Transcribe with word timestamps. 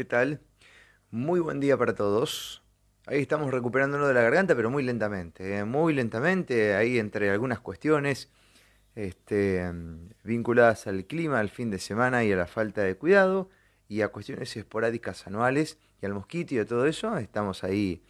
¿Qué 0.00 0.06
tal? 0.06 0.40
Muy 1.10 1.40
buen 1.40 1.60
día 1.60 1.76
para 1.76 1.94
todos. 1.94 2.62
Ahí 3.04 3.20
estamos 3.20 3.50
recuperándonos 3.50 4.08
de 4.08 4.14
la 4.14 4.22
garganta, 4.22 4.56
pero 4.56 4.70
muy 4.70 4.82
lentamente, 4.82 5.58
¿eh? 5.58 5.64
muy 5.66 5.92
lentamente, 5.92 6.74
ahí 6.74 6.98
entre 6.98 7.28
algunas 7.28 7.60
cuestiones 7.60 8.30
este, 8.94 9.70
vinculadas 10.24 10.86
al 10.86 11.04
clima, 11.04 11.38
al 11.38 11.50
fin 11.50 11.70
de 11.70 11.78
semana 11.78 12.24
y 12.24 12.32
a 12.32 12.36
la 12.36 12.46
falta 12.46 12.80
de 12.80 12.96
cuidado, 12.96 13.50
y 13.90 14.00
a 14.00 14.08
cuestiones 14.08 14.56
esporádicas 14.56 15.26
anuales 15.26 15.76
y 16.00 16.06
al 16.06 16.14
mosquito 16.14 16.54
y 16.54 16.60
a 16.60 16.64
todo 16.64 16.86
eso, 16.86 17.18
estamos 17.18 17.62
ahí 17.62 18.02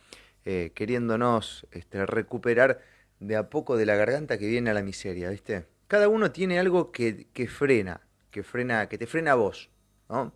eh, 0.45 0.71
queriéndonos 0.77 1.67
este, 1.73 2.07
recuperar 2.07 2.83
de 3.19 3.35
a 3.35 3.51
poco 3.51 3.77
de 3.77 3.87
la 3.87 3.97
garganta 3.97 4.39
que 4.39 4.47
viene 4.47 4.71
a 4.71 4.75
la 4.75 4.85
miseria, 4.85 5.29
¿viste? 5.31 5.67
Cada 5.89 6.07
uno 6.09 6.31
tiene 6.31 6.61
algo 6.61 6.93
que, 6.93 7.27
que 7.33 7.49
frena, 7.49 8.01
que 8.31 8.45
frena, 8.45 8.89
que 8.89 8.97
te 8.97 9.09
frena 9.09 9.33
a 9.33 9.35
vos, 9.35 9.71
¿no? 10.09 10.33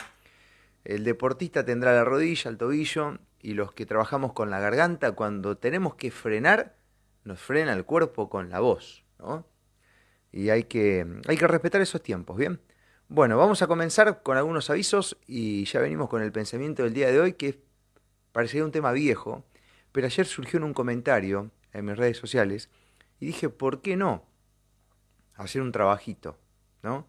El 0.85 1.05
deportista 1.05 1.65
tendrá 1.65 1.95
la 1.95 2.05
rodilla, 2.05 2.51
el 2.51 2.59
tobillo, 2.59 3.19
y 3.41 3.55
los 3.55 3.73
que 3.73 3.87
trabajamos 3.87 4.33
con 4.33 4.51
la 4.51 4.61
garganta, 4.61 5.13
cuando 5.13 5.57
tenemos 5.57 5.95
que 5.95 6.11
frenar, 6.11 6.77
nos 7.25 7.41
frena 7.41 7.73
el 7.73 7.85
cuerpo 7.85 8.29
con 8.29 8.51
la 8.51 8.61
voz, 8.61 9.05
¿no? 9.19 9.47
Y 10.31 10.51
hay 10.51 10.65
que, 10.65 11.07
hay 11.27 11.37
que 11.37 11.47
respetar 11.47 11.81
esos 11.81 12.03
tiempos, 12.03 12.37
¿bien? 12.37 12.61
Bueno, 13.09 13.39
vamos 13.39 13.63
a 13.63 13.67
comenzar 13.67 14.23
con 14.23 14.37
algunos 14.37 14.69
avisos 14.69 15.17
y 15.27 15.65
ya 15.65 15.81
venimos 15.81 16.09
con 16.09 16.23
el 16.23 16.33
pensamiento 16.33 16.83
del 16.83 16.93
día 16.93 17.11
de 17.11 17.21
hoy, 17.21 17.33
que 17.35 17.63
parecería 18.33 18.65
un 18.65 18.73
tema 18.73 18.93
viejo, 18.93 19.45
pero 19.93 20.07
ayer 20.07 20.27
surgió 20.27 20.59
en 20.59 20.65
un 20.65 20.75
comentario 20.75 21.51
en 21.73 21.85
mis 21.85 21.97
redes 21.97 22.19
sociales 22.19 22.69
y 23.21 23.27
dije, 23.27 23.49
¿por 23.49 23.81
qué 23.81 23.97
no 23.97 24.25
hacer 25.35 25.63
un 25.63 25.73
trabajito, 25.73 26.39
¿no? 26.83 27.07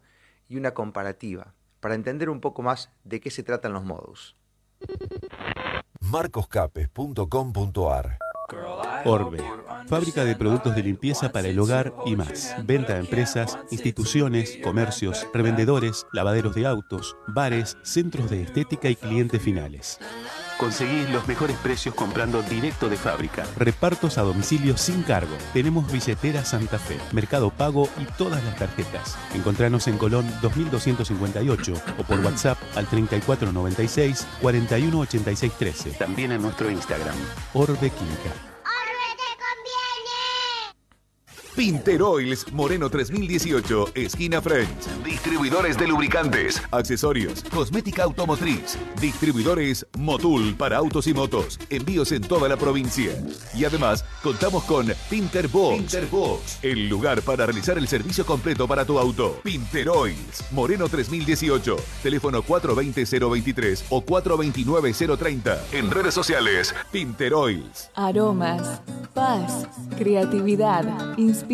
Y 0.48 0.56
una 0.56 0.72
comparativa 0.72 1.55
para 1.86 1.94
entender 1.94 2.28
un 2.30 2.40
poco 2.40 2.62
más 2.62 2.90
de 3.04 3.20
qué 3.20 3.30
se 3.30 3.44
tratan 3.44 3.72
los 3.72 3.84
modus. 3.84 4.36
marcoscapes.com.ar 6.00 8.18
Orbe, 9.04 9.44
fábrica 9.86 10.24
de 10.24 10.36
productos 10.36 10.74
de 10.74 10.82
limpieza 10.82 11.32
para 11.32 11.48
el 11.48 11.58
hogar 11.58 11.94
y 12.04 12.16
más. 12.16 12.54
Venta 12.64 12.94
a 12.94 12.98
empresas, 12.98 13.58
instituciones, 13.70 14.58
comercios, 14.62 15.26
revendedores, 15.32 16.06
lavaderos 16.12 16.54
de 16.54 16.66
autos, 16.66 17.16
bares, 17.28 17.76
centros 17.82 18.30
de 18.30 18.42
estética 18.42 18.88
y 18.88 18.96
clientes 18.96 19.42
finales. 19.42 19.98
Conseguís 20.58 21.10
los 21.10 21.28
mejores 21.28 21.56
precios 21.58 21.94
comprando 21.94 22.42
directo 22.42 22.88
de 22.88 22.96
fábrica. 22.96 23.44
Repartos 23.58 24.16
a 24.16 24.22
domicilio 24.22 24.76
sin 24.78 25.02
cargo. 25.02 25.36
Tenemos 25.52 25.90
billetera 25.92 26.44
Santa 26.44 26.78
Fe, 26.78 26.96
Mercado 27.12 27.50
Pago 27.50 27.88
y 28.00 28.04
todas 28.16 28.42
las 28.42 28.56
tarjetas. 28.56 29.18
Encontranos 29.34 29.86
en 29.86 29.98
Colón 29.98 30.26
2258 30.40 31.74
o 31.98 32.02
por 32.04 32.20
WhatsApp 32.20 32.58
al 32.74 32.86
3496 32.86 34.26
418613. 34.40 35.90
También 35.98 36.32
en 36.32 36.40
nuestro 36.40 36.70
Instagram, 36.70 37.16
Orbe 37.52 37.90
Química. 37.90 38.55
Pinter 41.56 42.02
Oils, 42.02 42.52
Moreno 42.52 42.90
3018, 42.90 43.92
esquina 43.94 44.42
French. 44.42 44.68
Distribuidores 45.02 45.78
de 45.78 45.88
lubricantes, 45.88 46.62
accesorios, 46.70 47.42
cosmética 47.44 48.02
automotriz. 48.02 48.76
Distribuidores 49.00 49.86
Motul 49.96 50.54
para 50.54 50.76
autos 50.76 51.06
y 51.06 51.14
motos. 51.14 51.58
Envíos 51.70 52.12
en 52.12 52.20
toda 52.20 52.46
la 52.46 52.58
provincia. 52.58 53.10
Y 53.54 53.64
además, 53.64 54.04
contamos 54.22 54.64
con 54.64 54.92
Pinter 55.08 55.48
Box. 55.48 55.78
Pinter 55.78 56.06
Box, 56.10 56.58
el 56.60 56.90
lugar 56.90 57.22
para 57.22 57.46
realizar 57.46 57.78
el 57.78 57.88
servicio 57.88 58.26
completo 58.26 58.68
para 58.68 58.84
tu 58.84 58.98
auto. 58.98 59.40
Pinter 59.42 59.88
Oils, 59.88 60.44
Moreno 60.50 60.90
3018, 60.90 61.76
teléfono 62.02 62.42
420-023 62.42 63.84
o 63.88 64.04
429-030. 64.04 65.58
En 65.72 65.90
redes 65.90 66.12
sociales, 66.12 66.74
Pinter 66.92 67.32
Oils. 67.32 67.88
Aromas, 67.94 68.82
paz, 69.14 69.66
creatividad, 69.96 71.16
inspiración. 71.16 71.45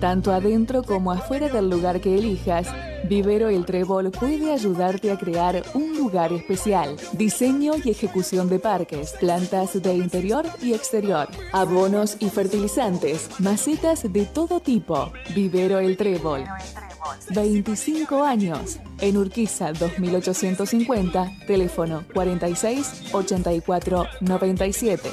Tanto 0.00 0.32
adentro 0.32 0.82
como 0.82 1.12
afuera 1.12 1.48
del 1.48 1.70
lugar 1.70 2.00
que 2.00 2.18
elijas, 2.18 2.68
Vivero 3.08 3.48
El 3.48 3.64
Trébol 3.64 4.10
puede 4.10 4.52
ayudarte 4.52 5.10
a 5.10 5.18
crear 5.18 5.62
un 5.74 5.96
lugar 5.96 6.32
especial. 6.32 6.96
Diseño 7.12 7.74
y 7.82 7.90
ejecución 7.90 8.48
de 8.48 8.58
parques, 8.58 9.12
plantas 9.20 9.82
de 9.82 9.94
interior 9.94 10.46
y 10.62 10.72
exterior, 10.72 11.28
abonos 11.52 12.16
y 12.20 12.30
fertilizantes, 12.30 13.28
macetas 13.40 14.10
de 14.10 14.24
todo 14.24 14.60
tipo. 14.60 15.12
Vivero 15.34 15.78
El 15.78 15.96
Trébol. 15.96 16.44
25 17.30 18.24
años. 18.24 18.78
En 19.00 19.16
Urquiza 19.16 19.72
2850, 19.72 21.30
teléfono 21.46 22.04
46 22.14 23.12
84 23.12 24.06
97. 24.20 25.10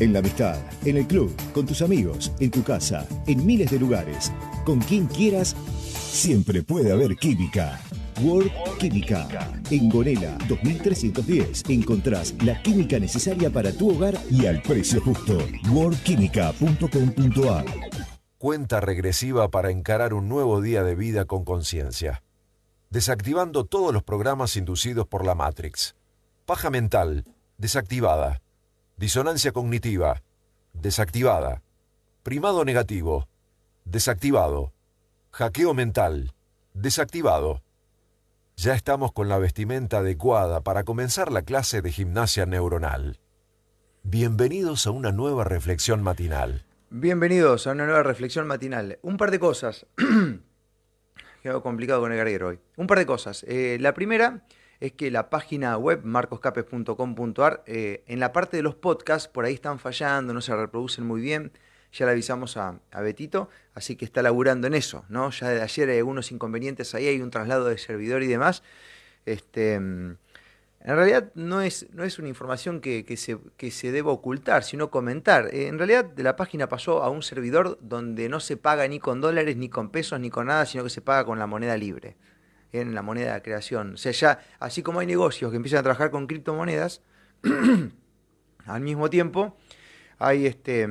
En 0.00 0.14
la 0.14 0.20
amistad, 0.20 0.56
en 0.86 0.96
el 0.96 1.06
club, 1.06 1.30
con 1.52 1.66
tus 1.66 1.82
amigos, 1.82 2.32
en 2.40 2.50
tu 2.50 2.62
casa, 2.62 3.06
en 3.26 3.44
miles 3.44 3.70
de 3.70 3.78
lugares, 3.78 4.32
con 4.64 4.80
quien 4.80 5.06
quieras, 5.06 5.54
siempre 5.92 6.62
puede 6.62 6.90
haber 6.90 7.16
química. 7.16 7.78
World 8.22 8.50
Química. 8.78 9.28
En 9.70 9.90
Gonela 9.90 10.38
2310 10.48 11.64
encontrás 11.68 12.34
la 12.42 12.62
química 12.62 12.98
necesaria 12.98 13.50
para 13.50 13.72
tu 13.72 13.90
hogar 13.90 14.18
y 14.30 14.46
al 14.46 14.62
precio 14.62 15.02
justo. 15.02 15.38
worldquímica.com.ar 15.70 17.64
Cuenta 18.38 18.80
regresiva 18.80 19.50
para 19.50 19.70
encarar 19.70 20.14
un 20.14 20.30
nuevo 20.30 20.62
día 20.62 20.82
de 20.82 20.94
vida 20.94 21.26
con 21.26 21.44
conciencia. 21.44 22.22
Desactivando 22.88 23.66
todos 23.66 23.92
los 23.92 24.02
programas 24.02 24.56
inducidos 24.56 25.06
por 25.06 25.26
la 25.26 25.34
Matrix. 25.34 25.94
Paja 26.46 26.70
mental, 26.70 27.26
desactivada. 27.58 28.40
Disonancia 29.00 29.52
cognitiva, 29.52 30.22
desactivada. 30.74 31.62
Primado 32.22 32.66
negativo, 32.66 33.30
desactivado. 33.86 34.74
Hackeo 35.30 35.72
mental, 35.72 36.34
desactivado. 36.74 37.62
Ya 38.56 38.74
estamos 38.74 39.12
con 39.12 39.30
la 39.30 39.38
vestimenta 39.38 40.00
adecuada 40.00 40.60
para 40.60 40.84
comenzar 40.84 41.32
la 41.32 41.40
clase 41.40 41.80
de 41.80 41.90
gimnasia 41.90 42.44
neuronal. 42.44 43.20
Bienvenidos 44.02 44.86
a 44.86 44.90
una 44.90 45.12
nueva 45.12 45.44
reflexión 45.44 46.02
matinal. 46.02 46.66
Bienvenidos 46.90 47.66
a 47.66 47.70
una 47.70 47.86
nueva 47.86 48.02
reflexión 48.02 48.46
matinal. 48.46 48.98
Un 49.00 49.16
par 49.16 49.30
de 49.30 49.38
cosas. 49.38 49.86
Quedó 51.42 51.62
complicado 51.62 52.02
con 52.02 52.12
el 52.12 52.18
garguero 52.18 52.48
hoy. 52.48 52.60
Un 52.76 52.86
par 52.86 52.98
de 52.98 53.06
cosas. 53.06 53.46
Eh, 53.48 53.78
la 53.80 53.94
primera 53.94 54.44
es 54.80 54.92
que 54.92 55.10
la 55.10 55.28
página 55.28 55.76
web 55.76 56.00
marcoscapes.com.ar, 56.04 57.62
eh, 57.66 58.02
en 58.06 58.18
la 58.18 58.32
parte 58.32 58.56
de 58.56 58.62
los 58.62 58.74
podcasts, 58.74 59.28
por 59.28 59.44
ahí 59.44 59.54
están 59.54 59.78
fallando, 59.78 60.32
no 60.32 60.40
se 60.40 60.56
reproducen 60.56 61.06
muy 61.06 61.20
bien. 61.20 61.52
Ya 61.92 62.06
le 62.06 62.12
avisamos 62.12 62.56
a, 62.56 62.80
Betito, 63.02 63.48
así 63.74 63.96
que 63.96 64.04
está 64.04 64.22
laburando 64.22 64.68
en 64.68 64.74
eso, 64.74 65.04
¿no? 65.08 65.30
Ya 65.30 65.48
de 65.48 65.60
ayer 65.60 65.88
hay 65.90 65.98
algunos 65.98 66.30
inconvenientes 66.30 66.94
ahí, 66.94 67.08
hay 67.08 67.20
un 67.20 67.30
traslado 67.30 67.66
de 67.66 67.78
servidor 67.78 68.22
y 68.22 68.28
demás. 68.28 68.62
Este, 69.26 69.74
en 69.74 70.16
realidad 70.82 71.32
no 71.34 71.60
es, 71.62 71.88
no 71.92 72.04
es 72.04 72.18
una 72.20 72.28
información 72.28 72.80
que, 72.80 73.04
que, 73.04 73.16
se, 73.16 73.38
que 73.56 73.72
se 73.72 73.90
deba 73.90 74.12
ocultar, 74.12 74.62
sino 74.62 74.90
comentar. 74.90 75.52
Eh, 75.52 75.66
en 75.66 75.78
realidad 75.78 76.04
de 76.04 76.22
la 76.22 76.36
página 76.36 76.68
pasó 76.68 77.02
a 77.02 77.10
un 77.10 77.22
servidor 77.22 77.76
donde 77.82 78.28
no 78.28 78.38
se 78.38 78.56
paga 78.56 78.86
ni 78.86 79.00
con 79.00 79.20
dólares, 79.20 79.56
ni 79.56 79.68
con 79.68 79.90
pesos, 79.90 80.20
ni 80.20 80.30
con 80.30 80.46
nada, 80.46 80.66
sino 80.66 80.84
que 80.84 80.90
se 80.90 81.02
paga 81.02 81.24
con 81.24 81.40
la 81.40 81.48
moneda 81.48 81.76
libre 81.76 82.16
en 82.72 82.94
la 82.94 83.02
moneda 83.02 83.34
de 83.34 83.42
creación. 83.42 83.94
O 83.94 83.96
sea, 83.96 84.12
ya, 84.12 84.40
así 84.58 84.82
como 84.82 85.00
hay 85.00 85.06
negocios 85.06 85.50
que 85.50 85.56
empiezan 85.56 85.80
a 85.80 85.82
trabajar 85.82 86.10
con 86.10 86.26
criptomonedas, 86.26 87.02
al 88.66 88.80
mismo 88.80 89.10
tiempo 89.10 89.56
hay 90.18 90.46
este 90.46 90.86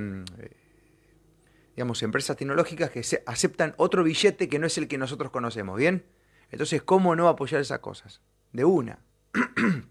digamos 1.76 2.04
empresas 2.04 2.36
tecnológicas 2.36 2.90
que 2.90 3.02
aceptan 3.26 3.74
otro 3.78 4.04
billete 4.04 4.50
que 4.50 4.60
no 4.60 4.68
es 4.68 4.78
el 4.78 4.90
que 4.90 4.98
nosotros 4.98 5.32
conocemos, 5.32 5.78
¿bien? 5.78 6.04
Entonces, 6.52 6.82
¿cómo 6.82 7.16
no 7.16 7.30
apoyar 7.30 7.62
esas 7.62 7.80
cosas? 7.80 8.22
De 8.52 8.66
una. 8.66 9.00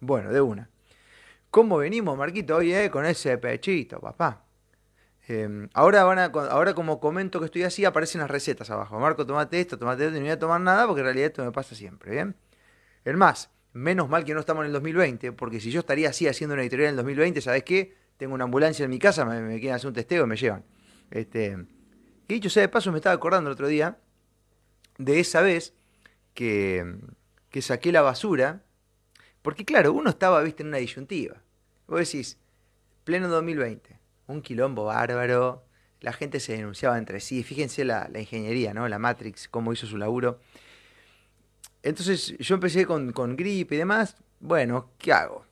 bueno, 0.00 0.30
de 0.30 0.40
una. 0.42 0.68
¿Cómo 1.50 1.78
venimos, 1.78 2.18
Marquito, 2.18 2.56
hoy 2.56 2.74
eh, 2.74 2.90
con 2.90 3.06
ese 3.06 3.38
pechito, 3.38 4.00
papá? 4.00 4.43
Eh, 5.26 5.68
ahora, 5.72 6.04
van 6.04 6.18
a, 6.18 6.24
ahora 6.24 6.74
como 6.74 7.00
comento 7.00 7.40
que 7.40 7.46
estoy 7.46 7.62
así, 7.62 7.84
aparecen 7.84 8.20
las 8.20 8.30
recetas 8.30 8.70
abajo. 8.70 8.98
Marco, 8.98 9.24
tomate 9.24 9.60
esto, 9.60 9.78
tomate 9.78 10.04
esto, 10.06 10.16
no 10.16 10.20
voy 10.20 10.30
a 10.30 10.38
tomar 10.38 10.60
nada 10.60 10.86
porque 10.86 11.00
en 11.00 11.06
realidad 11.06 11.26
esto 11.28 11.44
me 11.44 11.52
pasa 11.52 11.74
siempre, 11.74 12.10
¿bien? 12.10 12.36
Es 13.04 13.16
más, 13.16 13.50
menos 13.72 14.08
mal 14.08 14.24
que 14.24 14.34
no 14.34 14.40
estamos 14.40 14.62
en 14.62 14.66
el 14.66 14.72
2020, 14.74 15.32
porque 15.32 15.60
si 15.60 15.70
yo 15.70 15.80
estaría 15.80 16.10
así 16.10 16.28
haciendo 16.28 16.54
una 16.54 16.62
editorial 16.62 16.88
en 16.88 16.92
el 16.92 16.96
2020, 16.96 17.40
¿sabes 17.40 17.64
qué? 17.64 17.96
Tengo 18.18 18.34
una 18.34 18.44
ambulancia 18.44 18.84
en 18.84 18.90
mi 18.90 18.98
casa, 18.98 19.24
me, 19.24 19.40
me 19.40 19.58
quieren 19.58 19.74
hacer 19.76 19.88
un 19.88 19.94
testeo 19.94 20.24
y 20.24 20.26
me 20.26 20.36
llevan. 20.36 20.64
Este, 21.10 21.56
que 22.28 22.34
dicho 22.34 22.50
sea 22.50 22.62
de 22.62 22.68
paso, 22.68 22.92
me 22.92 22.98
estaba 22.98 23.14
acordando 23.14 23.48
el 23.48 23.54
otro 23.54 23.66
día 23.66 23.98
de 24.98 25.20
esa 25.20 25.40
vez 25.40 25.74
que, 26.34 26.96
que 27.50 27.62
saqué 27.62 27.92
la 27.92 28.02
basura, 28.02 28.62
porque 29.40 29.64
claro, 29.64 29.92
uno 29.92 30.10
estaba, 30.10 30.42
viste, 30.42 30.62
en 30.62 30.68
una 30.68 30.78
disyuntiva. 30.78 31.42
Vos 31.86 31.98
decís, 31.98 32.38
pleno 33.04 33.28
2020 33.28 34.03
un 34.26 34.42
quilombo 34.42 34.84
bárbaro, 34.84 35.64
la 36.00 36.12
gente 36.12 36.40
se 36.40 36.52
denunciaba 36.52 36.98
entre 36.98 37.20
sí, 37.20 37.42
fíjense 37.42 37.84
la, 37.84 38.08
la, 38.12 38.20
ingeniería, 38.20 38.74
¿no? 38.74 38.86
La 38.88 38.98
Matrix, 38.98 39.48
cómo 39.48 39.72
hizo 39.72 39.86
su 39.86 39.96
laburo. 39.96 40.40
entonces 41.82 42.36
yo 42.38 42.54
empecé 42.54 42.86
con, 42.86 43.12
con 43.12 43.36
gripe 43.36 43.74
y 43.74 43.78
demás. 43.78 44.16
Bueno, 44.40 44.90
¿qué 44.98 45.12
hago? 45.12 45.46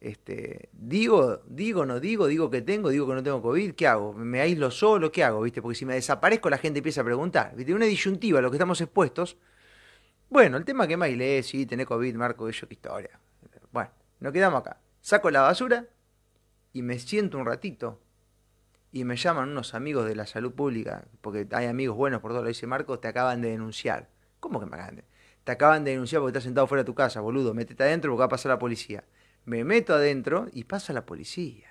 Este, 0.00 0.68
digo, 0.72 1.42
digo, 1.46 1.84
no 1.84 1.98
digo, 1.98 2.28
digo 2.28 2.50
que 2.50 2.62
tengo, 2.62 2.90
digo 2.90 3.06
que 3.08 3.14
no 3.14 3.22
tengo 3.22 3.42
COVID, 3.42 3.74
¿qué 3.74 3.86
hago? 3.86 4.12
¿Me 4.14 4.40
aíslo 4.40 4.70
solo? 4.70 5.10
¿Qué 5.10 5.24
hago? 5.24 5.42
¿Viste? 5.42 5.60
Porque 5.60 5.76
si 5.76 5.84
me 5.84 5.94
desaparezco 5.94 6.48
la 6.48 6.58
gente 6.58 6.78
empieza 6.78 7.00
a 7.00 7.04
preguntar. 7.04 7.54
¿Viste? 7.56 7.74
Una 7.74 7.86
disyuntiva 7.86 8.38
a 8.38 8.42
lo 8.42 8.50
que 8.50 8.56
estamos 8.56 8.80
expuestos. 8.80 9.36
Bueno, 10.30 10.56
el 10.56 10.64
tema 10.64 10.86
que 10.86 10.96
me 10.96 11.06
aislé, 11.06 11.42
sí, 11.42 11.66
tenés 11.66 11.86
COVID, 11.86 12.14
Marco, 12.14 12.48
eso, 12.48 12.68
qué 12.68 12.74
historia. 12.74 13.18
Bueno, 13.72 13.90
nos 14.20 14.32
quedamos 14.32 14.60
acá. 14.60 14.80
Saco 15.00 15.30
la 15.30 15.42
basura 15.42 15.86
y 16.72 16.82
me 16.82 16.98
siento 16.98 17.38
un 17.38 17.46
ratito 17.46 18.00
y 18.92 19.04
me 19.04 19.16
llaman 19.16 19.50
unos 19.50 19.74
amigos 19.74 20.06
de 20.06 20.16
la 20.16 20.26
salud 20.26 20.52
pública, 20.52 21.06
porque 21.20 21.46
hay 21.52 21.66
amigos 21.66 21.96
buenos 21.96 22.20
por 22.20 22.32
todo 22.32 22.42
lo 22.42 22.48
dice 22.48 22.66
Marco, 22.66 22.98
te 22.98 23.08
acaban 23.08 23.42
de 23.42 23.50
denunciar. 23.50 24.08
¿Cómo 24.40 24.60
que 24.60 24.66
me 24.66 24.76
acaban 24.76 24.96
de? 24.96 25.04
Te 25.44 25.52
acaban 25.52 25.84
de 25.84 25.92
denunciar 25.92 26.20
porque 26.20 26.30
estás 26.30 26.44
sentado 26.44 26.66
fuera 26.66 26.82
de 26.82 26.86
tu 26.86 26.94
casa, 26.94 27.20
boludo, 27.20 27.54
métete 27.54 27.82
adentro 27.82 28.12
porque 28.12 28.20
va 28.20 28.26
a 28.26 28.30
pasar 28.30 28.50
la 28.50 28.58
policía. 28.58 29.04
Me 29.44 29.64
meto 29.64 29.94
adentro 29.94 30.46
y 30.52 30.64
pasa 30.64 30.92
la 30.92 31.06
policía. 31.06 31.68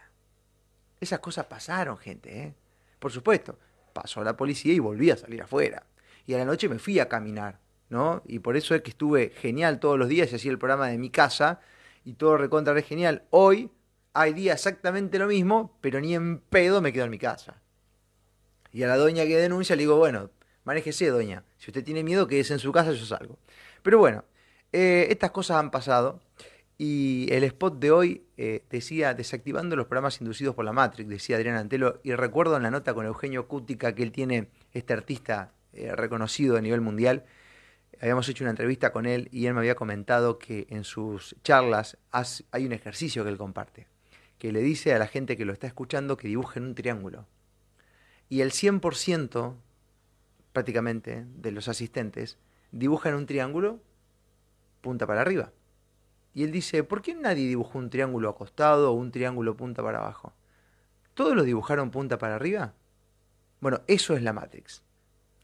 Esas 0.99 1.19
cosas 1.19 1.45
pasaron, 1.45 1.97
gente, 1.97 2.41
¿eh? 2.41 2.55
Por 2.99 3.11
supuesto, 3.11 3.59
pasó 3.93 4.23
la 4.23 4.35
policía 4.35 4.73
y 4.73 4.79
volví 4.79 5.11
a 5.11 5.17
salir 5.17 5.41
afuera. 5.41 5.83
Y 6.25 6.33
a 6.33 6.39
la 6.39 6.45
noche 6.45 6.69
me 6.69 6.79
fui 6.79 6.99
a 6.99 7.07
caminar, 7.07 7.59
¿no? 7.89 8.23
Y 8.25 8.39
por 8.39 8.57
eso 8.57 8.73
es 8.73 8.81
que 8.81 8.89
estuve 8.89 9.29
genial 9.29 9.79
todos 9.79 9.97
los 9.99 10.07
días 10.07 10.31
y 10.31 10.35
hacía 10.35 10.51
el 10.51 10.57
programa 10.57 10.87
de 10.87 10.97
mi 10.97 11.09
casa 11.09 11.61
y 12.03 12.13
todo 12.13 12.37
recontra 12.37 12.79
genial. 12.81 13.23
Hoy 13.29 13.69
hay 14.19 14.33
día 14.33 14.53
exactamente 14.53 15.19
lo 15.19 15.27
mismo, 15.27 15.77
pero 15.81 16.01
ni 16.01 16.15
en 16.15 16.39
pedo 16.39 16.81
me 16.81 16.91
quedo 16.91 17.05
en 17.05 17.11
mi 17.11 17.19
casa. 17.19 17.61
Y 18.71 18.83
a 18.83 18.87
la 18.87 18.97
doña 18.97 19.25
que 19.25 19.37
denuncia 19.37 19.75
le 19.75 19.83
digo, 19.83 19.95
bueno, 19.97 20.31
manéjese, 20.63 21.07
doña. 21.09 21.43
Si 21.57 21.69
usted 21.69 21.83
tiene 21.83 22.03
miedo, 22.03 22.27
quédese 22.27 22.53
en 22.53 22.59
su 22.59 22.71
casa, 22.71 22.91
yo 22.91 23.05
salgo. 23.05 23.37
Pero 23.83 23.99
bueno, 23.99 24.25
eh, 24.73 25.07
estas 25.09 25.31
cosas 25.31 25.57
han 25.57 25.71
pasado. 25.71 26.19
Y 26.79 27.27
el 27.31 27.43
spot 27.43 27.79
de 27.79 27.91
hoy 27.91 28.25
eh, 28.37 28.63
decía, 28.69 29.13
desactivando 29.13 29.75
los 29.75 29.87
programas 29.87 30.19
inducidos 30.21 30.55
por 30.55 30.65
la 30.65 30.73
Matrix, 30.73 31.09
decía 31.09 31.37
Adrián 31.37 31.55
Antelo, 31.55 31.99
y 32.03 32.13
recuerdo 32.13 32.57
en 32.57 32.63
la 32.63 32.71
nota 32.71 32.93
con 32.93 33.05
Eugenio 33.05 33.47
Cútica 33.47 33.95
que 33.95 34.03
él 34.03 34.11
tiene, 34.11 34.49
este 34.73 34.93
artista 34.93 35.53
eh, 35.73 35.95
reconocido 35.95 36.57
a 36.57 36.61
nivel 36.61 36.81
mundial, 36.81 37.25
habíamos 38.01 38.29
hecho 38.29 38.43
una 38.43 38.51
entrevista 38.51 38.91
con 38.91 39.05
él 39.05 39.27
y 39.31 39.47
él 39.47 39.53
me 39.53 39.59
había 39.59 39.75
comentado 39.75 40.37
que 40.37 40.67
en 40.69 40.83
sus 40.83 41.35
charlas 41.43 41.97
hay 42.51 42.65
un 42.65 42.73
ejercicio 42.73 43.23
que 43.23 43.29
él 43.29 43.37
comparte, 43.37 43.87
que 44.37 44.51
le 44.51 44.61
dice 44.61 44.93
a 44.93 44.99
la 44.99 45.07
gente 45.07 45.37
que 45.37 45.45
lo 45.45 45.53
está 45.53 45.67
escuchando 45.67 46.17
que 46.17 46.27
dibujen 46.27 46.63
un 46.63 46.75
triángulo. 46.75 47.25
Y 48.29 48.41
el 48.41 48.51
100% 48.51 49.55
prácticamente 50.53 51.25
de 51.35 51.51
los 51.51 51.67
asistentes 51.67 52.37
dibujan 52.71 53.15
un 53.15 53.25
triángulo 53.25 53.79
punta 54.81 55.07
para 55.07 55.21
arriba. 55.21 55.51
Y 56.33 56.43
él 56.43 56.51
dice, 56.51 56.83
¿por 56.83 57.01
qué 57.01 57.15
nadie 57.15 57.47
dibujó 57.47 57.79
un 57.79 57.89
triángulo 57.89 58.29
acostado 58.29 58.91
o 58.91 58.93
un 58.93 59.11
triángulo 59.11 59.57
punta 59.57 59.81
para 59.81 59.99
abajo? 59.99 60.33
¿Todos 61.13 61.35
lo 61.35 61.43
dibujaron 61.43 61.89
punta 61.89 62.19
para 62.19 62.35
arriba? 62.35 62.73
Bueno, 63.59 63.81
eso 63.87 64.15
es 64.15 64.21
la 64.21 64.33
Matrix. 64.33 64.83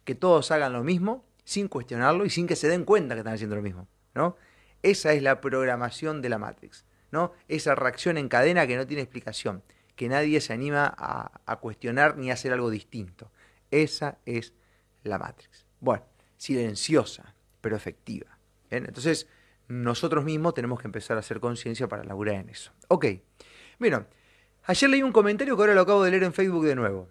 Que 0.04 0.14
todos 0.14 0.52
hagan 0.52 0.74
lo 0.74 0.84
mismo 0.84 1.26
sin 1.44 1.68
cuestionarlo 1.68 2.26
y 2.26 2.30
sin 2.30 2.48
que 2.48 2.56
se 2.56 2.68
den 2.68 2.86
cuenta 2.86 3.16
que 3.16 3.20
están 3.22 3.34
haciendo 3.34 3.56
lo 3.56 3.62
mismo, 3.62 3.88
¿no? 4.14 4.38
Esa 4.84 5.14
es 5.14 5.24
la 5.24 5.42
programación 5.42 6.22
de 6.22 6.30
la 6.30 6.38
Matrix, 6.38 6.86
¿no? 7.14 7.32
Esa 7.48 7.76
reacción 7.76 8.18
en 8.18 8.28
cadena 8.28 8.66
que 8.66 8.76
no 8.76 8.88
tiene 8.88 9.04
explicación, 9.04 9.62
que 9.96 10.10
nadie 10.10 10.42
se 10.42 10.52
anima 10.52 10.92
a, 10.98 11.56
cuestionar 11.58 12.18
ni 12.18 12.32
a 12.32 12.34
hacer 12.34 12.52
algo 12.52 12.72
distinto. 12.72 13.32
Esa 13.70 14.18
es 14.26 14.56
la 15.04 15.20
Matrix. 15.20 15.68
Bueno, 15.80 16.04
silenciosa, 16.38 17.36
pero 17.62 17.76
efectiva. 17.76 18.40
Entonces, 18.72 19.28
nosotros 19.68 20.26
mismos 20.26 20.56
tenemos 20.56 20.82
que 20.82 20.88
empezar 20.88 21.16
a 21.16 21.20
hacer 21.20 21.40
conciencia 21.40 21.88
para 21.88 22.04
laburar 22.04 22.34
en 22.34 22.50
eso. 22.50 22.72
Ok, 22.88 23.06
bueno, 23.78 24.08
ayer 24.64 24.90
leí 24.90 25.04
un 25.04 25.12
comentario 25.12 25.56
que 25.56 25.62
ahora 25.62 25.76
lo 25.76 25.82
acabo 25.82 26.04
de 26.04 26.10
leer 26.10 26.24
en 26.24 26.34
Facebook 26.34 26.66
de 26.66 26.74
nuevo. 26.74 27.10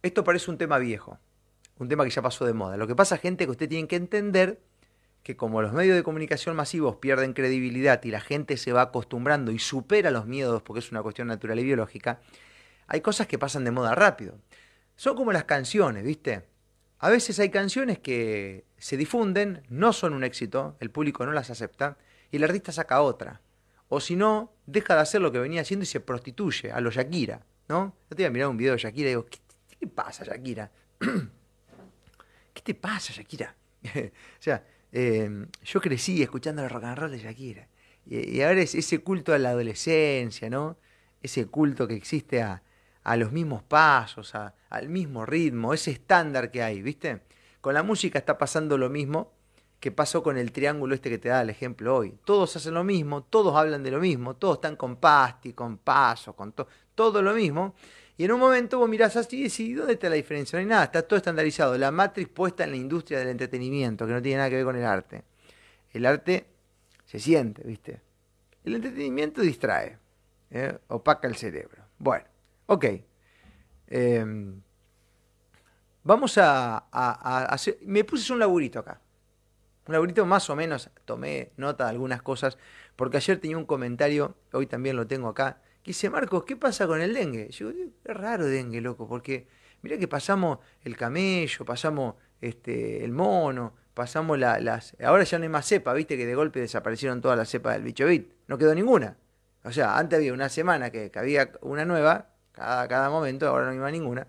Esto 0.00 0.22
parece 0.22 0.48
un 0.48 0.58
tema 0.58 0.78
viejo, 0.78 1.18
un 1.78 1.88
tema 1.88 2.04
que 2.04 2.10
ya 2.10 2.22
pasó 2.22 2.46
de 2.46 2.52
moda. 2.52 2.76
Lo 2.76 2.86
que 2.86 2.94
pasa, 2.94 3.18
gente, 3.18 3.46
que 3.46 3.50
usted 3.50 3.68
tiene 3.68 3.88
que 3.88 3.96
entender 3.96 4.62
que 5.22 5.36
como 5.36 5.62
los 5.62 5.72
medios 5.72 5.96
de 5.96 6.02
comunicación 6.02 6.56
masivos 6.56 6.96
pierden 6.96 7.32
credibilidad 7.32 8.02
y 8.04 8.10
la 8.10 8.20
gente 8.20 8.56
se 8.56 8.72
va 8.72 8.82
acostumbrando 8.82 9.52
y 9.52 9.58
supera 9.58 10.10
los 10.10 10.26
miedos 10.26 10.62
porque 10.62 10.80
es 10.80 10.90
una 10.90 11.02
cuestión 11.02 11.28
natural 11.28 11.58
y 11.58 11.64
biológica, 11.64 12.20
hay 12.86 13.00
cosas 13.00 13.26
que 13.26 13.38
pasan 13.38 13.64
de 13.64 13.70
moda 13.70 13.94
rápido. 13.94 14.38
Son 14.96 15.16
como 15.16 15.32
las 15.32 15.44
canciones, 15.44 16.04
¿viste? 16.04 16.44
A 16.98 17.08
veces 17.08 17.38
hay 17.38 17.50
canciones 17.50 17.98
que 17.98 18.64
se 18.78 18.96
difunden, 18.96 19.62
no 19.68 19.92
son 19.92 20.12
un 20.12 20.24
éxito, 20.24 20.76
el 20.80 20.90
público 20.90 21.24
no 21.24 21.32
las 21.32 21.50
acepta 21.50 21.96
y 22.30 22.36
el 22.36 22.44
artista 22.44 22.72
saca 22.72 23.00
otra. 23.00 23.40
O 23.88 24.00
si 24.00 24.16
no, 24.16 24.52
deja 24.66 24.94
de 24.94 25.00
hacer 25.00 25.20
lo 25.20 25.32
que 25.32 25.38
venía 25.38 25.62
haciendo 25.62 25.84
y 25.84 25.86
se 25.86 26.00
prostituye 26.00 26.70
a 26.70 26.80
lo 26.80 26.90
Shakira, 26.90 27.44
¿no? 27.68 27.96
Yo 28.10 28.16
te 28.16 28.22
iba 28.22 28.28
a 28.28 28.32
mirar 28.32 28.48
un 28.48 28.56
video 28.56 28.74
de 28.74 28.78
Shakira 28.78 29.08
y 29.08 29.12
digo, 29.12 29.26
¿qué, 29.26 29.38
te 29.78 29.86
pasa, 29.86 30.24
Shakira? 30.24 30.70
¿Qué 32.54 32.62
te 32.62 32.74
pasa, 32.74 33.12
Shakira? 33.12 33.54
o 33.84 34.42
sea, 34.42 34.64
em, 34.92 35.46
yo 35.64 35.80
crecí 35.80 36.22
escuchando 36.22 36.62
el 36.62 36.70
rock 36.70 36.84
and 36.84 36.98
roll 36.98 37.10
de 37.10 37.18
Shakira. 37.18 37.68
Y, 38.06 38.40
ahora 38.42 38.62
es 38.62 38.74
ese 38.74 39.00
culto 39.00 39.32
a 39.32 39.38
la 39.38 39.50
adolescencia, 39.50 40.50
¿no? 40.50 40.76
Ese 41.22 41.46
culto 41.46 41.86
que 41.86 41.94
existe 41.94 42.42
a, 42.42 42.62
a 43.04 43.16
los 43.16 43.32
mismos 43.32 43.62
pasos, 43.62 44.34
al 44.34 44.88
mismo 44.88 45.26
ritmo, 45.26 45.74
ese 45.74 45.90
estándar 45.90 46.50
que 46.50 46.62
hay, 46.62 46.82
¿viste? 46.82 47.22
Con 47.60 47.74
la 47.74 47.82
música 47.82 48.18
está 48.18 48.38
pasando 48.38 48.78
lo 48.78 48.88
mismo 48.88 49.32
que 49.80 49.90
pasó 49.90 50.22
con 50.22 50.36
el 50.36 50.52
triángulo 50.52 50.94
este 50.94 51.08
que 51.08 51.18
te 51.18 51.30
da 51.30 51.40
el 51.40 51.50
ejemplo 51.50 51.96
hoy. 51.96 52.14
Todos 52.24 52.54
hacen 52.54 52.74
lo 52.74 52.84
mismo, 52.84 53.22
todos 53.22 53.56
hablan 53.56 53.82
de 53.82 53.90
lo 53.90 53.98
mismo, 53.98 54.36
todos 54.36 54.56
están 54.56 54.76
con 54.76 54.96
pasti, 54.96 55.54
con 55.54 55.78
paso, 55.78 56.34
con 56.34 56.52
todo, 56.52 56.68
todo 56.94 57.22
lo 57.22 57.32
mismo. 57.32 57.74
Y 58.20 58.24
en 58.24 58.32
un 58.32 58.40
momento 58.40 58.78
vos 58.78 58.86
mirás 58.86 59.16
así 59.16 59.50
y 59.60 59.72
¿dónde 59.72 59.94
está 59.94 60.10
la 60.10 60.16
diferencia? 60.16 60.58
No 60.58 60.60
hay 60.60 60.66
nada, 60.66 60.84
está 60.84 61.00
todo 61.00 61.16
estandarizado. 61.16 61.78
La 61.78 61.90
matriz 61.90 62.28
puesta 62.28 62.64
en 62.64 62.72
la 62.72 62.76
industria 62.76 63.18
del 63.18 63.28
entretenimiento, 63.28 64.06
que 64.06 64.12
no 64.12 64.20
tiene 64.20 64.36
nada 64.36 64.50
que 64.50 64.56
ver 64.56 64.64
con 64.66 64.76
el 64.76 64.84
arte. 64.84 65.24
El 65.90 66.04
arte 66.04 66.44
se 67.06 67.18
siente, 67.18 67.62
¿viste? 67.62 68.02
El 68.62 68.74
entretenimiento 68.74 69.40
distrae, 69.40 69.96
¿eh? 70.50 70.76
opaca 70.88 71.28
el 71.28 71.36
cerebro. 71.36 71.82
Bueno, 71.98 72.26
Ok. 72.66 72.84
Em, 73.86 74.60
vamos 76.04 76.36
a, 76.36 76.76
hacer... 77.46 77.78
Me 77.86 78.04
puse 78.04 78.34
un 78.34 78.38
laburito 78.38 78.80
acá. 78.80 79.00
Un 79.86 79.94
laburito 79.94 80.26
más 80.26 80.50
o 80.50 80.56
menos, 80.56 80.90
tomé 81.06 81.52
nota 81.56 81.84
de 81.84 81.90
algunas 81.92 82.20
cosas, 82.20 82.58
porque 82.96 83.16
ayer 83.16 83.40
tenía 83.40 83.56
un 83.56 83.64
comentario, 83.64 84.36
hoy 84.52 84.66
también 84.66 84.96
lo 84.96 85.06
tengo 85.06 85.28
acá, 85.28 85.62
que 85.82 85.90
dice, 85.90 86.10
Marcos, 86.10 86.44
¿qué 86.44 86.56
pasa 86.56 86.86
con 86.86 87.00
el 87.00 87.14
dengue? 87.14 87.48
Yo 87.50 87.72
digo, 87.72 87.90
es 88.04 88.16
raro 88.16 88.46
dengue, 88.46 88.80
loco, 88.80 89.08
porque 89.08 89.46
mira 89.82 89.98
que 89.98 90.08
pasamos 90.08 90.58
el 90.82 90.96
camello, 90.96 91.64
pasamos 91.64 92.16
este, 92.40 93.04
el 93.04 93.12
mono, 93.12 93.74
pasamos 93.94 94.38
las... 94.38 94.96
Ahora 95.02 95.24
ya 95.24 95.38
no 95.38 95.44
hay 95.44 95.48
más 95.48 95.66
cepa, 95.66 95.92
viste 95.94 96.16
que 96.16 96.26
de 96.26 96.34
golpe 96.34 96.60
desaparecieron 96.60 97.20
todas 97.20 97.36
las 97.38 97.48
cepas 97.48 97.74
del 97.74 97.82
bicho 97.82 98.06
bit, 98.06 98.32
no 98.46 98.58
quedó 98.58 98.74
ninguna. 98.74 99.16
O 99.64 99.72
sea, 99.72 99.98
antes 99.98 100.18
había 100.18 100.32
una 100.32 100.48
semana 100.48 100.90
que 100.90 101.10
había 101.14 101.52
una 101.60 101.84
nueva, 101.84 102.30
cada, 102.52 103.10
momento, 103.10 103.48
ahora 103.48 103.66
no 103.66 103.72
hay 103.72 103.78
más 103.78 103.92
ninguna, 103.92 104.26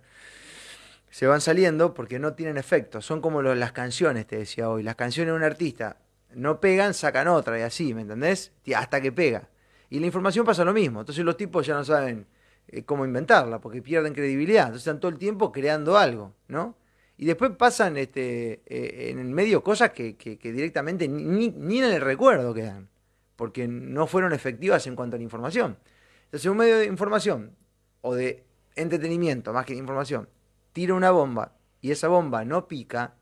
se 1.09 1.27
van 1.27 1.41
saliendo 1.41 1.93
porque 1.93 2.19
no 2.19 2.33
tienen 2.33 2.57
efecto. 2.57 3.01
Son 3.01 3.21
como 3.21 3.41
las 3.41 3.71
canciones, 3.73 4.25
te 4.27 4.37
decía 4.37 4.69
hoy. 4.69 4.83
Las 4.83 4.95
canciones 4.95 5.33
de 5.33 5.37
un 5.37 5.43
artista 5.43 5.97
no 6.33 6.61
pegan, 6.61 6.93
sacan 6.93 7.27
otra 7.27 7.59
y 7.59 7.63
así, 7.63 7.93
¿me 7.93 8.01
entendés? 8.01 8.53
Hasta 8.75 9.01
que 9.01 9.11
pega. 9.11 9.49
Y 9.91 9.99
la 9.99 10.05
información 10.05 10.45
pasa 10.45 10.63
lo 10.63 10.73
mismo. 10.73 11.01
Entonces 11.01 11.23
los 11.23 11.35
tipos 11.35 11.67
ya 11.67 11.75
no 11.75 11.83
saben 11.83 12.25
eh, 12.69 12.83
cómo 12.83 13.05
inventarla 13.05 13.59
porque 13.59 13.81
pierden 13.81 14.13
credibilidad. 14.13 14.67
Entonces 14.67 14.87
están 14.87 15.01
todo 15.01 15.11
el 15.11 15.17
tiempo 15.17 15.51
creando 15.51 15.97
algo, 15.97 16.33
¿no? 16.47 16.77
Y 17.17 17.25
después 17.25 17.51
pasan 17.51 17.97
este, 17.97 18.61
eh, 18.65 19.09
en 19.11 19.19
el 19.19 19.27
medio 19.27 19.61
cosas 19.61 19.91
que, 19.91 20.15
directamente 20.41 21.09
ni, 21.09 21.49
ni, 21.49 21.79
en 21.79 21.91
el 21.91 22.01
recuerdo 22.01 22.53
quedan, 22.53 22.87
porque 23.35 23.67
no 23.67 24.07
fueron 24.07 24.31
efectivas 24.31 24.87
en 24.87 24.95
cuanto 24.95 25.17
a 25.17 25.19
la 25.19 25.23
información. 25.23 25.77
Entonces 26.23 26.49
un 26.49 26.57
medio 26.57 26.77
de 26.77 26.85
información 26.85 27.51
o 27.99 28.15
de 28.15 28.45
entretenimiento 28.75 29.51
más 29.51 29.65
que 29.65 29.73
de 29.73 29.79
información, 29.79 30.29
tira 30.71 30.93
una 30.93 31.11
bomba 31.11 31.57
y 31.81 31.91
esa 31.91 32.07
bomba 32.07 32.45
no 32.45 32.67
pica, 32.69 33.15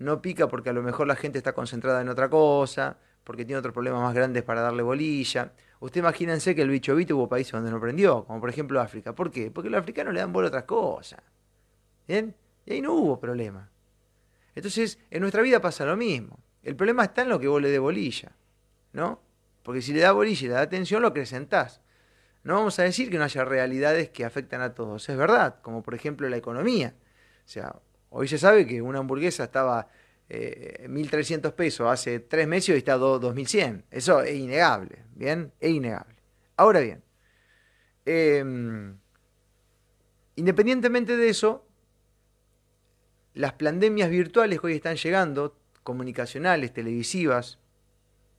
no 0.00 0.20
pica 0.20 0.48
porque 0.48 0.70
a 0.70 0.72
lo 0.72 0.82
mejor 0.82 1.06
la 1.06 1.14
gente 1.14 1.38
está 1.38 1.52
concentrada 1.52 2.00
en 2.00 2.08
otra 2.08 2.28
cosa, 2.28 2.98
porque 3.22 3.44
tiene 3.44 3.60
otros 3.60 3.72
problemas 3.72 4.02
más 4.02 4.14
grandes 4.14 4.42
para 4.42 4.60
darle 4.60 4.82
bolilla. 4.82 5.52
Usted 5.80 6.00
imagínense 6.00 6.54
que 6.54 6.62
el 6.62 6.70
bicho 6.70 6.94
vito 6.94 7.16
hubo 7.16 7.28
países 7.28 7.52
donde 7.52 7.70
no 7.70 7.80
prendió, 7.80 8.24
como 8.24 8.40
por 8.40 8.48
ejemplo 8.48 8.80
África. 8.80 9.14
¿Por 9.14 9.30
qué? 9.30 9.50
Porque 9.50 9.68
los 9.68 9.80
africanos 9.80 10.14
le 10.14 10.20
dan 10.20 10.32
bola 10.32 10.46
a 10.46 10.48
otras 10.48 10.64
cosas. 10.64 11.20
¿Bien? 12.08 12.34
Y 12.64 12.74
ahí 12.74 12.80
no 12.80 12.94
hubo 12.94 13.20
problema. 13.20 13.70
Entonces, 14.54 14.98
en 15.10 15.20
nuestra 15.20 15.42
vida 15.42 15.60
pasa 15.60 15.84
lo 15.84 15.96
mismo. 15.96 16.38
El 16.62 16.76
problema 16.76 17.04
está 17.04 17.22
en 17.22 17.28
lo 17.28 17.38
que 17.38 17.46
vos 17.46 17.60
le 17.60 17.70
dé 17.70 17.78
bolilla, 17.78 18.32
¿no? 18.92 19.20
Porque 19.62 19.82
si 19.82 19.92
le 19.92 20.00
da 20.00 20.12
bolilla 20.12 20.44
y 20.46 20.48
le 20.48 20.54
da 20.54 20.62
atención, 20.62 21.02
lo 21.02 21.08
acrecentás. 21.08 21.80
No 22.42 22.54
vamos 22.54 22.78
a 22.78 22.84
decir 22.84 23.10
que 23.10 23.18
no 23.18 23.24
haya 23.24 23.44
realidades 23.44 24.10
que 24.10 24.24
afectan 24.24 24.62
a 24.62 24.72
todos, 24.72 25.08
es 25.08 25.16
verdad, 25.16 25.60
como 25.62 25.82
por 25.82 25.94
ejemplo 25.94 26.28
la 26.28 26.36
economía. 26.36 26.94
O 27.44 27.48
sea, 27.48 27.76
hoy 28.10 28.28
se 28.28 28.38
sabe 28.38 28.66
que 28.66 28.80
una 28.80 29.00
hamburguesa 29.00 29.44
estaba 29.44 29.88
1.300 30.28 31.52
pesos 31.52 31.86
hace 31.88 32.20
tres 32.20 32.48
meses 32.48 32.70
y 32.70 32.72
hoy 32.72 32.78
está 32.78 32.94
a 32.94 32.98
2.100. 32.98 33.84
Eso 33.90 34.22
es 34.22 34.34
innegable, 34.34 35.04
¿bien? 35.14 35.52
Es 35.60 35.70
innegable. 35.70 36.16
Ahora 36.56 36.80
bien, 36.80 37.02
em, 38.04 38.96
independientemente 40.36 41.16
de 41.16 41.28
eso, 41.28 41.66
las 43.34 43.52
pandemias 43.52 44.10
virtuales 44.10 44.60
que 44.60 44.66
hoy 44.66 44.74
están 44.74 44.96
llegando, 44.96 45.56
comunicacionales, 45.82 46.72
televisivas, 46.72 47.58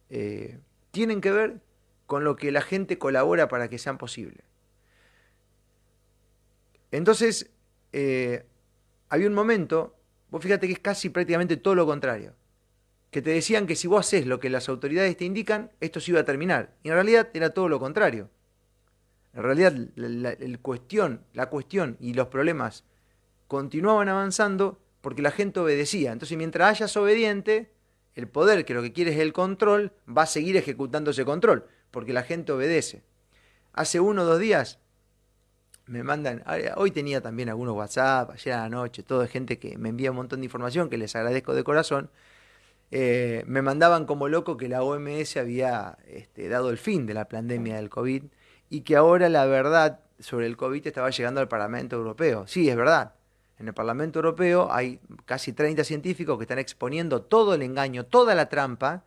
eh, 0.10 0.60
tienen 0.92 1.22
que 1.22 1.32
ver 1.32 1.62
con 2.08 2.24
lo 2.24 2.36
que 2.36 2.52
la 2.52 2.62
gente 2.62 2.98
colabora 2.98 3.48
para 3.48 3.70
que 3.70 3.78
sean 3.78 3.98
posibles. 3.98 4.44
Entonces, 6.92 7.52
eh, 7.94 8.46
había 9.10 9.28
un 9.28 9.34
momento, 9.34 9.97
vos 10.30 10.42
fíjate 10.42 10.68
que 10.68 10.74
es 10.74 10.80
casi 10.80 11.10
prácticamente 11.10 11.58
todo 11.58 11.76
lo 11.76 11.86
contrario, 11.86 12.36
que 13.12 13.22
te 13.22 13.32
decían 13.32 13.68
que 13.68 13.76
si 13.76 13.88
vos 13.88 14.06
haces 14.06 14.26
lo 14.26 14.40
que 14.40 14.50
las 14.50 14.70
autoridades 14.70 15.16
te 15.18 15.26
indican, 15.26 15.72
esto 15.80 16.00
se 16.00 16.12
iba 16.12 16.20
a 16.20 16.26
terminar. 16.26 16.76
Y 16.84 16.90
en 16.90 16.96
realidad 16.96 17.30
era 17.34 17.52
todo 17.52 17.70
lo 17.70 17.80
contrario. 17.80 18.30
En 19.34 19.44
realidad 19.44 19.74
el 19.96 20.60
cuestión, 20.60 21.24
la 21.34 21.50
cuestión 21.50 21.98
y 22.00 22.14
los 22.14 22.28
problemas 22.28 22.84
continuaban 23.48 24.10
avanzando 24.10 24.82
porque 25.02 25.22
la 25.22 25.32
gente 25.32 25.60
obedecía. 25.60 26.12
Entonces, 26.12 26.38
mientras 26.38 26.70
hayas 26.70 26.98
obediente, 26.98 27.72
el 28.16 28.28
poder, 28.28 28.66
que 28.66 28.74
lo 28.74 28.82
que 28.82 28.94
quiere 28.94 29.12
es 29.12 29.20
el 29.20 29.32
control, 29.32 29.94
va 30.06 30.24
a 30.24 30.28
seguir 30.28 30.58
ejecutando 30.58 31.12
ese 31.12 31.24
control, 31.24 31.66
porque 31.92 32.14
la 32.14 32.24
gente 32.24 32.52
obedece. 32.52 33.04
Hace 33.74 34.00
uno 34.00 34.24
o 34.24 34.26
dos 34.26 34.40
días 34.40 34.80
me 35.88 36.04
mandan, 36.04 36.44
hoy 36.76 36.92
tenía 36.92 37.22
también 37.22 37.50
algunos 37.50 37.76
WhatsApp, 37.76 38.32
ayer 38.32 38.54
a 38.54 38.64
la 38.64 38.70
noche, 38.70 39.04
todo 39.04 39.22
de 39.22 39.28
gente 39.28 39.58
que 39.58 39.78
me 39.78 39.90
envía 39.90 40.12
un 40.12 40.18
montón 40.18 40.42
de 40.42 40.46
información, 40.46 40.90
que 40.90 40.98
les 40.98 41.16
agradezco 41.16 41.54
de 41.54 41.64
corazón. 41.64 42.10
Eh, 42.92 43.44
me 43.48 43.62
mandaban 43.62 44.06
como 44.06 44.28
loco 44.28 44.58
que 44.58 44.70
la 44.70 44.84
OMS 44.84 45.38
había 45.38 45.98
este, 46.08 46.48
dado 46.48 46.70
el 46.70 46.78
fin 46.78 47.06
de 47.06 47.14
la 47.14 47.28
pandemia 47.28 47.76
del 47.76 47.90
COVID 47.90 48.24
y 48.70 48.82
que 48.82 48.96
ahora 48.96 49.28
la 49.30 49.46
verdad 49.46 50.02
sobre 50.20 50.46
el 50.46 50.58
COVID 50.58 50.86
estaba 50.88 51.10
llegando 51.10 51.42
al 51.42 51.48
Parlamento 51.48 51.96
Europeo. 51.96 52.48
Sí, 52.48 52.70
es 52.70 52.76
verdad. 52.76 53.14
En 53.60 53.68
el 53.68 53.74
Parlamento 53.74 54.20
Europeo 54.20 54.72
hay 54.72 55.00
casi 55.26 55.52
30 55.54 55.84
científicos 55.84 56.38
que 56.38 56.44
están 56.44 56.60
exponiendo 56.60 57.22
todo 57.24 57.56
el 57.56 57.62
engaño, 57.62 58.06
toda 58.06 58.36
la 58.36 58.50
trampa, 58.50 59.04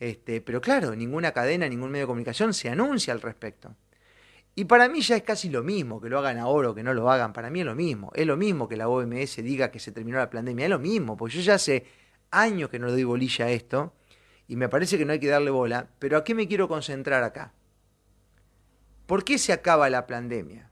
este, 0.00 0.40
pero 0.40 0.60
claro, 0.60 0.94
ninguna 0.96 1.32
cadena, 1.32 1.68
ningún 1.68 1.90
medio 1.90 2.04
de 2.04 2.08
comunicación 2.08 2.52
se 2.52 2.68
anuncia 2.68 3.12
al 3.12 3.20
respecto. 3.20 3.74
Y 4.54 4.66
para 4.66 4.88
mí 4.88 5.00
ya 5.00 5.16
es 5.16 5.22
casi 5.22 5.48
lo 5.48 5.62
mismo 5.62 6.00
que 6.00 6.08
lo 6.08 6.18
hagan 6.18 6.38
ahora 6.38 6.70
o 6.70 6.74
que 6.74 6.82
no 6.82 6.94
lo 6.94 7.10
hagan, 7.10 7.32
para 7.32 7.50
mí 7.50 7.60
es 7.60 7.66
lo 7.66 7.74
mismo. 7.74 8.12
Es 8.14 8.26
lo 8.26 8.36
mismo 8.36 8.68
que 8.68 8.76
la 8.76 8.88
OMS 8.88 9.36
diga 9.36 9.70
que 9.70 9.80
se 9.80 9.90
terminó 9.90 10.18
la 10.18 10.30
pandemia, 10.30 10.66
es 10.66 10.70
lo 10.70 10.78
mismo, 10.78 11.16
porque 11.16 11.36
yo 11.36 11.42
ya 11.42 11.54
hace 11.54 11.86
años 12.30 12.68
que 12.68 12.78
no 12.78 12.86
le 12.86 12.92
doy 12.92 13.04
bolilla 13.04 13.46
a 13.46 13.50
esto 13.50 13.92
y 14.46 14.56
me 14.56 14.68
parece 14.68 14.98
que 14.98 15.04
no 15.04 15.12
hay 15.12 15.20
que 15.20 15.28
darle 15.28 15.50
bola, 15.50 15.90
pero 15.98 16.18
¿a 16.18 16.24
qué 16.24 16.34
me 16.34 16.46
quiero 16.46 16.68
concentrar 16.68 17.24
acá? 17.24 17.52
¿Por 19.06 19.24
qué 19.24 19.38
se 19.38 19.52
acaba 19.52 19.90
la 19.90 20.06
pandemia? 20.06 20.70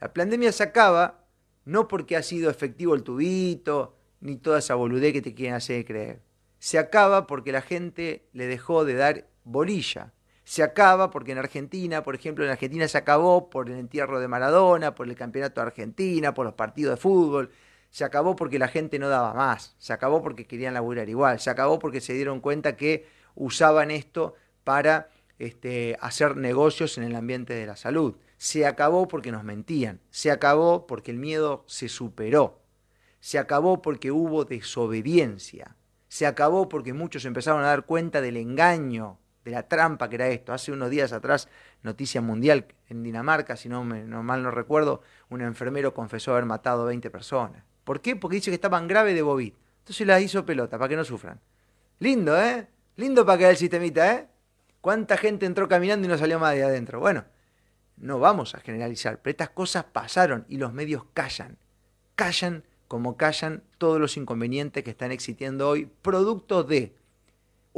La 0.00 0.12
pandemia 0.12 0.52
se 0.52 0.62
acaba 0.62 1.24
no 1.64 1.88
porque 1.88 2.16
ha 2.16 2.22
sido 2.22 2.50
efectivo 2.50 2.94
el 2.94 3.02
tubito, 3.02 3.96
ni 4.20 4.36
toda 4.36 4.60
esa 4.60 4.74
boludez 4.74 5.12
que 5.12 5.22
te 5.22 5.34
quieren 5.34 5.54
hacer 5.54 5.84
creer. 5.84 6.22
Se 6.58 6.78
acaba 6.78 7.26
porque 7.26 7.52
la 7.52 7.60
gente 7.60 8.26
le 8.32 8.46
dejó 8.46 8.84
de 8.84 8.94
dar 8.94 9.28
bolilla. 9.44 10.12
Se 10.48 10.62
acaba 10.62 11.10
porque 11.10 11.32
en 11.32 11.38
Argentina, 11.38 12.02
por 12.02 12.14
ejemplo, 12.14 12.42
en 12.42 12.50
Argentina 12.50 12.88
se 12.88 12.96
acabó 12.96 13.50
por 13.50 13.68
el 13.68 13.76
entierro 13.76 14.18
de 14.18 14.28
Maradona, 14.28 14.94
por 14.94 15.06
el 15.06 15.14
campeonato 15.14 15.60
de 15.60 15.66
Argentina, 15.66 16.32
por 16.32 16.46
los 16.46 16.54
partidos 16.54 16.94
de 16.94 16.96
fútbol. 16.96 17.50
Se 17.90 18.02
acabó 18.02 18.34
porque 18.34 18.58
la 18.58 18.68
gente 18.68 18.98
no 18.98 19.10
daba 19.10 19.34
más. 19.34 19.74
Se 19.76 19.92
acabó 19.92 20.22
porque 20.22 20.46
querían 20.46 20.72
laburar 20.72 21.06
igual. 21.10 21.38
Se 21.38 21.50
acabó 21.50 21.78
porque 21.78 22.00
se 22.00 22.14
dieron 22.14 22.40
cuenta 22.40 22.76
que 22.78 23.06
usaban 23.34 23.90
esto 23.90 24.36
para 24.64 25.10
este, 25.38 25.98
hacer 26.00 26.38
negocios 26.38 26.96
en 26.96 27.04
el 27.04 27.14
ambiente 27.14 27.52
de 27.52 27.66
la 27.66 27.76
salud 27.76 28.16
se 28.38 28.64
acabó 28.64 29.06
porque 29.06 29.32
nos 29.32 29.44
mentían, 29.44 30.00
se 30.10 30.30
acabó 30.30 30.86
porque 30.86 31.10
el 31.10 31.18
miedo 31.18 31.64
se 31.66 31.88
superó, 31.88 32.62
se 33.20 33.38
acabó 33.38 33.82
porque 33.82 34.12
hubo 34.12 34.44
desobediencia, 34.44 35.76
se 36.08 36.24
acabó 36.24 36.68
porque 36.68 36.92
muchos 36.94 37.24
empezaron 37.24 37.64
a 37.64 37.66
dar 37.66 37.84
cuenta 37.84 38.20
del 38.20 38.36
engaño, 38.36 39.18
de 39.44 39.50
la 39.50 39.68
trampa 39.68 40.08
que 40.08 40.16
era 40.16 40.28
esto. 40.28 40.52
Hace 40.52 40.72
unos 40.72 40.90
días 40.90 41.12
atrás, 41.12 41.48
noticia 41.82 42.20
mundial 42.20 42.66
en 42.88 43.02
Dinamarca, 43.02 43.56
si 43.56 43.68
no, 43.68 43.84
me, 43.84 44.04
mal 44.04 44.42
no 44.42 44.50
recuerdo, 44.50 45.02
un 45.30 45.40
enfermero 45.40 45.94
confesó 45.94 46.32
haber 46.32 46.44
matado 46.44 46.82
a 46.82 46.86
20 46.86 47.10
personas. 47.10 47.64
¿Por 47.84 48.00
qué? 48.00 48.16
Porque 48.16 48.36
dice 48.36 48.50
que 48.50 48.56
estaban 48.56 48.88
grave 48.88 49.14
de 49.14 49.22
COVID. 49.22 49.52
Entonces 49.80 50.06
las 50.06 50.20
hizo 50.22 50.44
pelota, 50.44 50.78
para 50.78 50.88
que 50.88 50.96
no 50.96 51.04
sufran. 51.04 51.40
Lindo, 51.98 52.38
¿eh? 52.40 52.68
Lindo 52.96 53.24
para 53.24 53.38
que 53.38 53.48
el 53.48 53.56
sistemita, 53.56 54.12
¿eh? 54.14 54.28
¿Cuánta 54.80 55.16
gente 55.16 55.46
entró 55.46 55.68
caminando 55.68 56.06
y 56.06 56.08
no 56.08 56.18
salió 56.18 56.38
más 56.38 56.54
de 56.54 56.64
adentro? 56.64 57.00
Bueno, 57.00 57.24
no 57.96 58.18
vamos 58.18 58.54
a 58.54 58.60
generalizar, 58.60 59.20
pero 59.22 59.32
estas 59.32 59.50
cosas 59.50 59.84
pasaron 59.84 60.44
y 60.48 60.56
los 60.56 60.72
medios 60.72 61.04
callan. 61.14 61.58
Callan 62.14 62.64
como 62.86 63.16
callan 63.16 63.62
todos 63.76 64.00
los 64.00 64.16
inconvenientes 64.16 64.82
que 64.82 64.90
están 64.90 65.12
existiendo 65.12 65.68
hoy, 65.68 65.90
producto 66.02 66.64
de 66.64 66.94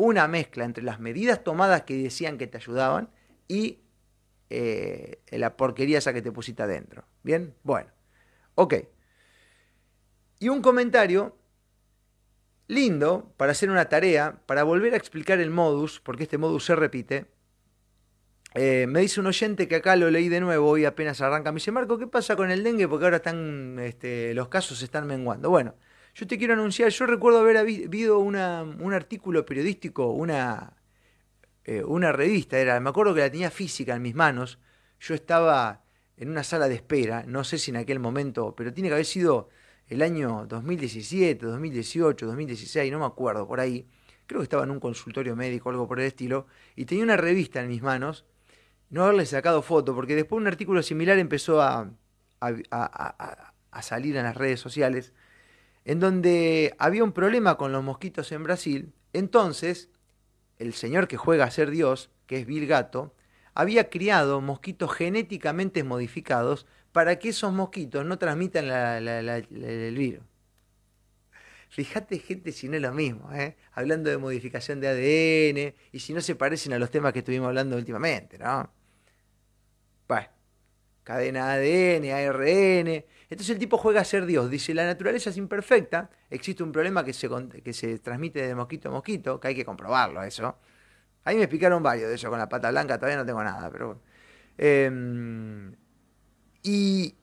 una 0.00 0.26
mezcla 0.28 0.64
entre 0.64 0.82
las 0.82 0.98
medidas 0.98 1.44
tomadas 1.44 1.82
que 1.82 1.94
decían 1.94 2.38
que 2.38 2.46
te 2.46 2.56
ayudaban 2.56 3.10
y 3.48 3.80
eh, 4.48 5.20
la 5.30 5.56
porquería 5.56 5.98
esa 5.98 6.12
que 6.12 6.22
te 6.22 6.32
pusiste 6.32 6.62
adentro. 6.62 7.04
¿Bien? 7.22 7.54
Bueno, 7.62 7.90
ok. 8.54 8.74
Y 10.38 10.48
un 10.48 10.62
comentario 10.62 11.36
lindo 12.66 13.34
para 13.36 13.52
hacer 13.52 13.70
una 13.70 13.88
tarea, 13.88 14.40
para 14.46 14.62
volver 14.62 14.94
a 14.94 14.96
explicar 14.96 15.38
el 15.38 15.50
modus, 15.50 16.00
porque 16.00 16.22
este 16.22 16.38
modus 16.38 16.64
se 16.64 16.76
repite, 16.76 17.26
eh, 18.54 18.86
me 18.88 19.00
dice 19.00 19.20
un 19.20 19.26
oyente 19.26 19.68
que 19.68 19.76
acá 19.76 19.96
lo 19.96 20.10
leí 20.10 20.28
de 20.28 20.40
nuevo 20.40 20.78
y 20.78 20.84
apenas 20.84 21.20
arranca. 21.20 21.52
Me 21.52 21.56
dice, 21.56 21.72
Marco, 21.72 21.98
¿qué 21.98 22.06
pasa 22.06 22.36
con 22.36 22.50
el 22.50 22.64
dengue? 22.64 22.88
Porque 22.88 23.04
ahora 23.04 23.18
están, 23.18 23.78
este, 23.80 24.34
los 24.34 24.48
casos 24.48 24.82
están 24.82 25.06
menguando. 25.06 25.50
Bueno, 25.50 25.74
yo 26.14 26.26
te 26.26 26.38
quiero 26.38 26.54
anunciar, 26.54 26.90
yo 26.90 27.06
recuerdo 27.06 27.40
haber 27.40 27.56
habido 27.56 28.18
un 28.18 28.36
artículo 28.36 29.46
periodístico, 29.46 30.06
una, 30.12 30.74
eh, 31.64 31.82
una 31.84 32.12
revista, 32.12 32.58
era, 32.58 32.78
me 32.80 32.90
acuerdo 32.90 33.14
que 33.14 33.20
la 33.20 33.30
tenía 33.30 33.50
física 33.50 33.94
en 33.94 34.02
mis 34.02 34.14
manos. 34.14 34.58
Yo 35.00 35.14
estaba 35.14 35.84
en 36.16 36.30
una 36.30 36.44
sala 36.44 36.68
de 36.68 36.74
espera, 36.74 37.24
no 37.26 37.44
sé 37.44 37.58
si 37.58 37.70
en 37.70 37.78
aquel 37.78 37.98
momento, 37.98 38.54
pero 38.56 38.72
tiene 38.72 38.88
que 38.88 38.94
haber 38.94 39.06
sido 39.06 39.48
el 39.88 40.02
año 40.02 40.46
2017, 40.46 41.46
2018, 41.46 42.26
2016, 42.26 42.92
no 42.92 42.98
me 43.00 43.06
acuerdo, 43.06 43.46
por 43.46 43.60
ahí. 43.60 43.88
Creo 44.26 44.40
que 44.40 44.44
estaba 44.44 44.64
en 44.64 44.70
un 44.70 44.80
consultorio 44.80 45.34
médico, 45.34 45.70
algo 45.70 45.88
por 45.88 46.00
el 46.00 46.06
estilo, 46.06 46.46
y 46.76 46.84
tenía 46.84 47.04
una 47.04 47.16
revista 47.16 47.60
en 47.60 47.68
mis 47.68 47.82
manos 47.82 48.24
no 48.90 49.04
haberle 49.04 49.24
sacado 49.24 49.62
foto, 49.62 49.94
porque 49.94 50.16
después 50.16 50.40
un 50.40 50.48
artículo 50.48 50.82
similar 50.82 51.18
empezó 51.18 51.62
a, 51.62 51.90
a, 52.40 53.82
salir 53.82 54.16
en 54.16 54.24
las 54.24 54.36
redes 54.36 54.60
sociales, 54.60 55.12
en 55.84 56.00
donde 56.00 56.74
había 56.78 57.04
un 57.04 57.12
problema 57.12 57.56
con 57.56 57.72
los 57.72 57.82
mosquitos 57.82 58.32
en 58.32 58.44
Brasil. 58.44 58.92
Entonces, 59.12 59.88
el 60.58 60.74
señor 60.74 61.08
que 61.08 61.16
juega 61.16 61.44
a 61.44 61.50
ser 61.50 61.70
Dios, 61.70 62.10
que 62.26 62.38
es 62.38 62.46
Bill 62.46 62.66
Gato, 62.66 63.14
había 63.54 63.90
criado 63.90 64.40
mosquitos 64.40 64.92
genéticamente 64.92 65.84
modificados 65.84 66.66
para 66.92 67.18
que 67.18 67.30
esos 67.30 67.52
mosquitos 67.52 68.04
no 68.04 68.18
transmitan 68.18 68.66
el 68.68 69.94
virus. 69.96 70.24
Fíjate, 71.70 72.18
gente, 72.18 72.50
si 72.50 72.68
no 72.68 72.76
es 72.76 72.82
lo 72.82 72.92
mismo, 72.92 73.32
¿eh? 73.32 73.56
hablando 73.72 74.10
de 74.10 74.18
modificación 74.18 74.80
de 74.80 74.88
ADN 74.88 75.74
y 75.92 76.00
si 76.00 76.12
no 76.12 76.20
se 76.20 76.34
parecen 76.34 76.72
a 76.72 76.78
los 76.80 76.90
temas 76.90 77.12
que 77.12 77.20
estuvimos 77.20 77.46
hablando 77.46 77.76
últimamente, 77.76 78.38
¿no? 78.38 78.68
Bueno, 80.08 80.28
cadena 81.04 81.52
ADN, 81.52 82.10
ARN. 82.10 83.04
Entonces 83.30 83.54
el 83.54 83.58
tipo 83.58 83.78
juega 83.78 84.00
a 84.00 84.04
ser 84.04 84.26
Dios. 84.26 84.50
Dice, 84.50 84.74
la 84.74 84.84
naturaleza 84.84 85.30
es 85.30 85.36
imperfecta, 85.36 86.10
existe 86.28 86.62
un 86.62 86.72
problema 86.72 87.04
que 87.04 87.12
se, 87.12 87.28
que 87.62 87.72
se 87.72 87.98
transmite 88.00 88.46
de 88.46 88.54
mosquito 88.54 88.88
a 88.88 88.92
mosquito, 88.92 89.38
que 89.40 89.48
hay 89.48 89.54
que 89.54 89.64
comprobarlo 89.64 90.22
eso. 90.22 90.58
Ahí 91.24 91.36
me 91.36 91.42
explicaron 91.42 91.82
varios 91.82 92.08
de 92.08 92.16
eso 92.16 92.28
con 92.28 92.38
la 92.38 92.48
pata 92.48 92.70
blanca, 92.70 92.98
todavía 92.98 93.18
no 93.18 93.26
tengo 93.26 93.42
nada, 93.42 93.70
pero... 93.70 94.00
Eh, 94.58 94.90
y, 96.62 97.14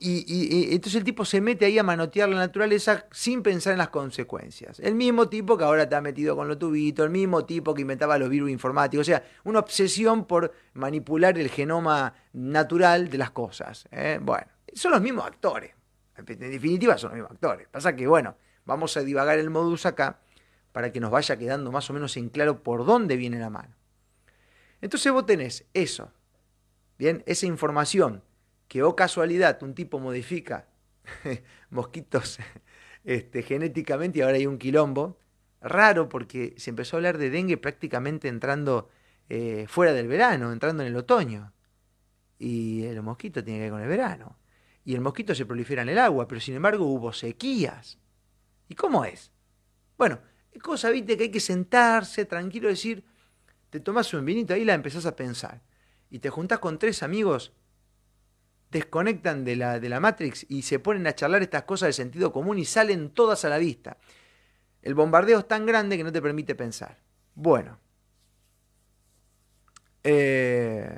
entonces 0.73 0.95
el 0.95 1.03
tipo 1.03 1.23
se 1.23 1.41
mete 1.41 1.65
ahí 1.65 1.77
a 1.77 1.83
manotear 1.83 2.27
la 2.27 2.37
naturaleza 2.37 3.05
sin 3.11 3.43
pensar 3.43 3.73
en 3.73 3.77
las 3.77 3.89
consecuencias. 3.89 4.79
El 4.79 4.95
mismo 4.95 5.29
tipo 5.29 5.57
que 5.57 5.63
ahora 5.63 5.83
está 5.83 6.01
metido 6.01 6.35
con 6.35 6.47
los 6.47 6.57
tubitos, 6.57 7.05
el 7.05 7.11
mismo 7.11 7.45
tipo 7.45 7.73
que 7.73 7.81
inventaba 7.81 8.17
los 8.17 8.29
virus 8.29 8.49
informáticos, 8.49 9.07
o 9.07 9.09
sea, 9.11 9.23
una 9.43 9.59
obsesión 9.59 10.25
por 10.25 10.51
manipular 10.73 11.37
el 11.37 11.49
genoma 11.49 12.15
natural 12.33 13.09
de 13.09 13.17
las 13.19 13.29
cosas. 13.31 13.87
¿eh? 13.91 14.19
Bueno, 14.21 14.47
son 14.73 14.93
los 14.93 15.01
mismos 15.01 15.25
actores. 15.27 15.76
En 16.17 16.25
definitiva 16.25 16.97
son 16.97 17.09
los 17.12 17.15
mismos 17.15 17.31
actores. 17.31 17.67
Pasa 17.69 17.95
que, 17.95 18.07
bueno, 18.07 18.36
vamos 18.65 18.97
a 18.97 19.01
divagar 19.01 19.39
el 19.39 19.50
modus 19.50 19.86
acá 19.86 20.19
para 20.71 20.91
que 20.91 21.00
nos 21.00 21.12
vaya 21.12 21.38
quedando 21.38 21.71
más 21.71 21.89
o 21.89 21.93
menos 21.93 22.17
en 22.17 22.29
claro 22.29 22.63
por 22.63 22.86
dónde 22.86 23.17
viene 23.17 23.39
la 23.39 23.50
mano. 23.50 23.75
Entonces 24.81 25.12
vos 25.12 25.25
tenés 25.25 25.65
eso, 25.74 26.12
bien, 26.97 27.24
esa 27.25 27.45
información 27.45 28.24
que 28.67 28.83
o 28.83 28.89
oh 28.89 28.95
casualidad 28.95 29.62
un 29.63 29.74
tipo 29.74 30.00
modifica 30.00 30.67
mosquitos 31.69 32.39
este, 33.03 33.41
genéticamente 33.41 34.19
y 34.19 34.21
ahora 34.21 34.38
hay 34.38 34.45
un 34.45 34.57
quilombo, 34.57 35.17
raro 35.62 36.09
porque 36.09 36.53
se 36.57 36.69
empezó 36.69 36.95
a 36.95 37.00
hablar 37.00 37.17
de 37.17 37.29
dengue 37.29 37.57
prácticamente 37.57 38.27
entrando 38.27 38.89
eh, 39.29 39.65
fuera 39.67 39.93
del 39.93 40.07
verano, 40.07 40.51
entrando 40.51 40.83
en 40.83 40.89
el 40.89 40.95
otoño. 40.95 41.53
Y 42.39 42.83
el 42.83 43.01
mosquito 43.01 43.43
tiene 43.43 43.59
que 43.59 43.63
ver 43.63 43.71
con 43.71 43.81
el 43.81 43.88
verano. 43.88 44.38
Y 44.88 44.96
el 44.96 45.01
mosquito 45.01 45.36
se 45.36 45.46
prolifera 45.46 45.82
en 45.82 45.89
el 45.89 45.98
agua, 45.98 46.29
pero 46.29 46.39
sin 46.39 46.56
embargo 46.56 46.86
hubo 46.86 47.12
sequías. 47.12 47.98
¿Y 48.70 48.75
cómo 48.75 49.03
es? 49.03 49.34
Bueno, 49.98 50.22
es 50.50 50.63
cosa, 50.63 50.89
viste, 50.91 51.17
que 51.17 51.24
hay 51.24 51.29
que 51.29 51.41
sentarse 51.41 52.24
tranquilo, 52.24 52.70
decir, 52.70 53.03
te 53.70 53.82
tomas 53.82 54.13
un 54.13 54.24
vinito 54.24 54.53
ahí 54.53 54.62
y 54.62 54.63
la 54.63 54.75
empezás 54.75 55.06
a 55.06 55.13
pensar. 55.13 55.62
Y 56.10 56.20
te 56.20 56.29
juntás 56.29 56.60
con 56.60 56.79
tres 56.79 57.03
amigos, 57.03 57.51
desconectan 58.72 59.44
de 59.44 59.58
la, 59.58 59.82
de 59.82 59.89
la 59.89 60.00
Matrix 60.00 60.46
y 60.48 60.62
se 60.62 60.79
ponen 60.79 61.06
a 61.06 61.15
charlar 61.15 61.41
estas 61.41 61.63
cosas 61.63 61.88
de 61.88 61.94
sentido 61.94 62.32
común 62.32 62.58
y 62.58 62.63
salen 62.63 63.10
todas 63.10 63.44
a 63.44 63.50
la 63.50 63.58
vista. 63.58 63.98
El 64.82 64.94
bombardeo 64.94 65.39
es 65.39 65.48
tan 65.50 65.65
grande 65.65 65.98
que 65.98 66.06
no 66.06 66.13
te 66.13 66.22
permite 66.22 66.56
pensar. 66.56 66.98
Bueno. 67.36 67.77
Eh... 70.06 70.98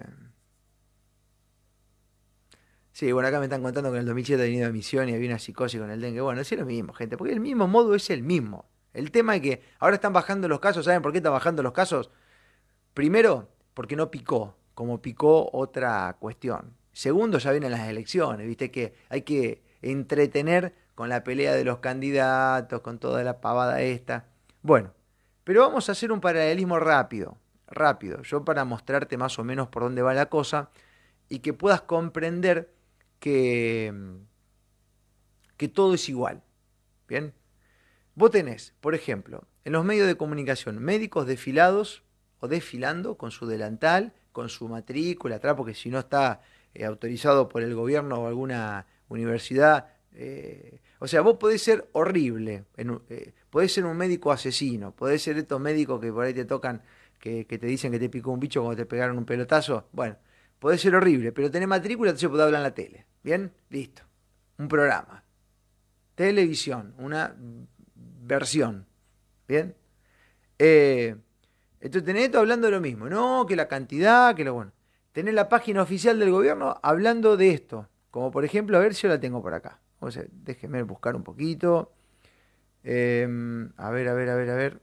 Sí, 3.00 3.14
bueno, 3.14 3.30
acá 3.30 3.40
me 3.40 3.46
están 3.46 3.64
contando 3.64 3.92
que 3.92 3.96
en 3.96 4.02
el 4.02 4.08
2007 4.08 4.44
ha 4.44 4.46
venido 4.46 4.68
a 4.68 4.72
misión 4.72 5.08
y 5.08 5.14
había 5.14 5.30
una 5.30 5.40
psicosis 5.40 5.80
con 5.80 5.90
el 5.90 6.02
dengue. 6.02 6.20
Bueno, 6.20 6.42
es 6.42 6.52
lo 6.52 6.66
mismo, 6.66 6.92
gente, 6.92 7.16
porque 7.16 7.32
el 7.32 7.40
mismo 7.40 7.66
modo 7.66 7.96
es 7.96 8.10
el 8.10 8.24
mismo. 8.24 8.66
El 8.94 9.12
tema 9.12 9.38
es 9.38 9.42
que 9.42 9.62
ahora 9.80 9.96
están 9.96 10.12
bajando 10.12 10.50
los 10.50 10.60
casos. 10.60 10.84
¿Saben 10.84 11.02
por 11.02 11.14
qué 11.14 11.20
están 11.20 11.32
bajando 11.32 11.64
los 11.64 11.72
casos? 11.72 12.10
Primero, 12.94 13.48
porque 13.74 13.96
no 13.96 14.12
picó, 14.12 14.58
como 14.74 15.02
picó 15.02 15.50
otra 15.54 16.18
cuestión. 16.20 16.76
Segundo, 16.92 17.38
ya 17.38 17.52
vienen 17.52 17.72
las 17.72 17.88
elecciones, 17.88 18.46
viste 18.46 18.70
que 18.70 18.94
hay 19.08 19.22
que 19.22 19.64
entretener 19.82 20.76
con 20.94 21.08
la 21.08 21.24
pelea 21.24 21.54
de 21.54 21.64
los 21.64 21.78
candidatos, 21.78 22.82
con 22.82 23.00
toda 23.00 23.24
la 23.24 23.40
pavada 23.40 23.82
esta. 23.82 24.26
Bueno, 24.62 24.94
pero 25.46 25.62
vamos 25.62 25.88
a 25.88 25.94
hacer 25.94 26.12
un 26.12 26.20
paralelismo 26.20 26.78
rápido, 26.82 27.38
rápido, 27.66 28.24
yo 28.24 28.44
para 28.44 28.66
mostrarte 28.66 29.16
más 29.16 29.40
o 29.40 29.46
menos 29.46 29.70
por 29.70 29.84
dónde 29.84 30.02
va 30.02 30.14
la 30.14 30.26
cosa 30.26 30.70
y 31.30 31.40
que 31.40 31.54
puedas 31.54 31.80
comprender 31.80 32.78
que, 33.20 33.94
que 35.58 35.68
todo 35.68 35.94
es 35.94 36.10
igual. 36.10 36.44
Bien, 37.08 37.34
vos 38.16 38.32
tenés, 38.32 38.74
por 38.80 38.96
ejemplo, 38.96 39.48
en 39.66 39.74
los 39.74 39.86
medios 39.86 40.08
de 40.08 40.16
comunicación, 40.16 40.80
médicos 40.80 41.28
desfilados 41.28 42.04
o 42.40 42.48
desfilando 42.48 43.18
con 43.18 43.32
su 43.32 43.46
delantal, 43.48 44.14
con 44.32 44.50
su 44.50 44.68
matrícula 44.68 45.38
atrás, 45.38 45.56
porque 45.56 45.74
si 45.74 45.90
no 45.90 46.00
está 46.00 46.42
eh, 46.74 46.86
autorizado 46.86 47.50
por 47.50 47.62
el 47.62 47.76
gobierno 47.76 48.16
o 48.22 48.28
alguna 48.28 48.86
universidad, 49.10 49.88
eh, 50.14 50.80
o 51.00 51.08
sea, 51.08 51.22
vos 51.22 51.38
podés 51.38 51.62
ser 51.62 51.90
horrible, 51.94 52.66
eh, 52.78 53.34
podés 53.50 53.74
ser 53.74 53.86
un 53.86 53.98
médico 53.98 54.32
asesino, 54.32 54.92
podés 54.96 55.22
ser 55.22 55.38
estos 55.38 55.60
médicos 55.60 56.00
que 56.00 56.12
por 56.12 56.26
ahí 56.26 56.34
te 56.34 56.46
tocan, 56.46 56.82
que, 57.20 57.46
te 57.46 57.68
dicen 57.68 57.92
que 57.92 58.00
te 58.00 58.10
picó 58.10 58.32
un 58.32 58.40
bicho 58.40 58.62
cuando 58.62 58.78
te 58.78 58.86
pegaron 58.86 59.18
un 59.18 59.26
pelotazo. 59.26 59.88
Bueno, 59.92 60.18
podés 60.60 60.82
ser 60.82 60.96
horrible, 60.96 61.32
pero 61.32 61.50
tenés 61.50 61.68
matrícula, 61.68 62.12
entonces 62.12 62.30
podés 62.30 62.46
hablar 62.46 62.60
en 62.60 62.64
la 62.64 62.76
tele. 62.76 63.06
¿Bien? 63.24 63.52
Listo. 63.70 64.04
Un 64.58 64.68
programa. 64.68 65.24
Televisión, 66.16 66.94
una 66.98 67.36
versión. 67.96 68.86
¿Bien? 69.48 69.76
Eh, 70.58 71.16
entonces 71.80 72.06
tenés 72.06 72.26
esto 72.26 72.40
hablando 72.40 72.68
de 72.68 72.72
lo 72.72 72.82
mismo. 72.82 73.10
No, 73.10 73.46
que 73.48 73.56
la 73.56 73.68
cantidad, 73.68 74.36
que 74.36 74.44
lo 74.44 74.54
bueno. 74.54 74.72
Tenés 75.12 75.34
la 75.34 75.50
página 75.50 75.82
oficial 75.82 76.20
del 76.20 76.32
gobierno 76.32 76.78
hablando 76.84 77.38
de 77.38 77.52
esto. 77.52 77.88
Como 78.12 78.32
por 78.32 78.46
ejemplo, 78.46 78.78
a 78.78 78.82
ver 78.82 78.94
si 78.94 79.04
yo 79.04 79.10
la 79.10 79.20
tengo 79.20 79.42
por 79.42 79.54
acá. 79.54 79.80
O 80.00 80.12
sea, 80.12 80.24
déjeme 80.32 80.84
buscar 80.84 81.16
un 81.16 81.24
poquito. 81.24 81.94
Em, 82.84 83.72
a 83.78 83.90
ver, 83.90 84.08
a 84.08 84.14
ver, 84.14 84.30
a 84.30 84.36
ver, 84.36 84.50
a 84.50 84.56
ver. 84.56 84.82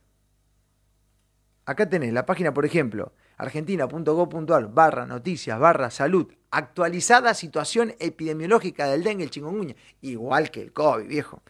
Acá 1.64 1.88
tenés 1.88 2.12
la 2.12 2.26
página, 2.26 2.54
por 2.54 2.64
ejemplo, 2.64 3.12
argentina.gov.ar 3.36 4.72
barra 4.72 5.06
noticias 5.06 5.58
barra 5.58 5.90
salud. 5.90 6.32
Actualizada 6.50 7.34
situación 7.34 7.94
epidemiológica 7.98 8.86
del 8.86 9.04
dengue, 9.04 9.24
el 9.24 9.30
chingonguña. 9.30 9.74
Igual 10.00 10.50
que 10.50 10.62
el 10.62 10.72
COVID, 10.72 11.06
viejo. 11.06 11.42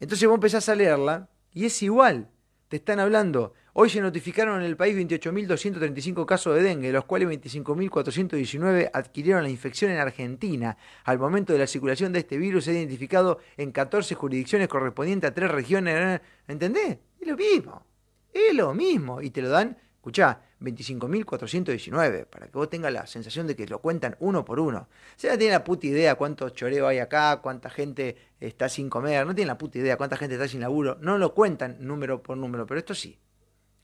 Entonces 0.00 0.28
vos 0.28 0.36
empezás 0.36 0.68
a 0.68 0.74
leerla 0.74 1.28
y 1.52 1.66
es 1.66 1.82
igual. 1.82 2.28
Te 2.68 2.76
están 2.76 3.00
hablando 3.00 3.54
Hoy 3.76 3.90
se 3.90 4.00
notificaron 4.00 4.60
en 4.60 4.66
el 4.66 4.76
país 4.76 4.96
28.235 4.96 6.24
casos 6.26 6.54
de 6.54 6.62
dengue, 6.62 6.86
de 6.86 6.92
los 6.92 7.06
cuales 7.06 7.28
25.419 7.28 8.88
adquirieron 8.92 9.42
la 9.42 9.48
infección 9.48 9.90
en 9.90 9.98
Argentina. 9.98 10.76
Al 11.02 11.18
momento 11.18 11.52
de 11.52 11.58
la 11.58 11.66
circulación 11.66 12.12
de 12.12 12.20
este 12.20 12.38
virus 12.38 12.66
se 12.66 12.70
ha 12.70 12.74
identificado 12.74 13.40
en 13.56 13.72
14 13.72 14.14
jurisdicciones 14.14 14.68
correspondientes 14.68 15.28
a 15.28 15.34
tres 15.34 15.50
regiones. 15.50 16.20
¿Entendés? 16.46 16.98
Es 17.20 17.26
lo 17.26 17.36
mismo. 17.36 17.84
Es 18.32 18.54
lo 18.54 18.72
mismo. 18.74 19.20
Y 19.20 19.30
te 19.30 19.42
lo 19.42 19.48
dan, 19.48 19.76
escuchá, 19.96 20.40
25.419, 20.64 22.26
para 22.26 22.46
que 22.46 22.52
vos 22.52 22.70
tengas 22.70 22.92
la 22.92 23.06
sensación 23.06 23.46
de 23.46 23.54
que 23.54 23.66
lo 23.66 23.80
cuentan 23.80 24.16
uno 24.20 24.44
por 24.44 24.58
uno. 24.58 24.88
Se 25.16 25.28
no 25.28 25.38
tiene 25.38 25.52
la 25.52 25.64
puta 25.64 25.86
idea 25.86 26.14
cuánto 26.14 26.48
choreo 26.50 26.88
hay 26.88 26.98
acá, 26.98 27.40
cuánta 27.42 27.70
gente 27.70 28.16
está 28.40 28.68
sin 28.68 28.88
comer, 28.88 29.26
no 29.26 29.34
tiene 29.34 29.48
la 29.48 29.58
puta 29.58 29.78
idea 29.78 29.96
cuánta 29.96 30.16
gente 30.16 30.34
está 30.34 30.48
sin 30.48 30.60
laburo, 30.60 30.96
no 31.00 31.18
lo 31.18 31.34
cuentan 31.34 31.76
número 31.80 32.22
por 32.22 32.36
número, 32.36 32.66
pero 32.66 32.78
esto 32.78 32.94
sí. 32.94 33.18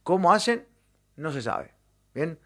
¿Cómo 0.03 0.33
hacen? 0.33 0.65
No 1.15 1.31
se 1.31 1.41
sabe. 1.41 1.73
¿Bien? 2.13 2.39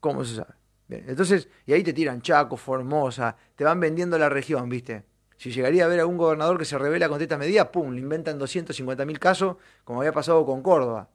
¿Cómo 0.00 0.24
se 0.24 0.36
sabe? 0.36 0.54
Entonces, 0.88 1.48
y 1.66 1.72
ahí 1.72 1.82
te 1.82 1.92
tiran 1.92 2.22
Chaco, 2.22 2.56
Formosa, 2.56 3.36
te 3.54 3.64
van 3.64 3.78
vendiendo 3.78 4.16
la 4.18 4.28
región, 4.28 4.68
¿viste? 4.68 5.04
Si 5.36 5.52
llegaría 5.52 5.84
a 5.84 5.88
ver 5.88 6.00
a 6.00 6.06
un 6.06 6.16
gobernador 6.16 6.58
que 6.58 6.64
se 6.64 6.78
revela 6.78 7.08
con 7.08 7.20
esta 7.20 7.38
medida, 7.38 7.70
¡pum! 7.70 7.92
Le 7.92 8.00
inventan 8.00 8.40
250.000 8.40 9.18
casos, 9.18 9.56
como 9.84 10.00
había 10.00 10.12
pasado 10.12 10.44
con 10.46 10.62
Córdoba. 10.62 11.10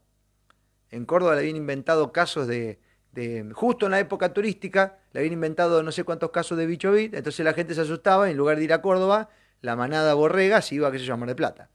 En 0.93 1.05
Córdoba 1.05 1.33
le 1.33 1.39
habían 1.39 1.55
inventado 1.55 2.11
casos 2.11 2.47
de, 2.47 2.79
de, 3.13 3.49
justo 3.53 3.87
en 3.87 3.93
la 3.93 3.99
época 3.99 4.31
turística, 4.31 4.99
le 5.11 5.21
habían 5.21 5.33
inventado 5.33 5.81
no 5.81 5.91
sé 5.91 6.03
cuántos 6.03 6.29
casos 6.29 6.55
de 6.55 6.67
bicho 6.67 6.91
bit, 6.91 7.15
entonces 7.15 7.43
la 7.43 7.53
gente 7.53 7.73
se 7.73 7.81
asustaba 7.81 8.27
y 8.27 8.31
en 8.31 8.37
lugar 8.37 8.57
de 8.57 8.63
ir 8.63 8.73
a 8.73 8.81
Córdoba, 8.81 9.29
la 9.61 9.75
manada 9.75 10.13
borrega 10.13 10.61
se 10.61 10.75
iba 10.75 10.87
a, 10.87 10.91
qué 10.91 10.99
sé 10.99 11.05
yo, 11.05 11.15
a 11.15 11.17
de 11.17 11.35
Plata. 11.35 11.69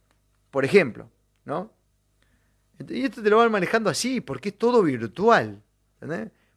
Por 0.53 0.65
ejemplo, 0.65 1.11
¿no? 1.45 1.73
Y 2.89 3.05
esto 3.05 3.21
te 3.21 3.29
lo 3.29 3.39
van 3.39 3.51
manejando 3.51 3.91
así, 3.91 4.21
porque 4.21 4.51
es 4.51 4.59
todo 4.59 4.83
virtual. 4.85 5.63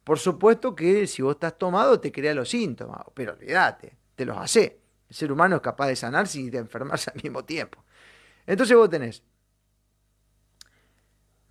Por 0.04 0.20
supuesto 0.20 0.76
que 0.76 1.08
si 1.08 1.20
vos 1.22 1.34
estás 1.34 1.58
tomado 1.58 1.98
te 1.98 2.12
crea 2.12 2.32
los 2.32 2.48
síntomas, 2.48 3.00
pero 3.12 3.32
olvídate, 3.32 3.96
te 4.14 4.24
los 4.24 4.36
hace. 4.36 4.80
El 5.08 5.16
ser 5.16 5.32
humano 5.32 5.56
es 5.56 5.62
capaz 5.62 5.88
de 5.88 5.96
sanarse 5.96 6.40
y 6.40 6.48
de 6.48 6.58
enfermarse 6.58 7.10
al 7.12 7.20
mismo 7.20 7.44
tiempo. 7.44 7.84
Entonces 8.46 8.76
vos 8.76 8.88
tenés 8.88 9.22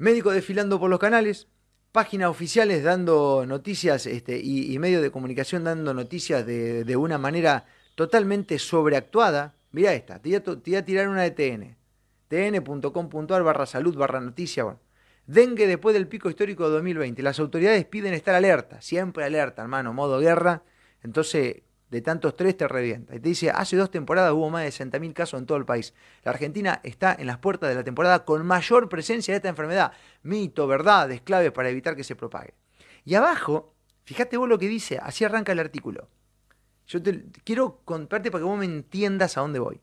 médicos 0.01 0.33
desfilando 0.33 0.79
por 0.79 0.89
los 0.89 0.99
canales, 0.99 1.47
páginas 1.91 2.29
oficiales 2.29 2.83
dando 2.83 3.45
noticias 3.47 4.07
este, 4.07 4.39
y, 4.39 4.77
medios 4.79 5.01
de 5.01 5.11
comunicación 5.11 5.63
dando 5.63 5.93
noticias 5.93 6.45
de, 6.45 6.95
una 6.97 7.17
manera 7.17 7.65
totalmente 7.95 8.57
sobreactuada. 8.57 9.53
Mirá 9.71 9.93
esta, 9.93 10.19
te 10.19 10.29
voy 10.39 10.75
a, 10.75 10.85
tirar 10.85 11.07
una 11.07 11.21
de 11.21 11.31
TN 11.31 11.77
tn.com.ar 12.27 13.43
barra 13.43 13.65
salud 13.65 13.95
barra 13.95 14.19
noticia. 14.21 14.63
Bueno. 14.63 14.79
Dengue 15.27 15.67
después 15.67 15.93
del 15.93 16.07
pico 16.07 16.29
histórico 16.29 16.65
de 16.65 16.71
2020. 16.71 17.21
Las 17.21 17.39
autoridades 17.39 17.85
piden 17.85 18.13
estar 18.13 18.33
alerta, 18.33 18.81
siempre 18.81 19.23
alerta, 19.23 19.61
hermano, 19.61 19.93
modo 19.93 20.19
guerra. 20.19 20.63
Entonces, 21.03 21.61
de 21.91 22.01
tantos 22.01 22.36
tres 22.38 22.56
te 22.56 22.67
revienta. 22.67 23.13
Y 23.13 23.19
te 23.19 23.30
dice, 23.30 23.51
hace 23.51 23.75
dos 23.75 23.91
temporadas 23.91 24.32
hubo 24.32 24.49
más 24.49 24.63
de 24.63 24.69
60.000 24.69 25.13
casos 25.13 25.39
en 25.39 25.45
todo 25.45 25.58
el 25.58 25.65
país. 25.65 25.93
La 26.23 26.32
Argentina 26.32 26.80
está 26.84 27.13
en 27.13 27.27
las 27.27 27.38
puertas 27.38 27.69
de 27.69 27.75
la 27.75 27.84
temporada 27.84 28.23
con 28.23 28.45
mayor 28.45 28.88
presencia 28.88 29.34
de 29.34 29.38
esta 29.38 29.49
enfermedad. 29.49 29.91
Mito, 30.23 30.67
verdades, 30.67 31.21
claves 31.21 31.51
para 31.51 31.69
evitar 31.69 31.97
que 31.97 32.06
se 32.06 32.15
propague. 32.15 32.54
Y 33.04 33.15
abajo, 33.15 33.75
fíjate 34.06 34.38
vos 34.38 34.47
lo 34.47 34.58
que 34.58 34.69
dice, 34.69 34.99
así 35.04 35.25
arranca 35.25 35.51
el 35.51 35.60
artículo. 35.60 36.08
Yo 36.88 37.04
te 37.04 37.25
quiero 37.43 37.82
contarte 37.84 38.32
para 38.32 38.41
que 38.41 38.47
vos 38.47 38.58
me 38.58 38.65
entiendas 38.65 39.38
a 39.38 39.41
dónde 39.41 39.60
voy. 39.60 39.82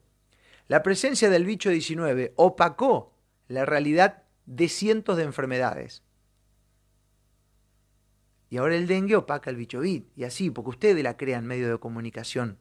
La 0.67 0.83
presencia 0.83 1.29
del 1.29 1.45
bicho 1.45 1.69
19 1.69 2.33
opacó 2.37 3.13
la 3.49 3.67
realidad 3.67 4.23
de 4.47 4.69
cientos 4.69 5.19
de 5.19 5.25
enfermedades. 5.25 6.03
Y 8.51 8.57
ahora 8.57 8.77
el 8.77 8.87
dengue 8.87 9.17
opaca 9.17 9.51
el 9.51 9.57
bicho 9.57 9.81
bit. 9.81 10.09
Y 10.17 10.25
así, 10.25 10.51
porque 10.51 10.71
ustedes 10.71 11.03
la 11.03 11.17
crean 11.17 11.47
medio 11.47 11.71
de 11.71 11.79
comunicación. 11.79 12.59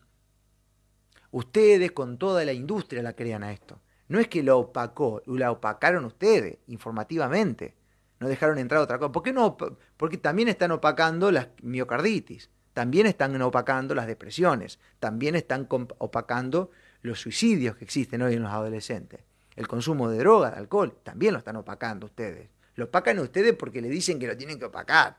Ustedes 1.31 1.91
con 1.91 2.17
toda 2.17 2.43
la 2.45 2.53
industria 2.53 3.03
la 3.03 3.13
crean 3.13 3.43
a 3.43 3.51
esto. 3.51 3.81
No 4.07 4.19
es 4.19 4.27
que 4.27 4.43
lo 4.43 4.57
opacó, 4.57 5.21
la 5.25 5.51
opacaron 5.51 6.05
ustedes 6.05 6.57
informativamente. 6.67 7.75
No 8.19 8.27
dejaron 8.27 8.57
entrar 8.57 8.81
otra 8.81 8.97
cosa. 8.97 9.11
¿Por 9.11 9.23
qué 9.23 9.33
no? 9.33 9.57
Porque 9.97 10.17
también 10.17 10.47
están 10.47 10.71
opacando 10.71 11.31
las 11.31 11.49
miocarditis. 11.61 12.49
También 12.73 13.07
están 13.07 13.39
opacando 13.41 13.95
las 13.95 14.07
depresiones. 14.07 14.79
También 14.99 15.35
están 15.35 15.67
opacando 15.69 16.71
los 17.01 17.19
suicidios 17.19 17.75
que 17.75 17.85
existen 17.85 18.21
hoy 18.21 18.35
en 18.35 18.43
los 18.43 18.51
adolescentes, 18.51 19.21
el 19.55 19.67
consumo 19.67 20.09
de 20.09 20.19
droga, 20.19 20.51
de 20.51 20.57
alcohol, 20.57 20.97
también 21.03 21.33
lo 21.33 21.39
están 21.39 21.55
opacando 21.55 22.05
ustedes. 22.05 22.49
Lo 22.75 22.85
opacan 22.85 23.19
ustedes 23.19 23.55
porque 23.55 23.81
le 23.81 23.89
dicen 23.89 24.19
que 24.19 24.27
lo 24.27 24.37
tienen 24.37 24.59
que 24.59 24.65
opacar, 24.65 25.17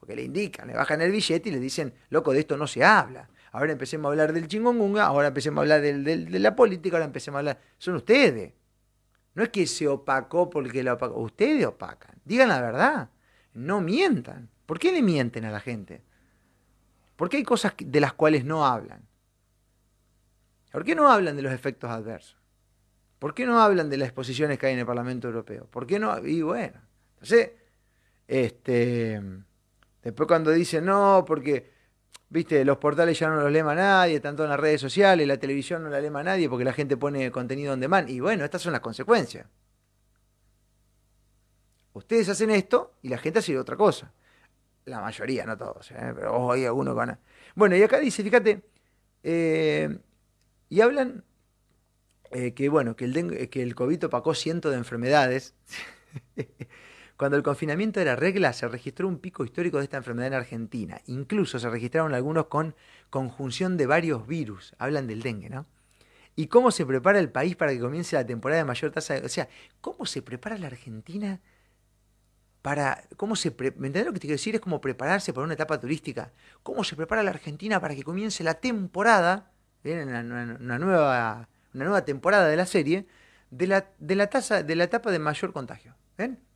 porque 0.00 0.16
le 0.16 0.22
indican, 0.22 0.66
le 0.66 0.74
bajan 0.74 1.02
el 1.02 1.12
billete 1.12 1.50
y 1.50 1.52
le 1.52 1.60
dicen, 1.60 1.92
loco, 2.08 2.32
de 2.32 2.40
esto 2.40 2.56
no 2.56 2.66
se 2.66 2.82
habla. 2.82 3.28
Ahora 3.52 3.72
empecemos 3.72 4.08
a 4.08 4.12
hablar 4.12 4.32
del 4.32 4.48
chingongunga, 4.48 5.04
ahora 5.04 5.28
empecemos 5.28 5.58
a 5.58 5.62
hablar 5.62 5.82
de 5.82 6.40
la 6.40 6.56
política, 6.56 6.96
ahora 6.96 7.04
empecemos 7.04 7.36
a 7.36 7.38
hablar. 7.40 7.60
Son 7.78 7.94
ustedes. 7.96 8.54
No 9.34 9.42
es 9.42 9.50
que 9.50 9.66
se 9.66 9.86
opacó 9.86 10.48
porque 10.48 10.82
lo 10.82 10.94
opacó. 10.94 11.20
Ustedes 11.20 11.66
opacan. 11.66 12.16
Digan 12.24 12.48
la 12.48 12.60
verdad. 12.60 13.10
No 13.52 13.80
mientan. 13.80 14.48
¿Por 14.64 14.78
qué 14.78 14.90
le 14.90 15.02
mienten 15.02 15.44
a 15.44 15.50
la 15.50 15.60
gente? 15.60 16.02
Porque 17.16 17.36
hay 17.36 17.42
cosas 17.42 17.74
de 17.76 18.00
las 18.00 18.14
cuales 18.14 18.44
no 18.44 18.64
hablan. 18.64 19.06
¿Por 20.72 20.84
qué 20.84 20.94
no 20.94 21.10
hablan 21.10 21.36
de 21.36 21.42
los 21.42 21.52
efectos 21.52 21.90
adversos? 21.90 22.38
¿Por 23.18 23.34
qué 23.34 23.44
no 23.44 23.60
hablan 23.60 23.90
de 23.90 23.98
las 23.98 24.08
exposiciones 24.08 24.58
que 24.58 24.66
hay 24.66 24.72
en 24.72 24.78
el 24.78 24.86
Parlamento 24.86 25.28
Europeo? 25.28 25.66
¿Por 25.66 25.86
qué 25.86 25.98
no? 25.98 26.24
Y 26.24 26.40
bueno, 26.40 26.80
entonces, 27.14 27.50
este, 28.26 29.20
después 30.02 30.26
cuando 30.26 30.50
dicen 30.50 30.84
no, 30.84 31.24
porque, 31.26 31.70
viste, 32.28 32.64
los 32.64 32.78
portales 32.78 33.18
ya 33.18 33.28
no 33.28 33.40
los 33.40 33.52
lee 33.52 33.62
nadie, 33.62 34.20
tanto 34.20 34.44
en 34.44 34.50
las 34.50 34.60
redes 34.60 34.80
sociales, 34.80 35.26
la 35.26 35.38
televisión 35.38 35.82
no 35.82 35.90
la 35.90 36.00
lee 36.00 36.10
nadie 36.10 36.48
porque 36.48 36.64
la 36.64 36.72
gente 36.72 36.96
pone 36.96 37.30
contenido 37.30 37.72
on 37.72 37.80
demand. 37.80 38.08
Y 38.08 38.20
bueno, 38.20 38.44
estas 38.44 38.62
son 38.62 38.72
las 38.72 38.80
consecuencias. 38.80 39.46
Ustedes 41.92 42.28
hacen 42.28 42.50
esto 42.50 42.94
y 43.02 43.08
la 43.08 43.18
gente 43.18 43.40
hace 43.40 43.58
otra 43.58 43.76
cosa. 43.76 44.12
La 44.84 45.00
mayoría, 45.00 45.44
no 45.44 45.56
todos, 45.56 45.90
¿eh? 45.90 46.12
pero 46.14 46.34
ojo, 46.34 46.52
hay 46.52 46.64
algunos 46.64 46.94
que 46.94 46.96
van 46.96 47.10
a... 47.10 47.18
Bueno, 47.54 47.76
y 47.76 47.82
acá 47.82 47.98
dice, 47.98 48.22
fíjate, 48.22 48.62
eh, 49.22 49.98
y 50.68 50.80
hablan 50.80 51.24
eh, 52.30 52.54
que, 52.54 52.68
bueno, 52.68 52.96
que 52.96 53.04
el, 53.04 53.50
que 53.50 53.62
el 53.62 53.74
COVID 53.74 54.06
opacó 54.06 54.34
cientos 54.34 54.72
de 54.72 54.78
enfermedades. 54.78 55.54
Cuando 57.20 57.36
el 57.36 57.42
confinamiento 57.42 58.00
era 58.00 58.16
regla, 58.16 58.54
se 58.54 58.66
registró 58.66 59.06
un 59.06 59.18
pico 59.18 59.44
histórico 59.44 59.76
de 59.76 59.84
esta 59.84 59.98
enfermedad 59.98 60.28
en 60.28 60.32
Argentina. 60.32 61.02
Incluso 61.04 61.58
se 61.58 61.68
registraron 61.68 62.14
algunos 62.14 62.46
con 62.46 62.74
conjunción 63.10 63.76
de 63.76 63.84
varios 63.84 64.26
virus. 64.26 64.74
Hablan 64.78 65.06
del 65.06 65.20
dengue, 65.20 65.50
¿no? 65.50 65.66
¿Y 66.34 66.46
cómo 66.46 66.70
se 66.70 66.86
prepara 66.86 67.18
el 67.18 67.28
país 67.28 67.56
para 67.56 67.72
que 67.72 67.78
comience 67.78 68.16
la 68.16 68.24
temporada 68.24 68.62
de 68.62 68.64
mayor 68.64 68.90
tasa 68.90 69.12
de... 69.12 69.26
O 69.26 69.28
sea, 69.28 69.50
¿cómo 69.82 70.06
se 70.06 70.22
prepara 70.22 70.56
la 70.56 70.68
Argentina 70.68 71.42
para... 72.62 73.04
¿Cómo 73.18 73.36
se 73.36 73.50
¿Me 73.50 73.88
entendés 73.88 74.06
lo 74.06 74.14
que 74.14 74.20
te 74.20 74.26
quiero 74.26 74.38
decir? 74.38 74.54
Es 74.54 74.62
como 74.62 74.80
prepararse 74.80 75.34
para 75.34 75.44
una 75.44 75.52
etapa 75.52 75.78
turística. 75.78 76.32
¿Cómo 76.62 76.84
se 76.84 76.96
prepara 76.96 77.22
la 77.22 77.32
Argentina 77.32 77.82
para 77.82 77.94
que 77.94 78.02
comience 78.02 78.42
la 78.42 78.54
temporada, 78.54 79.52
una, 79.84 80.20
una, 80.58 80.78
nueva, 80.78 81.50
una 81.74 81.84
nueva 81.84 82.02
temporada 82.06 82.48
de 82.48 82.56
la 82.56 82.64
serie, 82.64 83.06
de 83.50 83.66
la, 83.66 83.90
de 83.98 84.14
la, 84.14 84.28
tasa, 84.28 84.62
de 84.62 84.74
la 84.74 84.84
etapa 84.84 85.10
de 85.10 85.18
mayor 85.18 85.52
contagio? 85.52 85.94
¿Ven? 86.16 86.48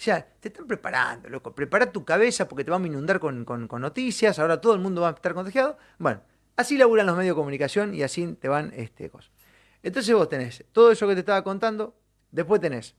O 0.00 0.02
sea, 0.02 0.26
te 0.40 0.48
están 0.48 0.66
preparando, 0.66 1.28
loco. 1.28 1.54
Prepara 1.54 1.92
tu 1.92 2.06
cabeza 2.06 2.48
porque 2.48 2.64
te 2.64 2.70
vamos 2.70 2.86
a 2.86 2.88
inundar 2.88 3.20
con, 3.20 3.44
noticias. 3.70 4.38
Ahora 4.38 4.58
todo 4.58 4.72
el 4.72 4.80
mundo 4.80 5.02
va 5.02 5.08
a 5.08 5.10
estar 5.10 5.34
contagiado. 5.34 5.76
Bueno, 5.98 6.22
así 6.56 6.78
laburan 6.78 7.04
los 7.04 7.18
medios 7.18 7.36
de 7.36 7.38
comunicación 7.38 7.94
y 7.94 8.02
así 8.02 8.26
te 8.40 8.48
van 8.48 8.72
este, 8.74 9.10
cosas. 9.10 9.30
Entonces 9.82 10.14
vos 10.14 10.26
tenés 10.26 10.64
todo 10.72 10.90
eso 10.90 11.06
que 11.06 11.12
te 11.12 11.20
estaba 11.20 11.44
contando. 11.44 11.94
Después 12.30 12.62
tenés 12.62 12.94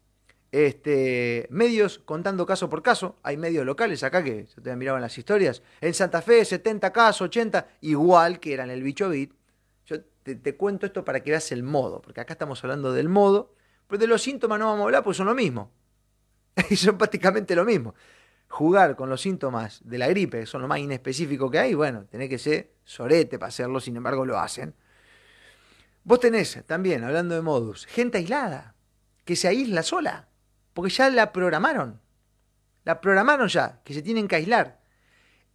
este, 0.51 1.47
medios 1.49 1.97
contando 1.97 2.45
caso 2.45 2.69
por 2.69 2.83
caso. 2.83 3.15
Hay 3.23 3.35
medios 3.35 3.65
locales 3.65 4.03
acá 4.03 4.23
que 4.23 4.45
se 4.45 4.61
te 4.61 4.75
miraban 4.75 5.01
las 5.01 5.17
historias. 5.17 5.63
En 5.81 5.95
Santa 5.95 6.21
Fe, 6.21 6.45
70 6.45 6.93
casos, 6.93 7.21
80, 7.21 7.67
igual 7.81 8.39
que 8.39 8.53
eran 8.53 8.69
el 8.69 8.83
bicho 8.83 9.09
bit. 9.09 9.33
Yo 9.87 10.03
te, 10.21 10.55
cuento 10.55 10.85
esto 10.85 11.03
para 11.03 11.21
que 11.23 11.31
veas 11.31 11.51
el 11.51 11.63
modo, 11.63 11.99
porque 11.99 12.21
acá 12.21 12.33
estamos 12.33 12.63
hablando 12.63 12.93
del 12.93 13.09
modo, 13.09 13.55
pero 13.87 13.97
de 13.97 14.05
los 14.05 14.21
síntomas 14.21 14.59
no 14.59 14.67
vamos 14.67 14.81
a 14.81 14.83
hablar, 14.83 15.03
pues 15.03 15.17
son 15.17 15.25
lo 15.25 15.33
mismo. 15.33 15.71
y 16.69 16.75
son 16.75 16.97
prácticamente 16.97 17.55
lo 17.55 17.65
mismo. 17.65 17.95
Jugar 18.47 18.95
con 18.95 19.09
los 19.09 19.21
síntomas 19.21 19.79
de 19.83 19.97
la 19.97 20.07
gripe, 20.07 20.41
que 20.41 20.45
son 20.45 20.61
lo 20.61 20.67
más 20.67 20.79
inespecífico 20.79 21.49
que 21.49 21.59
hay, 21.59 21.73
bueno, 21.73 22.05
tenés 22.05 22.29
que 22.29 22.37
ser 22.37 22.73
sorete 22.83 23.39
para 23.39 23.47
hacerlo, 23.47 23.79
sin 23.79 23.95
embargo 23.95 24.25
lo 24.25 24.37
hacen. 24.37 24.75
Vos 26.03 26.19
tenés 26.19 26.63
también, 26.65 27.03
hablando 27.03 27.35
de 27.35 27.41
modus, 27.41 27.85
gente 27.85 28.17
aislada, 28.17 28.75
que 29.23 29.35
se 29.35 29.47
aísla 29.47 29.83
sola, 29.83 30.27
porque 30.73 30.91
ya 30.91 31.09
la 31.09 31.31
programaron. 31.31 32.01
La 32.83 32.99
programaron 32.99 33.47
ya, 33.47 33.81
que 33.83 33.93
se 33.93 34.01
tienen 34.01 34.27
que 34.27 34.35
aislar 34.35 34.80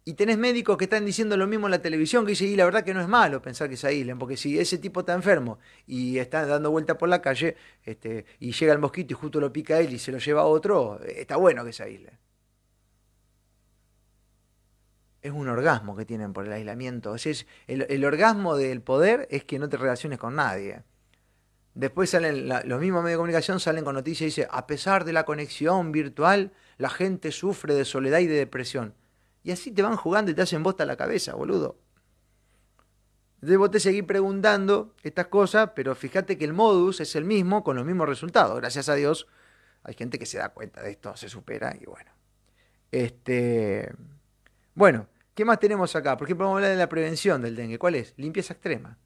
y 0.07 0.13
tenés 0.13 0.37
médicos 0.37 0.77
que 0.77 0.85
están 0.85 1.03
diciendo 1.03 1.35
lo 1.35 1.47
mismo 1.47 1.67
en 1.67 1.71
la 1.71 1.81
televisión, 1.81 2.25
que 2.25 2.29
dicen, 2.29 2.47
y 2.47 2.55
la 2.55 2.63
verdad 2.63 2.81
que 2.81 2.93
no 2.93 3.01
es 3.01 3.09
malo 3.09 3.41
pensar 3.41 3.67
que 3.67 3.75
se 3.75 3.87
aíslen, 3.87 4.17
porque 4.17 4.37
si 4.37 4.57
ese 4.57 4.77
tipo 4.77 5.01
está 5.01 5.13
enfermo 5.13 5.59
y 5.85 6.17
está 6.17 6.45
dando 6.45 6.71
vuelta 6.71 6.97
por 6.97 7.09
la 7.09 7.21
calle, 7.21 7.57
este, 7.83 8.25
y 8.39 8.53
llega 8.53 8.71
el 8.71 8.79
mosquito 8.79 9.13
y 9.13 9.17
justo 9.17 9.41
lo 9.41 9.51
pica 9.51 9.81
él 9.81 9.91
y 9.91 9.99
se 9.99 10.13
lo 10.13 10.19
lleva 10.19 10.43
a 10.43 10.45
otro, 10.45 11.01
está 11.03 11.35
bueno 11.35 11.65
que 11.65 11.73
se 11.73 11.83
aísle. 11.83 12.13
Es 15.21 15.33
un 15.33 15.49
orgasmo 15.49 15.97
que 15.97 16.05
tienen 16.05 16.31
por 16.31 16.45
el 16.45 16.53
aislamiento. 16.53 17.13
es, 17.15 17.45
el, 17.67 18.05
orgasmo 18.05 18.55
del 18.55 18.81
poder 18.81 19.27
es 19.29 19.43
que 19.43 19.59
no 19.59 19.67
te 19.67 19.75
relaciones 19.75 20.19
con 20.19 20.37
nadie. 20.37 20.83
Después 21.73 22.11
salen, 22.11 22.47
los 22.47 22.79
mismos 22.79 23.03
medios 23.03 23.15
de 23.15 23.17
comunicación 23.17 23.59
salen 23.59 23.83
con 23.83 23.95
noticias 23.95 24.21
y 24.21 24.25
dicen, 24.27 24.47
a 24.51 24.67
pesar 24.67 25.03
de 25.03 25.11
la 25.11 25.25
conexión 25.25 25.91
virtual, 25.91 26.53
la 26.77 26.89
gente 26.89 27.33
sufre 27.33 27.75
de 27.75 27.83
soledad 27.83 28.19
y 28.19 28.27
de 28.27 28.35
depresión. 28.35 28.93
Y 29.47 29.51
así 29.53 29.71
te 29.71 29.81
van 29.81 29.95
jugando 29.95 30.29
y 30.29 30.33
te 30.33 30.41
hacen 30.41 30.61
bosta 30.61 30.85
la 30.85 30.97
cabeza, 30.97 31.33
boludo. 31.33 31.79
Entonces 33.35 33.57
vos 33.57 33.71
te 33.71 33.79
seguís 33.79 34.03
preguntando 34.03 34.93
estas 35.03 35.27
cosas, 35.27 35.69
pero 35.73 35.95
fíjate 35.95 36.37
que 36.37 36.43
el 36.43 36.51
modus 36.51 36.99
es 36.99 37.15
el 37.15 37.23
mismo 37.23 37.63
con 37.63 37.77
los 37.77 37.85
mismos 37.85 38.09
resultados. 38.09 38.57
Gracias 38.57 38.89
a 38.89 38.95
Dios 38.95 39.25
hay 39.83 39.93
gente 39.93 40.19
que 40.19 40.25
se 40.25 40.37
da 40.37 40.49
cuenta 40.49 40.81
de 40.81 40.91
esto, 40.91 41.15
se 41.15 41.29
supera 41.29 41.73
y 41.79 41.85
bueno. 41.85 42.11
Este, 42.91 43.89
bueno, 44.75 45.07
¿qué 45.33 45.45
más 45.45 45.59
tenemos 45.59 45.95
acá? 45.95 46.17
Por 46.17 46.27
ejemplo, 46.27 46.47
vamos 46.47 46.57
a 46.57 46.65
hablar 46.65 46.71
de 46.71 46.83
la 46.83 46.89
prevención 46.89 47.41
del 47.41 47.55
dengue. 47.55 47.79
¿Cuál 47.79 47.95
es? 47.95 48.15
Limpieza 48.17 48.51
extrema. 48.51 48.97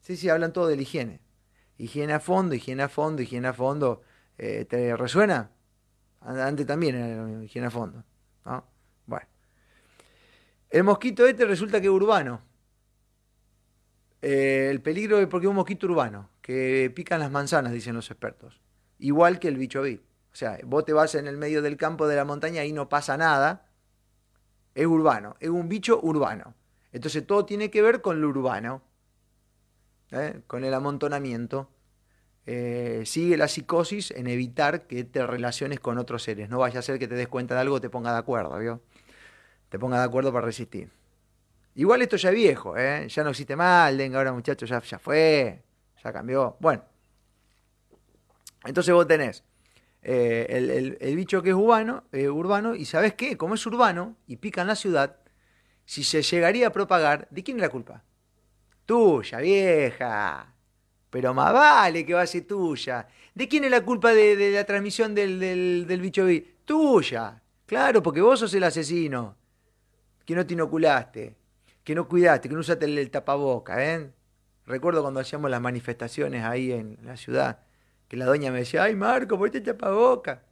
Sí, 0.00 0.16
sí, 0.16 0.28
hablan 0.28 0.52
todo 0.52 0.66
de 0.66 0.74
la 0.74 0.82
higiene. 0.82 1.20
Higiene 1.78 2.14
a 2.14 2.18
fondo, 2.18 2.56
higiene 2.56 2.82
a 2.82 2.88
fondo, 2.88 3.22
higiene 3.22 3.46
a 3.46 3.52
fondo. 3.52 4.02
Eh, 4.38 4.64
¿Te 4.64 4.96
resuena? 4.96 5.52
Antes 6.20 6.66
también 6.66 6.96
era 6.96 7.44
higiene 7.44 7.68
a 7.68 7.70
fondo. 7.70 8.02
¿no? 8.44 8.75
El 10.70 10.84
mosquito 10.84 11.26
este 11.26 11.44
resulta 11.44 11.80
que 11.80 11.86
es 11.86 11.92
urbano. 11.92 12.42
Eh, 14.22 14.68
el 14.70 14.80
peligro 14.80 15.18
es 15.18 15.26
porque 15.26 15.46
es 15.46 15.50
un 15.50 15.56
mosquito 15.56 15.86
urbano, 15.86 16.30
que 16.42 16.90
pican 16.94 17.20
las 17.20 17.30
manzanas, 17.30 17.72
dicen 17.72 17.94
los 17.94 18.10
expertos. 18.10 18.60
Igual 18.98 19.38
que 19.38 19.48
el 19.48 19.56
bicho 19.56 19.82
bit. 19.82 20.02
O 20.32 20.36
sea, 20.36 20.58
vos 20.64 20.84
te 20.84 20.92
vas 20.92 21.14
en 21.14 21.26
el 21.28 21.36
medio 21.36 21.62
del 21.62 21.76
campo 21.76 22.06
de 22.08 22.16
la 22.16 22.24
montaña 22.24 22.64
y 22.64 22.72
no 22.72 22.88
pasa 22.88 23.16
nada. 23.16 23.70
Es 24.74 24.86
urbano, 24.86 25.36
es 25.40 25.48
un 25.48 25.68
bicho 25.68 26.00
urbano. 26.02 26.54
Entonces 26.92 27.26
todo 27.26 27.44
tiene 27.44 27.70
que 27.70 27.82
ver 27.82 28.00
con 28.00 28.20
lo 28.20 28.28
urbano, 28.28 28.82
¿eh? 30.10 30.40
con 30.46 30.64
el 30.64 30.74
amontonamiento. 30.74 31.70
Eh, 32.46 33.02
sigue 33.06 33.36
la 33.36 33.48
psicosis 33.48 34.10
en 34.10 34.26
evitar 34.28 34.86
que 34.86 35.04
te 35.04 35.26
relaciones 35.26 35.80
con 35.80 35.98
otros 35.98 36.22
seres. 36.22 36.48
No 36.48 36.58
vaya 36.58 36.80
a 36.80 36.82
ser 36.82 36.98
que 36.98 37.08
te 37.08 37.14
des 37.14 37.28
cuenta 37.28 37.54
de 37.54 37.60
algo, 37.60 37.80
te 37.80 37.90
ponga 37.90 38.12
de 38.12 38.18
acuerdo, 38.18 38.58
¿vio? 38.58 38.82
Te 39.68 39.78
ponga 39.78 39.98
de 39.98 40.04
acuerdo 40.04 40.32
para 40.32 40.46
resistir. 40.46 40.90
Igual 41.74 42.02
esto 42.02 42.16
ya 42.16 42.30
es 42.30 42.34
viejo, 42.34 42.76
¿eh? 42.76 43.06
ya 43.08 43.22
no 43.22 43.30
existe 43.30 43.54
más, 43.54 43.90
el 43.90 43.98
dengue 43.98 44.16
ahora 44.16 44.32
muchachos 44.32 44.68
ya, 44.68 44.80
ya 44.80 44.98
fue, 44.98 45.62
ya 46.02 46.12
cambió. 46.12 46.56
Bueno, 46.58 46.82
entonces 48.64 48.94
vos 48.94 49.06
tenés 49.06 49.44
eh, 50.02 50.96
el, 51.00 51.16
bicho 51.16 51.42
que 51.42 51.50
es 51.50 51.54
urbano, 51.54 52.04
eh, 52.12 52.28
urbano, 52.28 52.74
y 52.74 52.86
¿sabés 52.86 53.14
qué? 53.14 53.36
Como 53.36 53.56
es 53.56 53.66
urbano 53.66 54.16
y 54.26 54.36
pica 54.36 54.62
en 54.62 54.68
la 54.68 54.76
ciudad, 54.76 55.18
si 55.84 56.02
se 56.02 56.22
llegaría 56.22 56.68
a 56.68 56.72
propagar, 56.72 57.28
¿de 57.30 57.42
quién 57.42 57.58
es 57.58 57.62
la 57.62 57.68
culpa? 57.68 58.02
Tuya, 58.86 59.38
vieja. 59.38 60.54
Pero 61.10 61.34
más 61.34 61.52
vale 61.52 62.06
que 62.06 62.14
va 62.14 62.22
a 62.22 62.26
ser 62.26 62.46
tuya. 62.46 63.06
¿De 63.34 63.48
quién 63.48 63.64
es 63.64 63.70
la 63.70 63.82
culpa 63.82 64.12
de, 64.12 64.50
la 64.50 64.64
transmisión 64.64 65.14
del, 65.14 65.38
del, 65.38 65.86
del 65.86 66.00
bicho 66.00 66.26
Tuya. 66.64 67.42
Claro, 67.66 68.02
porque 68.02 68.20
vos 68.20 68.40
sos 68.40 68.54
el 68.54 68.64
asesino 68.64 69.36
que 70.26 70.34
no 70.34 70.44
te 70.44 70.54
inoculaste, 70.54 71.36
que 71.84 71.94
no 71.94 72.08
cuidaste, 72.08 72.48
que 72.48 72.54
no 72.54 72.60
usaste 72.60 72.84
el, 72.84 73.10
tapaboca, 73.10 73.82
¿eh? 73.82 74.10
Recuerdo 74.66 75.00
cuando 75.02 75.20
hacíamos 75.20 75.50
las 75.50 75.60
manifestaciones 75.60 76.44
ahí 76.44 76.72
en 76.72 76.98
la 77.04 77.16
ciudad, 77.16 77.60
que 78.08 78.16
la 78.16 78.26
doña 78.26 78.50
me 78.50 78.58
decía, 78.58 78.82
ay 78.82 78.96
Marco, 78.96 79.38
¿por 79.38 79.50
qué 79.50 79.60
te 79.60 79.72
tapaboca? 79.72 80.42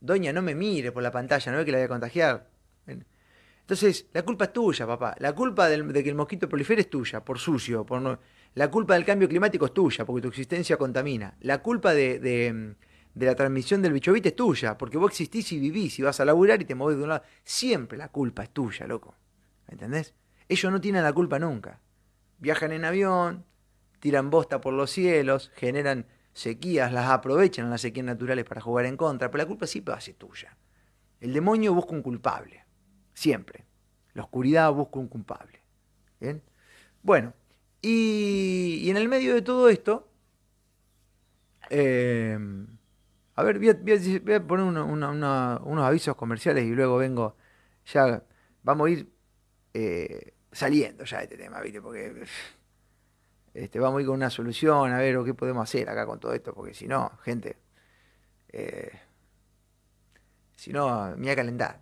Doña, 0.00 0.32
no 0.32 0.42
me 0.42 0.54
mire 0.54 0.90
por 0.92 1.02
la 1.02 1.12
pantalla, 1.12 1.52
no 1.52 1.58
ve 1.58 1.64
que 1.64 1.72
la 1.72 1.78
voy 1.78 1.84
a 1.84 1.88
contagiar. 1.88 2.48
Entonces, 2.86 4.06
la 4.12 4.22
culpa 4.22 4.44
es 4.44 4.52
tuya, 4.52 4.86
papá. 4.86 5.14
La 5.20 5.32
culpa 5.32 5.70
de 5.70 6.02
que 6.02 6.10
el 6.10 6.14
mosquito 6.14 6.50
prolifere 6.50 6.82
es 6.82 6.90
tuya, 6.90 7.24
por 7.24 7.38
sucio. 7.38 7.86
Por 7.86 8.02
no... 8.02 8.18
La 8.56 8.70
culpa 8.70 8.92
del 8.92 9.06
cambio 9.06 9.26
climático 9.26 9.64
es 9.64 9.72
tuya, 9.72 10.04
porque 10.04 10.20
tu 10.20 10.28
existencia 10.28 10.76
contamina. 10.76 11.34
La 11.40 11.62
culpa 11.62 11.94
de 11.94 12.76
la 13.14 13.34
transmisión 13.34 13.80
del 13.80 13.92
bichovite 13.92 14.30
es 14.30 14.36
tuya, 14.36 14.76
porque 14.76 14.98
vos 14.98 15.12
existís 15.12 15.52
y 15.52 15.58
vivís 15.58 15.98
y 15.98 16.02
vas 16.02 16.18
a 16.20 16.24
laburar 16.24 16.60
y 16.60 16.64
te 16.64 16.74
movés 16.74 16.96
de 16.96 17.04
un 17.04 17.10
lado. 17.10 17.22
Siempre 17.44 17.96
la 17.96 18.08
culpa 18.08 18.42
es 18.42 18.50
tuya, 18.50 18.86
loco. 18.86 19.14
¿Me 19.68 19.74
entendés? 19.74 20.14
Ellos 20.48 20.72
no 20.72 20.80
tienen 20.80 21.02
la 21.02 21.12
culpa 21.12 21.38
nunca. 21.38 21.80
Viajan 22.38 22.72
en 22.72 22.84
avión, 22.84 23.44
tiran 24.00 24.30
bosta 24.30 24.60
por 24.60 24.74
los 24.74 24.90
cielos, 24.90 25.52
generan 25.54 26.06
sequías, 26.32 26.92
las 26.92 27.08
aprovechan 27.10 27.70
las 27.70 27.80
sequías 27.82 28.06
naturales 28.06 28.44
para 28.44 28.60
jugar 28.60 28.86
en 28.86 28.96
contra, 28.96 29.30
pero 29.30 29.44
la 29.44 29.48
culpa 29.48 29.66
siempre 29.66 29.92
va 29.92 29.98
a 29.98 30.02
ser 30.02 30.14
tuya. 30.14 30.56
El 31.20 31.32
demonio 31.32 31.72
busca 31.72 31.92
un 31.92 32.02
culpable, 32.02 32.64
siempre. 33.14 33.64
La 34.12 34.24
oscuridad 34.24 34.72
busca 34.72 34.98
un 34.98 35.08
culpable. 35.08 35.60
¿Bien? 36.20 36.42
Bueno, 37.02 37.32
y, 37.80 38.80
y 38.82 38.90
en 38.90 38.96
el 38.96 39.08
medio 39.08 39.34
de 39.34 39.42
todo 39.42 39.68
esto, 39.68 40.08
Eh, 41.70 42.38
a 43.36 43.42
ver, 43.42 43.58
voy 43.58 43.68
a, 43.68 44.46
poner 44.46 44.64
unos 44.64 45.84
avisos 45.84 46.16
comerciales 46.16 46.64
y 46.64 46.70
luego 46.70 46.98
vengo. 46.98 47.36
Ya 47.92 48.22
vamos 48.62 48.86
a 48.86 48.90
ir 48.90 49.12
eh, 49.74 50.34
saliendo 50.52 51.04
ya 51.04 51.18
de 51.18 51.24
este 51.24 51.36
tema, 51.36 51.60
¿viste? 51.60 51.82
Porque 51.82 52.24
este, 53.54 53.80
vamos 53.80 53.98
a 53.98 54.00
ir 54.02 54.06
con 54.06 54.16
una 54.16 54.30
solución, 54.30 54.92
a 54.92 54.98
ver 54.98 55.18
qué 55.24 55.34
podemos 55.34 55.68
hacer 55.68 55.88
acá 55.88 56.06
con 56.06 56.20
todo 56.20 56.32
esto, 56.32 56.54
porque 56.54 56.74
si 56.74 56.86
no, 56.86 57.10
gente, 57.22 57.56
eh, 58.52 58.92
si 60.56 60.72
no, 60.72 61.14
me 61.16 61.34
voy 61.34 61.60
a. 61.60 61.80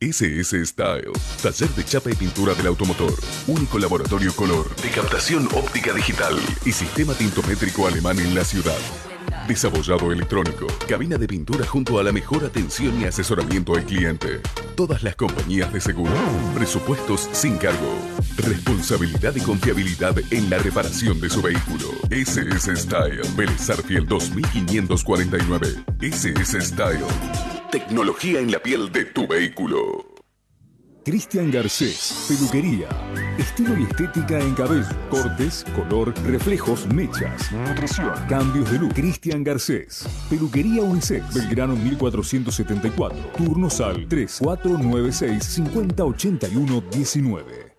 SS 0.00 0.66
Style, 0.66 1.12
taller 1.40 1.70
de 1.70 1.84
chapa 1.84 2.10
y 2.10 2.14
pintura 2.14 2.54
del 2.54 2.66
automotor, 2.66 3.14
único 3.46 3.78
laboratorio 3.78 4.34
color 4.34 4.74
de 4.76 4.90
captación 4.90 5.46
óptica 5.54 5.92
digital 5.92 6.36
y 6.64 6.72
sistema 6.72 7.14
tintométrico 7.14 7.86
alemán 7.86 8.18
en 8.18 8.34
la 8.34 8.44
ciudad. 8.44 9.13
Desabollado 9.46 10.10
electrónico, 10.10 10.66
cabina 10.88 11.18
de 11.18 11.26
pintura 11.26 11.66
junto 11.66 11.98
a 11.98 12.02
la 12.02 12.12
mejor 12.12 12.46
atención 12.46 12.98
y 12.98 13.04
asesoramiento 13.04 13.74
al 13.74 13.84
cliente. 13.84 14.40
Todas 14.74 15.02
las 15.02 15.16
compañías 15.16 15.70
de 15.70 15.82
seguro, 15.82 16.14
presupuestos 16.54 17.28
sin 17.32 17.58
cargo, 17.58 17.94
responsabilidad 18.38 19.36
y 19.36 19.40
confiabilidad 19.40 20.16
en 20.30 20.48
la 20.48 20.56
reparación 20.58 21.20
de 21.20 21.28
su 21.28 21.42
vehículo. 21.42 21.88
SS 22.10 22.74
Style, 22.74 23.20
Vélez 23.36 23.66
2549. 24.08 25.84
SS 26.00 26.60
Style, 26.62 27.04
tecnología 27.70 28.40
en 28.40 28.50
la 28.50 28.60
piel 28.60 28.90
de 28.92 29.04
tu 29.04 29.28
vehículo. 29.28 30.13
Cristian 31.04 31.50
Garcés, 31.50 32.26
peluquería. 32.28 32.88
Estilo 33.36 33.78
y 33.78 33.82
estética 33.82 34.40
en 34.40 34.54
cabello, 34.54 34.86
cortes, 35.10 35.62
color, 35.76 36.14
reflejos, 36.24 36.86
mechas, 36.86 37.52
nutrición, 37.52 38.10
cambios 38.26 38.70
de 38.70 38.78
look. 38.78 38.94
Cristian 38.94 39.44
Garcés, 39.44 40.08
peluquería 40.30 40.80
unisex, 40.80 41.34
Belgrano 41.34 41.76
1474, 41.76 43.18
turnos 43.36 43.82
al 43.82 44.08
3496 44.08 45.44
5081 45.44 46.84
19. 46.90 47.76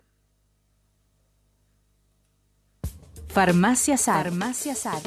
Farmacia 3.28 3.96
SAR. 3.96 4.26
Farmacia 4.26 4.74
SAR. 4.76 5.02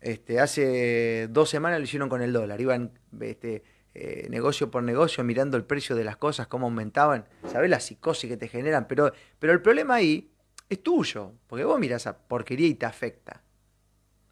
Este, 0.00 0.40
hace 0.40 1.28
dos 1.28 1.50
semanas 1.50 1.78
lo 1.78 1.84
hicieron 1.84 2.08
con 2.08 2.22
el 2.22 2.32
dólar. 2.32 2.60
Iban 2.60 2.92
este, 3.20 3.62
eh, 3.94 4.26
negocio 4.28 4.70
por 4.70 4.82
negocio 4.82 5.24
mirando 5.24 5.56
el 5.56 5.64
precio 5.64 5.96
de 5.96 6.04
las 6.04 6.16
cosas, 6.16 6.46
cómo 6.46 6.66
aumentaban. 6.66 7.24
¿Sabes 7.50 7.70
la 7.70 7.80
psicosis 7.80 8.28
que 8.28 8.36
te 8.36 8.48
generan? 8.48 8.86
Pero, 8.86 9.12
pero 9.38 9.52
el 9.52 9.62
problema 9.62 9.94
ahí 9.94 10.30
es 10.68 10.82
tuyo, 10.82 11.32
porque 11.46 11.64
vos 11.64 11.78
mirás 11.78 12.02
esa 12.02 12.18
porquería 12.18 12.68
y 12.68 12.74
te 12.74 12.86
afecta. 12.86 13.42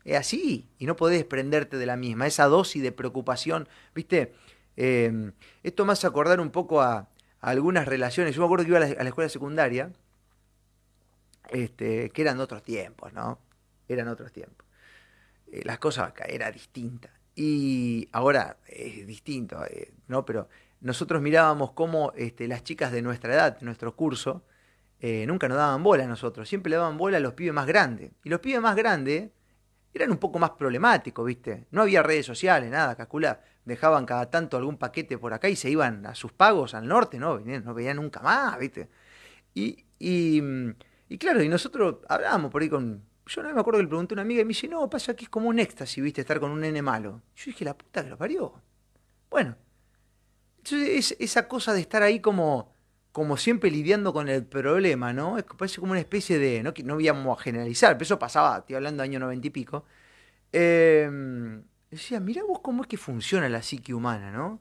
Es 0.05 0.19
así, 0.19 0.69
y 0.79 0.85
no 0.85 0.97
podés 0.97 1.19
desprenderte 1.19 1.79
de 1.79 1.87
la 1.87 1.97
misma. 1.97 2.27
Esa 2.27 2.45
dosis 2.45 2.83
de 2.83 2.93
preocupación, 2.93 3.67
¿viste? 3.95 4.35
Em, 4.77 5.33
esto 5.63 5.91
hace 5.91 6.07
acordar 6.07 6.41
un 6.41 6.51
poco 6.51 6.83
a, 6.83 7.09
algunas 7.41 7.87
relaciones. 7.87 8.35
Yo 8.35 8.43
me 8.43 8.47
acuerdo 8.47 8.65
que 8.65 8.71
iba 8.71 8.79
a 8.79 8.87
la, 8.87 9.01
a 9.01 9.03
la 9.03 9.09
escuela 9.09 9.29
secundaria, 9.31 9.93
este, 11.51 12.11
que 12.11 12.23
eran 12.23 12.41
otros 12.41 12.63
tiempos, 12.63 13.13
¿no? 13.13 13.39
Eran 13.89 14.09
otros 14.09 14.33
tiempos. 14.33 14.64
Eh, 15.55 15.63
las 15.65 15.79
cosas 15.79 16.13
era 16.27 16.51
distinta. 16.51 17.11
Y 17.37 18.09
ahora 18.13 18.57
es 18.67 19.07
distinto, 19.07 19.65
eh, 19.65 19.93
¿no? 20.09 20.25
Pero 20.25 20.49
nosotros 20.81 21.23
mirábamos 21.23 21.73
cómo 21.73 22.13
este, 22.17 22.49
las 22.49 22.65
chicas 22.65 22.91
de 22.91 23.03
nuestra 23.03 23.35
edad, 23.35 23.59
nuestro 23.61 23.95
curso, 23.95 24.45
eh, 25.01 25.25
nunca 25.27 25.49
nos 25.49 25.57
daban 25.59 25.83
bola 25.83 26.05
a 26.05 26.07
nosotros, 26.09 26.49
siempre 26.49 26.71
le 26.71 26.77
daban 26.77 26.99
bola 26.99 27.19
a 27.19 27.21
los 27.21 27.35
pibes 27.35 27.55
más 27.55 27.67
grandes. 27.67 28.11
Y 28.25 28.31
los 28.31 28.41
pibes 28.41 28.61
más 28.61 28.75
grandes 28.75 29.31
eran 29.93 30.11
un 30.11 30.19
poco 30.19 30.41
más 30.41 30.51
problemáticos, 30.51 31.25
¿viste? 31.25 31.67
No 31.71 31.83
había 31.83 32.03
redes 32.03 32.27
sociales, 32.27 32.69
nada, 32.71 32.97
calcula, 32.97 33.41
dejaban 33.65 34.07
cada 34.07 34.31
tanto 34.31 34.57
algún 34.57 34.77
paquete 34.77 35.19
por 35.19 35.35
acá 35.35 35.49
y 35.49 35.57
se 35.57 35.71
iban 35.71 36.05
a 36.07 36.17
sus 36.17 36.33
pagos 36.33 36.75
al 36.75 36.89
norte, 36.89 37.19
¿no? 37.21 37.39
No 37.39 37.75
veían 37.75 37.97
nunca 37.97 38.21
más, 38.23 38.59
¿viste? 38.59 38.89
Y, 39.55 39.85
y, 40.01 40.43
y 41.09 41.19
claro, 41.19 41.43
y 41.43 41.49
nosotros 41.49 41.99
hablábamos 42.09 42.51
por 42.51 42.63
ahí 42.63 42.69
con, 42.69 43.05
yo 43.27 43.43
no 43.43 43.55
me 43.55 43.61
acuerdo 43.61 43.79
que 43.79 43.85
le 43.85 43.89
pregunté 43.89 44.15
a 44.15 44.17
una 44.17 44.23
amiga 44.23 44.43
y 44.43 44.45
me 44.45 44.49
dice, 44.49 44.69
no, 44.69 44.89
pasa 44.91 45.15
que 45.17 45.25
es 45.25 45.31
como 45.31 45.49
un 45.49 45.59
éxtasis, 45.59 46.03
viste, 46.03 46.21
estar 46.21 46.41
con 46.41 46.51
un 46.51 46.61
nene 46.61 46.83
malo. 46.83 47.23
Yo 47.37 47.45
dije, 47.47 47.65
la 47.65 47.77
puta 47.77 48.05
que 48.05 48.11
lo 48.11 48.19
parió. 48.19 48.61
Bueno, 49.31 49.57
esa 50.71 51.49
cosa 51.49 51.73
de 51.73 51.81
estar 51.81 52.03
ahí 52.03 52.21
como, 52.21 52.73
como 53.13 53.37
siempre 53.37 53.71
lidiando 53.71 54.13
con 54.13 54.29
el 54.29 54.45
problema, 54.45 55.13
¿no? 55.13 55.39
Es, 55.39 55.45
parece 55.45 55.81
como 55.81 55.93
una 55.93 56.01
especie 56.01 56.39
de, 56.39 56.63
no, 56.63 56.73
no 56.85 57.01
íbamos 57.01 57.39
a 57.39 57.43
generalizar, 57.43 57.95
pero 57.95 58.05
eso 58.05 58.19
pasaba, 58.19 58.59
estoy 58.59 58.77
hablando 58.77 59.03
de 59.03 59.09
año 59.09 59.21
noventa 59.21 59.47
y 59.47 59.51
pico. 59.51 59.85
Eh, 60.53 61.11
decía, 61.91 62.21
mirá 62.21 62.45
vos 62.45 62.61
cómo 62.61 62.83
es 62.83 62.89
que 62.89 62.97
funciona 62.97 63.49
la 63.49 63.63
psique 63.63 63.95
humana, 63.95 64.31
¿no? 64.31 64.61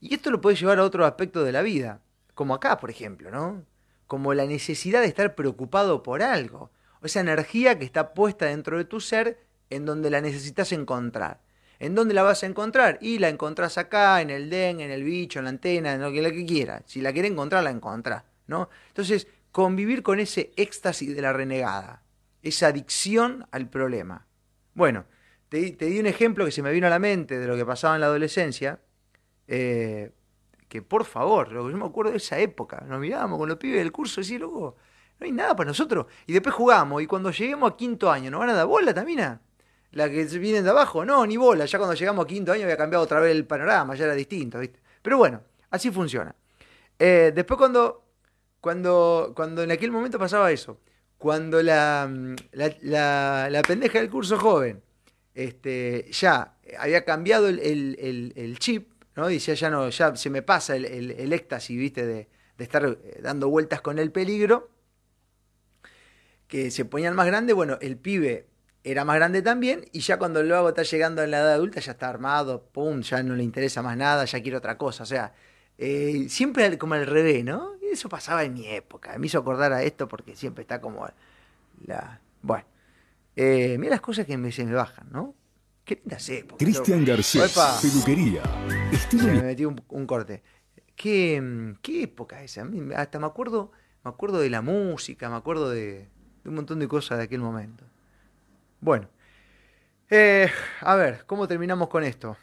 Y 0.00 0.14
esto 0.14 0.30
lo 0.30 0.40
puedes 0.40 0.60
llevar 0.60 0.78
a 0.78 0.84
otro 0.84 1.04
aspecto 1.04 1.42
de 1.44 1.52
la 1.52 1.62
vida, 1.62 2.00
como 2.34 2.54
acá, 2.54 2.78
por 2.78 2.90
ejemplo, 2.90 3.30
¿no? 3.30 3.64
Como 4.06 4.34
la 4.34 4.46
necesidad 4.46 5.00
de 5.00 5.08
estar 5.08 5.34
preocupado 5.34 6.02
por 6.02 6.22
algo 6.22 6.70
esa 7.06 7.20
energía 7.20 7.78
que 7.78 7.84
está 7.84 8.14
puesta 8.14 8.46
dentro 8.46 8.78
de 8.78 8.84
tu 8.84 9.00
ser 9.00 9.38
en 9.70 9.84
donde 9.84 10.10
la 10.10 10.20
necesitas 10.20 10.72
encontrar. 10.72 11.40
¿En 11.78 11.94
dónde 11.94 12.14
la 12.14 12.22
vas 12.22 12.42
a 12.42 12.46
encontrar? 12.46 12.98
Y 13.00 13.18
la 13.18 13.28
encontrás 13.28 13.78
acá, 13.78 14.20
en 14.20 14.30
el 14.30 14.48
den, 14.48 14.80
en 14.80 14.90
el 14.90 15.02
bicho, 15.02 15.38
en 15.38 15.44
la 15.44 15.50
antena, 15.50 15.94
en 15.94 16.00
lo 16.00 16.12
que, 16.12 16.22
la 16.22 16.30
que 16.30 16.46
quiera. 16.46 16.82
Si 16.86 17.00
la 17.00 17.12
quiere 17.12 17.28
encontrar, 17.28 17.64
la 17.64 17.70
encontrás. 17.70 18.22
¿no? 18.46 18.68
Entonces, 18.88 19.26
convivir 19.50 20.02
con 20.02 20.20
ese 20.20 20.52
éxtasis 20.56 21.14
de 21.14 21.22
la 21.22 21.32
renegada, 21.32 22.02
esa 22.42 22.68
adicción 22.68 23.46
al 23.50 23.68
problema. 23.68 24.26
Bueno, 24.74 25.04
te, 25.48 25.72
di 25.72 26.00
un 26.00 26.06
ejemplo 26.06 26.44
que 26.44 26.50
se 26.50 26.62
me 26.62 26.72
vino 26.72 26.86
a 26.86 26.90
la 26.90 26.98
mente 26.98 27.38
de 27.38 27.46
lo 27.46 27.56
que 27.56 27.64
pasaba 27.64 27.94
en 27.94 28.00
la 28.00 28.06
adolescencia, 28.06 28.80
eh, 29.46 30.10
que 30.68 30.82
por 30.82 31.04
favor, 31.04 31.52
yo 31.52 31.62
me 31.62 31.84
acuerdo 31.84 32.12
de 32.12 32.16
esa 32.16 32.38
época, 32.38 32.84
nos 32.88 32.98
mirábamos 32.98 33.38
con 33.38 33.48
los 33.48 33.58
pibes 33.58 33.78
del 33.78 33.92
curso 33.92 34.20
y 34.20 34.24
decía, 34.24 34.46
no 35.18 35.26
hay 35.26 35.32
nada 35.32 35.54
para 35.54 35.68
nosotros. 35.68 36.06
Y 36.26 36.32
después 36.32 36.54
jugamos, 36.54 37.02
y 37.02 37.06
cuando 37.06 37.30
lleguemos 37.30 37.72
a 37.72 37.76
quinto 37.76 38.10
año, 38.10 38.30
¿nos 38.30 38.40
van 38.40 38.50
a 38.50 38.54
dar 38.54 38.66
bola 38.66 38.92
también? 38.92 39.38
La 39.92 40.10
que 40.10 40.24
viene 40.24 40.62
de 40.62 40.70
abajo, 40.70 41.04
no, 41.04 41.24
ni 41.26 41.36
bola. 41.36 41.66
Ya 41.66 41.78
cuando 41.78 41.94
llegamos 41.94 42.24
a 42.24 42.28
quinto 42.28 42.52
año 42.52 42.64
había 42.64 42.76
cambiado 42.76 43.04
otra 43.04 43.20
vez 43.20 43.32
el 43.32 43.46
panorama, 43.46 43.94
ya 43.94 44.06
era 44.06 44.14
distinto, 44.14 44.58
¿viste? 44.58 44.80
Pero 45.02 45.18
bueno, 45.18 45.40
así 45.70 45.90
funciona. 45.90 46.34
Eh, 46.98 47.32
después 47.34 47.58
cuando, 47.58 48.04
cuando, 48.60 49.32
cuando 49.36 49.62
en 49.62 49.70
aquel 49.70 49.92
momento 49.92 50.18
pasaba 50.18 50.50
eso, 50.50 50.80
cuando 51.18 51.62
la, 51.62 52.10
la, 52.52 53.48
la, 53.50 53.62
pendeja 53.62 53.98
del 54.00 54.10
curso 54.10 54.38
joven 54.38 54.82
este, 55.34 56.08
ya 56.10 56.56
había 56.78 57.04
cambiado 57.04 57.48
el, 57.48 58.56
chip, 58.58 58.92
¿no? 59.16 59.28
Decía, 59.28 59.54
ya 59.54 59.70
no, 59.70 59.88
ya 59.90 60.16
se 60.16 60.28
me 60.28 60.42
pasa 60.42 60.76
el, 60.76 61.32
éxtasis, 61.32 61.78
¿viste? 61.78 62.04
De, 62.04 62.28
de 62.58 62.64
estar 62.64 62.84
eh, 62.84 63.20
dando 63.22 63.48
vueltas 63.48 63.80
con 63.80 63.98
el 63.98 64.10
peligro 64.10 64.73
que 66.54 66.70
se 66.70 66.84
ponían 66.84 67.16
más 67.16 67.26
grande, 67.26 67.52
bueno, 67.52 67.78
el 67.80 67.96
pibe 67.96 68.46
era 68.84 69.04
más 69.04 69.16
grande 69.16 69.42
también, 69.42 69.86
y 69.90 69.98
ya 69.98 70.20
cuando 70.20 70.40
luego 70.40 70.68
está 70.68 70.84
llegando 70.84 71.20
a 71.20 71.26
la 71.26 71.38
edad 71.38 71.54
adulta 71.54 71.80
ya 71.80 71.90
está 71.90 72.08
armado, 72.08 72.62
pum, 72.70 73.00
ya 73.00 73.24
no 73.24 73.34
le 73.34 73.42
interesa 73.42 73.82
más 73.82 73.96
nada, 73.96 74.24
ya 74.24 74.40
quiere 74.40 74.56
otra 74.56 74.78
cosa, 74.78 75.02
o 75.02 75.06
sea, 75.06 75.34
eh, 75.78 76.26
siempre 76.28 76.78
como 76.78 76.94
al 76.94 77.08
revés, 77.08 77.44
¿no? 77.44 77.72
Y 77.82 77.86
eso 77.86 78.08
pasaba 78.08 78.44
en 78.44 78.54
mi 78.54 78.68
época, 78.68 79.18
me 79.18 79.26
hizo 79.26 79.40
acordar 79.40 79.72
a 79.72 79.82
esto 79.82 80.06
porque 80.06 80.36
siempre 80.36 80.62
está 80.62 80.80
como 80.80 81.08
la... 81.84 82.20
Bueno, 82.40 82.66
eh, 83.34 83.76
mira 83.80 83.90
las 83.90 84.00
cosas 84.00 84.24
que 84.24 84.38
me, 84.38 84.52
se 84.52 84.64
me 84.64 84.74
bajan, 84.74 85.08
¿no? 85.10 85.34
Qué 85.84 85.96
linda 85.96 86.20
sé. 86.20 86.46
Cristian 86.56 87.04
Garcés, 87.04 87.52
peluquería. 87.82 88.44
me 89.12 89.42
metí 89.42 89.64
un, 89.64 90.06
corte. 90.06 90.44
¿Qué, 90.94 91.74
¿Qué, 91.82 92.04
época 92.04 92.44
esa? 92.44 92.64
Hasta 92.94 93.18
me 93.18 93.26
acuerdo, 93.26 93.72
me 94.04 94.10
acuerdo 94.10 94.38
de 94.38 94.50
la 94.50 94.62
música, 94.62 95.28
me 95.28 95.34
acuerdo 95.34 95.70
de, 95.70 96.13
un 96.44 96.54
montón 96.54 96.78
de 96.78 96.88
cosas 96.88 97.18
de 97.18 97.24
aquel 97.24 97.40
momento. 97.40 97.84
Bueno, 98.80 99.08
eh, 100.10 100.50
a 100.80 100.94
ver, 100.94 101.24
¿cómo 101.26 101.48
terminamos 101.48 101.88
con 101.88 102.04
esto? 102.04 102.36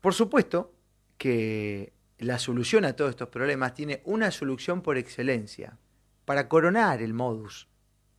Por 0.00 0.14
supuesto 0.14 0.74
que 1.16 1.92
la 2.18 2.38
solución 2.38 2.84
a 2.84 2.94
todos 2.94 3.10
estos 3.10 3.28
problemas 3.28 3.74
tiene 3.74 4.02
una 4.04 4.30
solución 4.30 4.82
por 4.82 4.98
excelencia 4.98 5.78
para 6.24 6.48
coronar 6.48 7.00
el 7.02 7.14
modus 7.14 7.68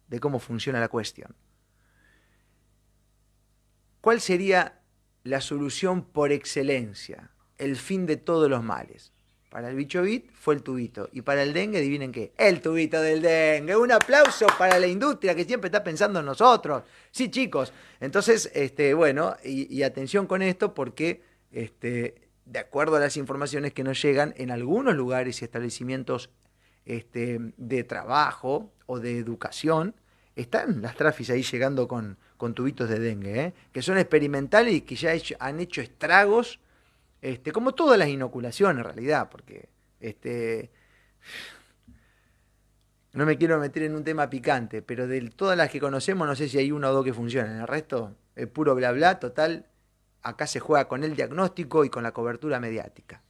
de 0.07 0.19
cómo 0.19 0.39
funciona 0.39 0.79
la 0.79 0.89
cuestión. 0.89 1.35
¿Cuál 4.01 4.21
sería 4.21 4.81
la 5.23 5.41
solución 5.41 6.03
por 6.03 6.31
excelencia? 6.31 7.31
El 7.57 7.75
fin 7.75 8.05
de 8.05 8.17
todos 8.17 8.49
los 8.49 8.63
males. 8.63 9.13
Para 9.49 9.69
el 9.69 9.75
bicho 9.75 10.03
bit 10.03 10.31
fue 10.31 10.53
el 10.53 10.61
tubito. 10.61 11.09
Y 11.11 11.21
para 11.21 11.41
el 11.41 11.53
dengue, 11.53 11.79
adivinen 11.79 12.11
qué. 12.11 12.31
El 12.37 12.61
tubito 12.61 13.01
del 13.01 13.21
dengue. 13.21 13.75
Un 13.75 13.91
aplauso 13.91 14.45
para 14.59 14.77
la 14.77 14.85
industria 14.85 15.33
que 15.33 15.43
siempre 15.43 15.69
está 15.69 15.83
pensando 15.83 16.19
en 16.19 16.25
nosotros. 16.27 16.83
Sí, 17.09 17.29
chicos. 17.31 17.73
Entonces, 17.99 18.51
este, 18.53 18.93
bueno, 18.93 19.35
y, 19.43 19.81
atención 19.81 20.27
con 20.27 20.43
esto 20.43 20.75
porque, 20.75 21.23
este, 21.51 22.29
de 22.45 22.59
acuerdo 22.59 22.97
a 22.97 22.99
las 22.99 23.17
informaciones 23.17 23.73
que 23.73 23.83
nos 23.83 23.99
llegan, 23.99 24.35
en 24.37 24.51
algunos 24.51 24.95
lugares 24.95 25.41
y 25.41 25.45
establecimientos 25.45 26.29
este, 26.85 27.39
de 27.57 27.83
trabajo 27.83 28.71
o 28.85 28.99
de 28.99 29.17
educación, 29.17 29.95
están 30.35 30.83
las 30.83 30.95
trafis 30.95 31.31
ahí 31.31 31.41
llegando 31.41 31.87
con, 31.87 32.17
con 32.37 32.53
tubitos 32.53 32.87
de 32.87 32.99
dengue, 32.99 33.41
¿eh? 33.41 33.53
que 33.71 33.81
son 33.81 33.97
experimentales 33.97 34.73
y 34.73 34.81
que 34.81 34.95
ya 34.95 35.11
han 35.39 35.59
hecho 35.59 35.81
estragos, 35.81 36.59
este, 37.21 37.51
como 37.51 37.73
todas 37.73 37.97
las 37.97 38.07
inoculaciones 38.07 38.79
en 38.79 38.83
realidad, 38.83 39.29
porque 39.29 39.69
este, 39.99 40.71
no 43.13 43.25
me 43.25 43.37
quiero 43.37 43.59
meter 43.59 43.83
en 43.83 43.95
un 43.95 44.03
tema 44.03 44.29
picante, 44.29 44.81
pero 44.81 45.07
de 45.07 45.21
todas 45.29 45.57
las 45.57 45.69
que 45.69 45.79
conocemos 45.79 46.27
no 46.27 46.35
sé 46.35 46.47
si 46.47 46.57
hay 46.57 46.71
una 46.71 46.89
o 46.89 46.93
dos 46.93 47.03
que 47.03 47.13
funcionan, 47.13 47.59
el 47.59 47.67
resto 47.67 48.15
es 48.35 48.47
puro 48.47 48.73
bla 48.75 48.91
bla, 48.91 49.19
total, 49.19 49.67
acá 50.21 50.47
se 50.47 50.59
juega 50.59 50.87
con 50.87 51.03
el 51.03 51.15
diagnóstico 51.15 51.83
y 51.83 51.89
con 51.89 52.03
la 52.03 52.13
cobertura 52.13 52.59
mediática. 52.59 53.21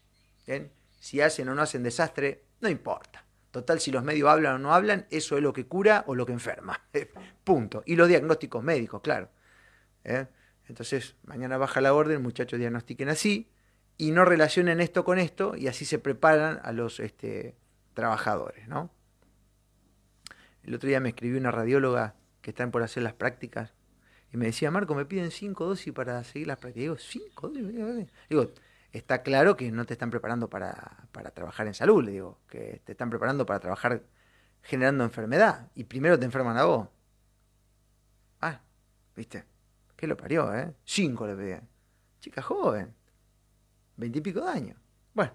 Si 1.00 1.22
hacen 1.22 1.48
o 1.50 1.56
no 1.56 1.62
hacen 1.62 1.84
desastre, 1.84 2.44
no 2.62 2.70
importa. 2.70 3.24
Total, 3.52 3.80
si 3.80 3.92
los 3.92 4.04
medios 4.04 4.30
hablan 4.30 4.56
o 4.56 4.60
no 4.60 4.74
hablan, 4.74 5.08
eso 5.10 5.38
es 5.38 5.44
lo 5.44 5.54
que 5.54 5.66
cura 5.66 6.04
o 6.08 6.16
lo 6.16 6.26
que 6.26 6.34
enferma. 6.34 6.82
Punto. 7.44 7.84
Y 7.86 7.96
los 7.96 8.08
diagnósticos 8.08 8.64
médicos, 8.64 9.02
claro. 9.02 9.30
¿Eh? 10.04 10.26
Entonces, 10.68 11.16
mañana 11.24 11.58
baja 11.58 11.82
la 11.82 11.94
orden, 11.94 12.22
muchachos 12.22 12.60
diagnostiquen 12.60 13.10
así 13.10 13.50
y 14.00 14.12
no 14.12 14.24
relacionen 14.24 14.80
esto 14.80 15.04
con 15.04 15.20
esto 15.20 15.58
y 15.58 15.68
así 15.68 15.84
se 15.84 16.00
preparan 16.00 16.62
a 16.64 16.72
los 16.72 17.02
este, 17.02 17.58
trabajadores, 17.94 18.66
¿no? 18.70 18.90
El 20.64 20.74
otro 20.74 20.88
día 20.88 21.02
me 21.02 21.10
escribió 21.10 21.38
una 21.38 21.52
radióloga 21.52 22.16
que 22.42 22.52
están 22.52 22.72
por 22.72 22.82
hacer 22.82 23.04
las 23.04 23.14
prácticas 23.14 23.74
y 24.32 24.38
me 24.38 24.46
decía, 24.46 24.72
Marco, 24.72 24.96
me 24.96 25.06
piden 25.06 25.32
cinco 25.32 25.66
dosis 25.66 25.92
para 25.92 26.24
seguir 26.24 26.48
las 26.48 26.58
prácticas. 26.58 26.82
Digo, 26.82 26.98
¿cinco 26.98 27.50
dosis? 27.50 28.08
Digo, 28.30 28.52
está 28.94 29.22
claro 29.22 29.58
que 29.58 29.70
no 29.70 29.86
te 29.86 29.94
están 29.94 30.10
preparando 30.10 30.50
para, 30.50 31.10
trabajar 31.34 31.68
en 31.68 31.74
salud, 31.74 32.02
le 32.02 32.12
digo, 32.12 32.40
que 32.48 32.82
te 32.86 32.94
están 32.94 33.10
preparando 33.10 33.46
para 33.46 33.60
trabajar 33.60 34.04
generando 34.62 35.04
enfermedad 35.04 35.72
y 35.76 35.84
primero 35.84 36.18
te 36.18 36.24
enferman 36.24 36.58
a 36.58 36.64
vos. 36.64 36.88
Ah, 38.40 38.62
viste, 39.14 39.44
¿qué 39.98 40.08
lo 40.08 40.16
parió, 40.16 40.56
eh? 40.56 40.74
Cinco 40.86 41.28
le 41.28 41.36
pedí. 41.36 41.60
Chica 42.22 42.42
joven, 42.42 42.94
veintipico 44.00 44.42
de 44.42 44.50
años. 44.50 44.78
Bueno, 45.14 45.34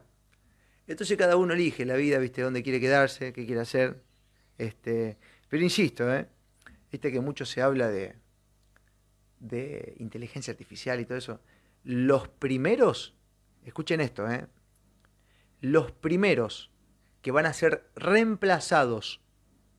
entonces 0.87 1.17
cada 1.17 1.37
uno 1.37 1.55
elige 1.55 1.85
la 1.85 1.97
vida, 1.97 2.19
viste, 2.19 2.43
dónde 2.43 2.63
quiere 2.63 2.81
quedarse, 2.81 3.33
qué 3.33 3.47
quiere 3.47 3.61
hacer. 3.61 4.03
Este, 4.59 5.19
pero 5.49 5.63
insisto, 5.63 6.13
¿eh? 6.13 6.29
viste 6.91 7.13
que 7.13 7.21
mucho 7.21 7.45
se 7.45 7.61
habla 7.61 7.89
de, 7.89 8.17
de 9.41 9.95
inteligencia 9.99 10.53
artificial 10.53 11.01
y 11.01 11.05
todo 11.05 11.19
eso. 11.19 11.41
Los 11.85 12.29
primeros 12.29 13.15
escuchen 13.65 14.01
esto, 14.01 14.31
¿eh? 14.31 14.47
los 15.61 15.93
primeros 15.93 16.71
que 17.21 17.31
van 17.31 17.47
a 17.47 17.53
ser 17.53 17.91
reemplazados 17.97 19.21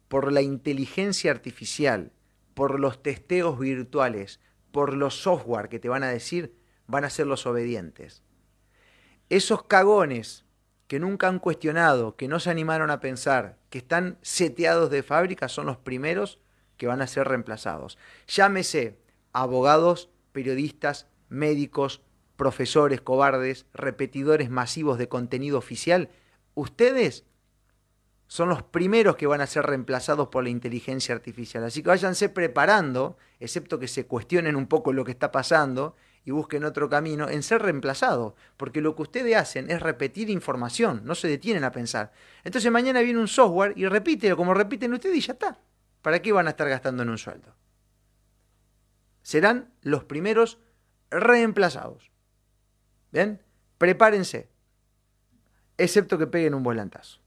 por 0.08 0.32
la 0.32 0.41
inteligencia 0.41 1.32
artificial, 1.32 2.12
por 2.54 2.80
los 2.80 3.02
testeos 3.02 3.60
virtuales, 3.60 4.39
por 4.71 4.93
los 4.93 5.15
software 5.21 5.69
que 5.69 5.80
te 5.80 5.89
van 5.89 6.04
a 6.04 6.10
decir, 6.10 6.56
van 6.88 7.04
a 7.04 7.10
ser 7.10 7.28
los 7.28 7.45
obedientes. 7.45 8.24
Esos 9.29 9.63
cagones 9.63 10.45
que 10.88 10.99
nunca 10.99 11.27
han 11.27 11.39
cuestionado, 11.39 12.15
que 12.15 12.27
no 12.27 12.39
se 12.39 12.51
animaron 12.51 12.91
a 12.91 12.99
pensar, 12.99 13.57
que 13.69 13.79
están 13.79 14.17
seteados 14.21 14.89
de 14.91 15.03
fábrica, 15.03 15.49
son 15.49 15.65
los 15.65 15.77
primeros 15.77 16.39
que 16.77 16.88
van 16.88 17.01
a 17.01 17.07
ser 17.07 17.27
reemplazados. 17.27 17.97
Llámese 18.27 18.99
abogados, 19.33 20.09
periodistas, 20.31 21.07
médicos, 21.29 22.01
profesores 22.35 23.01
cobardes, 23.01 23.65
repetidores 23.73 24.49
masivos 24.49 24.97
de 24.97 25.07
contenido 25.07 25.57
oficial, 25.57 26.09
ustedes 26.53 27.25
son 28.27 28.49
los 28.49 28.63
primeros 28.63 29.15
que 29.15 29.27
van 29.27 29.41
a 29.41 29.47
ser 29.47 29.65
reemplazados 29.65 30.29
por 30.29 30.43
la 30.43 30.49
inteligencia 30.49 31.13
artificial. 31.15 31.63
Así 31.63 31.81
que 31.81 31.89
váyanse 31.89 32.29
preparando, 32.29 33.17
excepto 33.39 33.79
que 33.79 33.88
se 33.88 34.07
cuestionen 34.07 34.55
un 34.55 34.67
poco 34.67 34.93
lo 34.93 35.05
que 35.05 35.11
está 35.11 35.31
pasando 35.31 35.95
y 36.25 36.31
busquen 36.31 36.65
otro 36.65 36.89
camino, 36.89 37.29
en 37.29 37.43
ser 37.43 37.61
reemplazados, 37.61 38.33
porque 38.57 38.81
lo 38.81 38.95
que 38.95 39.03
ustedes 39.03 39.35
hacen 39.35 39.69
es 39.69 39.79
repetir 39.81 40.29
información, 40.31 41.01
no 41.05 41.13
se 41.13 41.27
detienen 41.27 41.63
a 41.63 41.71
pensar. 41.71 42.11
Entonces 42.43 42.71
mañana 42.71 43.01
viene 43.01 43.19
un 43.19 43.27
software 43.27 43.73
y 43.75 43.85
repite 43.88 44.35
como 44.35 44.55
repiten 44.55 44.93
ustedes 44.93 45.17
y 45.17 45.21
ya 45.21 45.33
está. 45.33 45.59
¿Para 46.01 46.21
qué 46.21 46.31
van 46.31 46.47
a 46.47 46.51
estar 46.51 46.67
gastando 46.67 47.03
en 47.03 47.09
un 47.09 47.17
sueldo? 47.19 47.55
Serán 49.21 49.71
los 49.81 50.03
primeros 50.03 50.59
reemplazados. 51.11 52.11
¿Bien? 53.11 53.41
Prepárense. 53.77 54.49
Excepto 55.77 56.17
que 56.17 56.27
peguen 56.27 56.53
un 56.53 56.63
volantazo. 56.63 57.21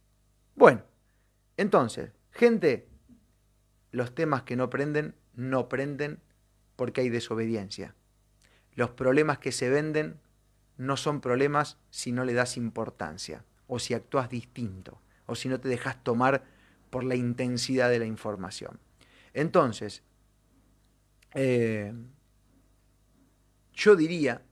Bueno, 0.55 0.83
entonces, 1.57 2.13
gente, 2.31 2.89
los 3.93 4.15
temas 4.15 4.43
que 4.43 4.57
no 4.57 4.71
prenden, 4.71 5.15
no 5.35 5.69
prenden 5.69 6.21
porque 6.77 7.03
hay 7.03 7.09
desobediencia. 7.11 7.95
Los 8.79 8.91
problemas 8.91 9.39
que 9.39 9.51
se 9.51 9.69
venden 9.69 10.21
no 10.77 10.97
son 10.97 11.21
problemas 11.21 11.79
si 11.91 12.13
no 12.13 12.25
le 12.25 12.33
das 12.33 12.57
importancia, 12.57 13.45
o 13.67 13.81
si 13.81 13.93
actúas 13.93 14.31
distinto, 14.31 15.01
o 15.27 15.35
si 15.35 15.49
no 15.49 15.59
te 15.59 15.69
dejas 15.69 16.05
tomar 16.05 16.45
por 16.89 17.03
la 17.03 17.17
intensidad 17.17 17.91
de 17.91 17.99
la 17.99 18.07
información. 18.07 18.79
Entonces, 19.35 20.05
eh, 21.35 21.93
yo 23.73 23.97
diría, 23.97 24.43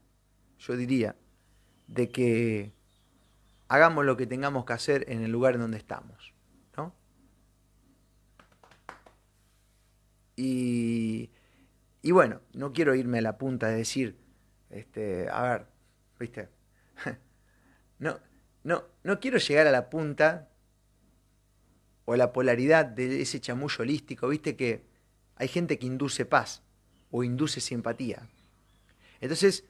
yo 0.59 0.75
diría 0.75 1.15
de 1.87 2.09
que 2.09 2.73
hagamos 3.69 4.03
lo 4.03 4.17
que 4.17 4.27
tengamos 4.27 4.65
que 4.65 4.73
hacer 4.73 5.05
en 5.07 5.23
el 5.23 5.31
lugar 5.31 5.53
en 5.53 5.61
donde 5.61 5.77
estamos. 5.77 6.33
¿no? 6.75 6.93
Y, 10.35 11.29
y 12.07 12.11
bueno, 12.11 12.39
no 12.53 12.71
quiero 12.71 12.95
irme 12.95 13.17
a 13.17 13.21
la 13.21 13.37
punta 13.37 13.67
de 13.67 13.75
decir, 13.75 14.15
este, 14.69 15.27
a 15.29 15.41
ver, 15.41 15.67
¿viste? 16.17 16.47
No, 17.99 18.17
no, 18.63 18.85
no 19.03 19.19
quiero 19.19 19.39
llegar 19.39 19.67
a 19.67 19.71
la 19.71 19.89
punta 19.89 20.47
o 22.05 22.13
a 22.13 22.17
la 22.17 22.31
polaridad 22.31 22.85
de 22.85 23.21
ese 23.21 23.41
chamullo 23.41 23.81
holístico, 23.81 24.29
¿viste? 24.29 24.55
Que 24.55 24.85
hay 25.35 25.49
gente 25.49 25.77
que 25.77 25.85
induce 25.85 26.23
paz 26.23 26.61
o 27.11 27.25
induce 27.25 27.59
simpatía. 27.59 28.29
Entonces, 29.19 29.65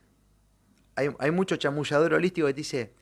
hay, 0.94 1.32
mucho 1.32 1.56
chamullador 1.56 2.14
holístico 2.14 2.46
que 2.46 2.54
dice, 2.54 2.94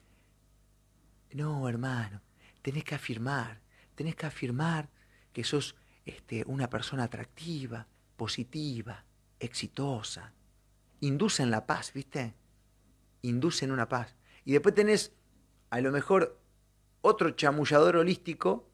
no, 1.32 1.68
hermano, 1.68 2.22
tenés 2.62 2.84
que 2.84 2.94
afirmar, 2.94 3.60
tenés 3.96 4.16
que 4.16 4.24
afirmar 4.24 4.88
que 5.34 5.44
sos 5.44 5.76
este, 6.06 6.42
una 6.46 6.70
persona 6.70 7.04
atractiva, 7.04 7.86
positiva, 8.16 9.04
exitosa. 9.40 10.32
Inducen 11.00 11.50
la 11.50 11.66
paz, 11.66 11.92
¿viste? 11.92 12.34
Inducen 13.22 13.70
una 13.70 13.88
paz. 13.88 14.16
Y 14.44 14.52
después 14.52 14.74
tenés, 14.74 15.12
a 15.70 15.80
lo 15.80 15.90
mejor, 15.92 16.38
otro 17.00 17.30
chamullador 17.30 17.96
holístico 17.96 18.68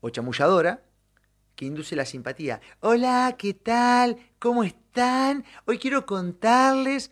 o 0.00 0.10
chamulladora 0.10 0.84
que 1.54 1.66
induce 1.66 1.96
la 1.96 2.04
simpatía. 2.04 2.60
Hola, 2.80 3.34
¿qué 3.38 3.54
tal? 3.54 4.16
¿Cómo 4.38 4.64
están? 4.64 5.44
Hoy 5.66 5.78
quiero 5.78 6.04
contarles 6.06 7.10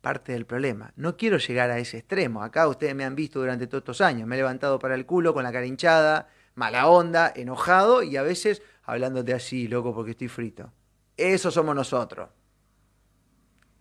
parte 0.00 0.32
del 0.32 0.46
problema. 0.46 0.92
No 0.96 1.16
quiero 1.16 1.38
llegar 1.38 1.70
a 1.70 1.78
ese 1.78 1.98
extremo. 1.98 2.42
Acá 2.42 2.68
ustedes 2.68 2.94
me 2.94 3.04
han 3.04 3.14
visto 3.14 3.40
durante 3.40 3.66
todos 3.66 3.82
estos 3.82 4.00
años. 4.00 4.26
Me 4.26 4.36
he 4.36 4.38
levantado 4.38 4.78
para 4.78 4.94
el 4.94 5.06
culo 5.06 5.34
con 5.34 5.44
la 5.44 5.52
cara 5.52 5.66
hinchada, 5.66 6.28
mala 6.54 6.88
onda, 6.88 7.32
enojado 7.34 8.02
y 8.02 8.16
a 8.16 8.22
veces 8.22 8.62
hablándote 8.82 9.34
así, 9.34 9.68
loco, 9.68 9.94
porque 9.94 10.12
estoy 10.12 10.28
frito. 10.28 10.72
Eso 11.20 11.50
somos 11.50 11.74
nosotros. 11.74 12.30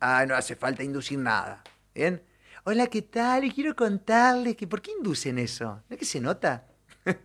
Ah, 0.01 0.25
no 0.27 0.35
hace 0.35 0.57
falta 0.57 0.83
inducir 0.83 1.19
nada. 1.19 1.63
¿Bien? 1.95 2.21
Hola, 2.65 2.87
¿qué 2.87 3.01
tal? 3.01 3.45
Y 3.45 3.51
quiero 3.51 3.77
contarles 3.77 4.57
que 4.57 4.67
¿por 4.67 4.81
qué 4.81 4.91
inducen 4.91 5.39
eso? 5.39 5.81
¿No 5.87 5.89
es 5.93 5.97
que 5.97 6.03
se 6.03 6.19
nota? 6.19 6.67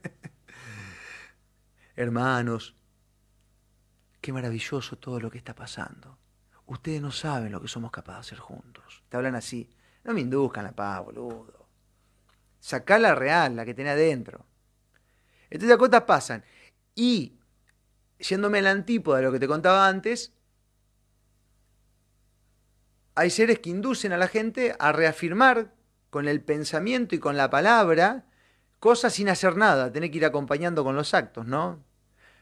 Hermanos, 1.97 2.77
qué 4.21 4.33
maravilloso 4.33 4.99
todo 4.99 5.19
lo 5.19 5.33
que 5.33 5.39
está 5.39 5.53
pasando. 5.53 6.17
Ustedes 6.67 7.03
no 7.03 7.11
saben 7.11 7.51
lo 7.51 7.61
que 7.61 7.67
somos 7.67 7.91
capaces 7.91 8.15
de 8.15 8.21
hacer 8.21 8.39
juntos. 8.39 9.03
Te 9.09 9.17
hablan 9.17 9.35
así. 9.35 9.69
No 10.05 10.15
me 10.15 10.21
induzcan 10.21 10.63
la 10.63 10.73
paz, 10.73 11.05
boludo. 11.05 11.67
Sacá 12.61 13.01
la 13.01 13.17
real, 13.17 13.57
la 13.57 13.65
que 13.65 13.75
tenés 13.75 13.95
adentro. 13.95 14.47
Entonces 15.51 15.71
las 15.71 15.79
cosas 15.79 16.03
pasan. 16.03 16.45
Y, 16.95 17.37
yéndome 18.29 18.63
la 18.63 18.71
antípoda 18.71 19.19
de 19.19 19.25
lo 19.25 19.33
que 19.33 19.41
te 19.41 19.49
contaba 19.49 19.87
antes, 19.87 20.33
hay 23.15 23.31
seres 23.31 23.61
que 23.61 23.71
inducen 23.71 24.13
a 24.13 24.17
la 24.17 24.29
gente 24.29 24.75
a 24.79 24.93
reafirmar 24.93 25.73
con 26.11 26.29
el 26.29 26.41
pensamiento 26.41 27.15
y 27.15 27.19
con 27.19 27.37
la 27.37 27.51
palabra 27.51 28.27
cosas 28.81 29.15
sin 29.15 29.29
hacer 29.29 29.57
nada, 29.57 29.93
tener 29.93 30.11
que 30.11 30.19
ir 30.19 30.25
acompañando 30.25 30.85
con 30.85 30.97
los 30.97 31.15
actos, 31.15 31.47
¿no? 31.47 31.83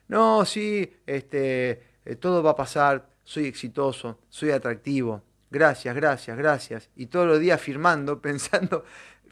No, 0.08 0.44
sí, 0.44 0.92
este, 1.06 1.82
eh, 2.04 2.16
todo 2.16 2.42
va 2.42 2.50
a 2.50 2.56
pasar, 2.56 3.08
soy 3.22 3.46
exitoso, 3.46 4.18
soy 4.28 4.50
atractivo, 4.50 5.22
gracias, 5.50 5.94
gracias, 5.94 6.36
gracias. 6.36 6.90
Y 6.96 7.06
todos 7.06 7.26
los 7.26 7.38
días 7.38 7.60
firmando, 7.60 8.20
pensando, 8.22 8.84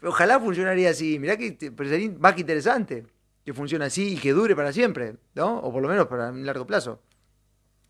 ojalá 0.03 0.39
funcionaría 0.39 0.91
así, 0.91 1.19
mirá 1.19 1.37
que 1.37 1.57
más 2.19 2.33
que 2.33 2.41
interesante 2.41 3.05
que 3.45 3.53
funcione 3.53 3.85
así 3.85 4.13
y 4.13 4.17
que 4.17 4.33
dure 4.33 4.55
para 4.55 4.71
siempre, 4.71 5.15
¿no? 5.35 5.59
O 5.59 5.71
por 5.71 5.81
lo 5.81 5.89
menos 5.89 6.07
para 6.07 6.29
un 6.29 6.45
largo 6.45 6.65
plazo. 6.65 7.01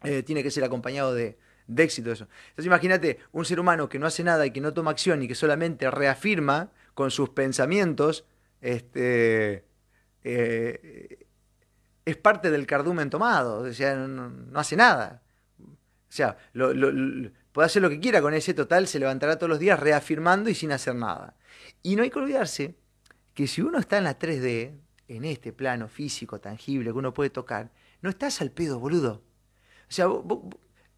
Eh, 0.03 0.23
tiene 0.23 0.41
que 0.43 0.51
ser 0.51 0.63
acompañado 0.63 1.13
de, 1.13 1.37
de 1.67 1.83
éxito 1.83 2.11
eso. 2.11 2.27
Entonces 2.49 2.65
imagínate 2.65 3.19
un 3.31 3.45
ser 3.45 3.59
humano 3.59 3.89
que 3.89 3.99
no 3.99 4.07
hace 4.07 4.23
nada 4.23 4.45
y 4.45 4.51
que 4.51 4.61
no 4.61 4.73
toma 4.73 4.91
acción 4.91 5.21
y 5.23 5.27
que 5.27 5.35
solamente 5.35 5.89
reafirma 5.89 6.71
con 6.93 7.11
sus 7.11 7.29
pensamientos, 7.29 8.25
este, 8.59 9.65
eh, 10.23 11.27
es 12.05 12.17
parte 12.17 12.51
del 12.51 12.65
cardumen 12.65 13.09
tomado, 13.09 13.59
o 13.59 13.73
sea, 13.73 13.95
no, 13.95 14.59
hace 14.59 14.75
nada. 14.75 15.21
O 15.59 16.13
sea, 16.13 16.37
puede 16.53 17.65
hacer 17.65 17.81
lo 17.81 17.89
que 17.89 17.99
quiera 17.99 18.21
con 18.21 18.33
ese 18.33 18.53
total, 18.53 18.87
se 18.87 18.99
levantará 18.99 19.37
todos 19.37 19.49
los 19.49 19.59
días 19.59 19.79
reafirmando 19.79 20.49
y 20.49 20.55
sin 20.55 20.71
hacer 20.73 20.95
nada. 20.95 21.37
Y 21.81 21.95
no 21.95 22.03
hay 22.03 22.09
que 22.09 22.19
olvidarse 22.19 22.75
que 23.33 23.47
si 23.47 23.61
uno 23.61 23.79
está 23.79 23.97
en 23.97 24.03
la 24.03 24.19
3D, 24.19 24.73
en 25.15 25.25
este 25.25 25.51
plano 25.51 25.87
físico, 25.87 26.39
tangible, 26.39 26.91
que 26.91 26.97
uno 26.97 27.13
puede 27.13 27.29
tocar, 27.29 27.71
no 28.01 28.09
estás 28.09 28.41
al 28.41 28.51
pedo, 28.51 28.79
boludo. 28.79 29.21
O 29.89 29.91
sea, 29.91 30.07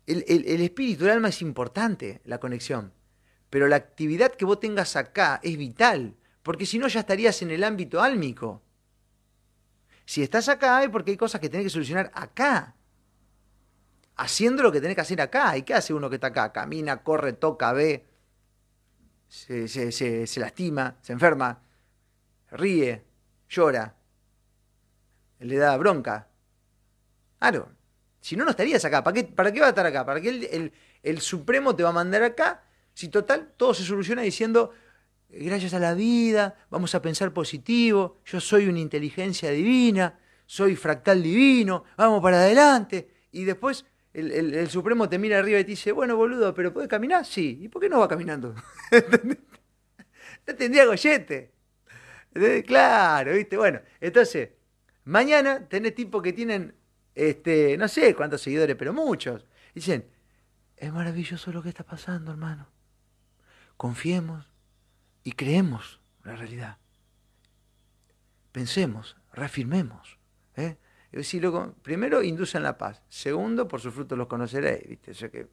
el, 0.06 0.62
espíritu, 0.62 1.06
el 1.06 1.12
alma 1.12 1.30
es 1.30 1.42
importante, 1.42 2.22
la 2.26 2.40
conexión. 2.40 2.94
Pero 3.50 3.68
la 3.68 3.76
actividad 3.76 4.32
que 4.32 4.46
vos 4.46 4.60
tengas 4.60 4.96
acá 4.96 5.40
es 5.44 5.58
vital, 5.58 6.16
porque 6.44 6.66
si 6.66 6.78
no 6.78 6.88
ya 6.88 7.00
estarías 7.00 7.42
en 7.42 7.52
el 7.52 7.64
ámbito 7.64 8.02
álmico. 8.02 8.62
Si 10.06 10.22
estás 10.22 10.48
acá 10.50 10.84
es 10.84 10.90
porque 10.90 11.12
hay 11.12 11.18
cosas 11.18 11.42
que 11.42 11.50
tenés 11.50 11.66
que 11.66 11.70
solucionar 11.72 12.12
acá. 12.14 12.76
Haciendo 14.16 14.62
lo 14.62 14.72
que 14.72 14.82
tenés 14.82 14.96
que 14.96 15.02
hacer 15.02 15.22
acá. 15.22 15.58
¿Y 15.58 15.64
qué 15.64 15.74
hace 15.74 15.94
uno 15.94 16.10
que 16.10 16.16
está 16.16 16.28
acá? 16.28 16.52
Camina, 16.52 17.02
corre, 17.02 17.34
toca, 17.34 17.74
ve, 17.74 18.06
se 19.28 20.40
lastima, 20.40 20.98
se 21.02 21.14
enferma, 21.14 21.64
ríe, 22.52 23.04
llora, 23.50 23.96
le 25.44 25.58
da 25.58 25.76
bronca. 25.78 26.28
Claro, 27.40 27.70
si 28.22 28.36
no, 28.36 28.46
no 28.46 28.52
estarías 28.52 28.84
acá. 28.86 29.04
¿Para 29.04 29.14
qué, 29.14 29.24
para 29.26 29.52
qué 29.52 29.60
va 29.60 29.68
a 29.68 29.70
estar 29.70 29.86
acá? 29.86 30.06
¿Para 30.06 30.22
qué 30.22 30.72
el, 31.04 31.22
Supremo 31.22 31.76
te 31.76 31.84
va 31.84 31.90
a 31.90 31.94
mandar 31.94 32.24
acá? 32.24 32.64
Si 32.94 33.10
total, 33.10 33.52
todo 33.58 33.74
se 33.74 33.84
soluciona 33.84 34.22
diciendo, 34.22 34.72
gracias 35.30 35.74
a 35.74 35.80
la 35.80 35.94
vida, 35.94 36.56
vamos 36.70 36.96
a 36.96 37.02
pensar 37.02 37.34
positivo, 37.34 38.20
yo 38.26 38.40
soy 38.40 38.68
una 38.68 38.80
inteligencia 38.80 39.52
divina, 39.52 40.18
soy 40.46 40.76
fractal 40.76 41.22
divino, 41.22 41.84
vamos 41.98 42.22
para 42.22 42.38
adelante. 42.38 43.10
Y 43.32 43.44
después 43.44 43.86
el, 44.14 44.70
Supremo 44.70 45.10
te 45.10 45.18
mira 45.18 45.40
arriba 45.40 45.60
y 45.60 45.64
te 45.64 45.72
dice, 45.72 45.92
bueno, 45.92 46.16
boludo, 46.16 46.54
pero 46.54 46.72
¿puedes 46.72 46.90
caminar? 46.90 47.26
Sí. 47.26 47.60
¿Y 47.62 47.68
por 47.68 47.82
qué 47.82 47.90
no 47.90 48.00
va 48.00 48.08
caminando? 48.08 48.56
no 50.48 50.56
tendría 50.56 50.86
gollete. 50.86 51.52
Claro, 52.66 53.34
¿viste? 53.34 53.58
Bueno, 53.58 53.82
entonces, 54.00 54.50
mañana 55.06 55.68
tenés 55.68 55.96
tipos 55.96 56.22
que 56.22 56.34
tienen 56.34 56.76
este, 57.16 57.78
no 57.78 57.88
sé 57.88 58.16
cuántos 58.16 58.42
seguidores, 58.42 58.76
pero 58.76 58.94
muchos. 58.94 59.46
Dicen, 59.74 60.06
es 60.78 60.92
maravilloso 60.92 61.52
lo 61.52 61.62
que 61.62 61.70
está 61.70 61.84
pasando, 61.84 62.32
hermano. 62.32 62.68
Confiemos 63.78 64.50
y 65.24 65.34
creemos 65.34 66.00
la 66.24 66.36
realidad. 66.36 66.78
Pensemos, 68.52 69.18
reafirmemos. 69.34 70.20
¿eh? 70.56 70.78
Es 71.12 71.36
primero, 71.82 72.24
inducen 72.24 72.64
la 72.64 72.78
paz. 72.78 73.04
Segundo, 73.10 73.68
por 73.68 73.82
sus 73.82 73.94
frutos 73.94 74.18
los 74.18 74.28
conoceréis. 74.28 74.88
¿viste? 74.88 75.32
que, 75.32 75.48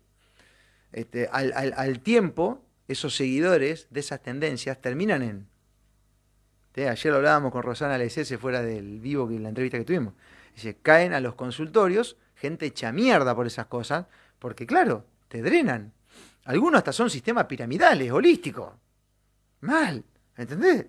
este, 0.93 1.29
al, 1.31 2.01
tiempo, 2.01 2.65
esos 2.89 3.15
seguidores 3.15 3.87
de 3.91 4.01
esas 4.01 4.23
tendencias 4.23 4.81
terminan 4.81 5.23
en... 5.23 5.50
Ayer 6.89 7.13
hablábamos 7.13 7.53
con 7.53 7.63
Rosana 7.63 7.99
Lecese 7.99 8.39
fuera 8.39 8.63
del 8.63 9.01
vivo, 9.01 9.29
que 9.29 9.39
la 9.39 9.49
entrevista 9.49 9.79
que 9.79 9.85
tuvimos. 9.85 10.15
Dice, 10.55 10.77
caen 10.83 11.13
a 11.13 11.21
los 11.21 11.35
consultorios 11.35 12.17
gente 12.41 12.67
hecha 12.67 12.91
mierda 12.91 13.35
por 13.35 13.47
esas 13.47 13.67
cosas, 13.67 14.07
porque 14.39 14.67
claro, 14.67 15.05
te 15.29 15.43
drenan. 15.43 15.93
Algunos 16.45 16.79
hasta 16.79 16.93
son 16.93 17.11
sistemas 17.11 17.45
piramidales, 17.45 18.11
holísticos. 18.11 18.73
Mal, 19.61 20.03
¿entendés? 20.37 20.87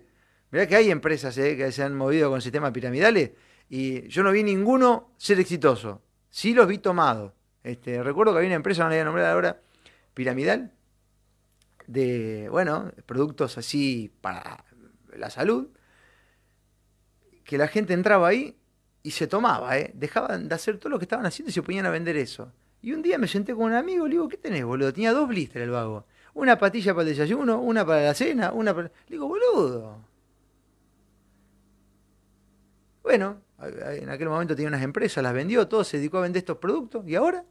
Mirá 0.50 0.66
que 0.66 0.76
hay 0.76 0.90
empresas 0.90 1.36
eh, 1.38 1.56
que 1.56 1.70
se 1.70 1.82
han 1.82 1.94
movido 1.94 2.30
con 2.30 2.40
sistemas 2.40 2.72
piramidales 2.72 3.32
y 3.68 4.08
yo 4.08 4.22
no 4.22 4.32
vi 4.32 4.42
ninguno 4.42 5.12
ser 5.18 5.40
exitoso. 5.40 6.02
Sí 6.30 6.54
los 6.54 6.66
vi 6.66 6.78
tomados. 6.78 7.32
Este, 7.62 8.02
recuerdo 8.02 8.32
que 8.32 8.38
había 8.38 8.48
una 8.48 8.56
empresa, 8.56 8.82
no 8.82 8.88
la 8.88 8.96
voy 8.96 9.00
a 9.00 9.04
nombrar 9.04 9.26
ahora, 9.26 9.60
piramidal, 10.14 10.72
de, 11.86 12.48
bueno, 12.50 12.92
productos 13.06 13.58
así 13.58 14.10
para 14.20 14.64
la 15.16 15.30
salud, 15.30 15.68
que 17.44 17.58
la 17.58 17.68
gente 17.68 17.92
entraba 17.92 18.28
ahí 18.28 18.56
y 19.02 19.10
se 19.10 19.26
tomaba, 19.26 19.78
¿eh? 19.78 19.90
Dejaban 19.94 20.48
de 20.48 20.54
hacer 20.54 20.78
todo 20.78 20.90
lo 20.90 20.98
que 20.98 21.04
estaban 21.04 21.26
haciendo 21.26 21.50
y 21.50 21.52
se 21.52 21.62
ponían 21.62 21.86
a 21.86 21.90
vender 21.90 22.16
eso. 22.16 22.52
Y 22.80 22.92
un 22.92 23.02
día 23.02 23.18
me 23.18 23.28
senté 23.28 23.54
con 23.54 23.64
un 23.64 23.74
amigo 23.74 24.06
y 24.06 24.10
le 24.10 24.14
digo, 24.14 24.28
¿qué 24.28 24.36
tenés, 24.36 24.64
boludo? 24.64 24.92
Tenía 24.92 25.12
dos 25.12 25.28
blisters 25.28 25.64
el 25.64 25.70
vago. 25.70 26.06
Una 26.34 26.58
patilla 26.58 26.94
para 26.94 27.02
el 27.02 27.16
desayuno, 27.16 27.60
una 27.60 27.84
para 27.84 28.02
la 28.02 28.14
cena, 28.14 28.52
una 28.52 28.74
para... 28.74 28.88
Le 28.88 28.92
digo, 29.16 29.28
boludo. 29.28 29.98
Bueno, 33.02 33.42
en 33.60 34.08
aquel 34.08 34.28
momento 34.28 34.54
tenía 34.54 34.68
unas 34.68 34.82
empresas, 34.82 35.22
las 35.22 35.34
vendió, 35.34 35.68
todo 35.68 35.84
se 35.84 35.98
dedicó 35.98 36.18
a 36.18 36.22
vender 36.22 36.40
estos 36.40 36.58
productos. 36.58 37.06
¿Y 37.06 37.14
ahora? 37.14 37.44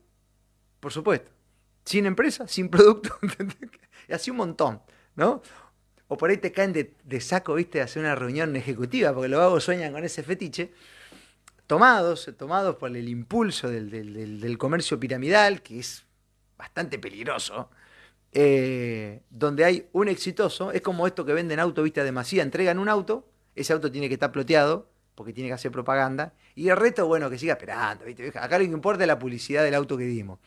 Por 0.79 0.91
supuesto. 0.91 1.31
Sin 1.85 2.05
empresa, 2.05 2.47
sin 2.47 2.69
producto. 2.69 3.17
y 4.09 4.13
así 4.13 4.31
un 4.31 4.37
montón, 4.37 4.81
¿no? 5.15 5.41
O 6.14 6.18
por 6.18 6.30
ahí 6.30 6.36
te 6.36 6.51
caen 6.51 6.74
de, 6.74 6.93
de 7.05 7.22
saco, 7.22 7.53
viste, 7.53 7.80
a 7.80 7.86
hacer 7.86 8.01
una 8.01 8.16
reunión 8.16 8.53
ejecutiva, 8.57 9.14
porque 9.14 9.30
los 9.30 9.39
vagos 9.39 9.64
sueñan 9.64 9.93
con 9.93 10.03
ese 10.03 10.24
fetiche 10.24 10.74
tomados, 11.68 12.30
tomados 12.38 12.76
por 12.76 12.93
el 12.93 13.07
impulso 13.07 13.70
del, 13.70 14.57
comercio 14.57 14.99
piramidal, 14.99 15.62
que 15.62 15.80
es 15.80 16.03
bastante 16.57 16.99
peligroso, 16.99 17.70
eh, 18.34 19.22
donde 19.30 19.64
hay 19.64 19.88
un 19.93 20.09
exitoso, 20.09 20.74
es 20.74 20.82
como 20.82 21.07
esto 21.07 21.24
que 21.24 21.32
venden 21.32 21.62
auto, 21.62 21.82
vista 21.82 22.03
demasiado, 22.03 22.43
entregan 22.43 22.78
un 22.78 22.89
auto, 22.89 23.26
ese 23.55 23.72
auto 23.72 23.89
tiene 23.89 24.09
que 24.09 24.16
estar 24.16 24.34
ploteado, 24.34 24.89
porque 25.16 25.32
tiene 25.32 25.47
que 25.47 25.53
hacer 25.53 25.72
propaganda, 25.72 26.34
y 26.55 26.68
el 26.68 26.76
resto, 26.76 27.07
bueno, 27.07 27.30
que 27.30 27.38
siga 27.38 27.53
esperando, 27.53 28.03
acá 28.36 28.59
lo 28.59 28.66
que 28.66 28.72
importa 28.72 29.05
es 29.05 29.07
la 29.07 29.18
publicidad 29.18 29.64
del 29.64 29.76
auto 29.76 29.95
que 29.97 30.03
dimos. 30.03 30.39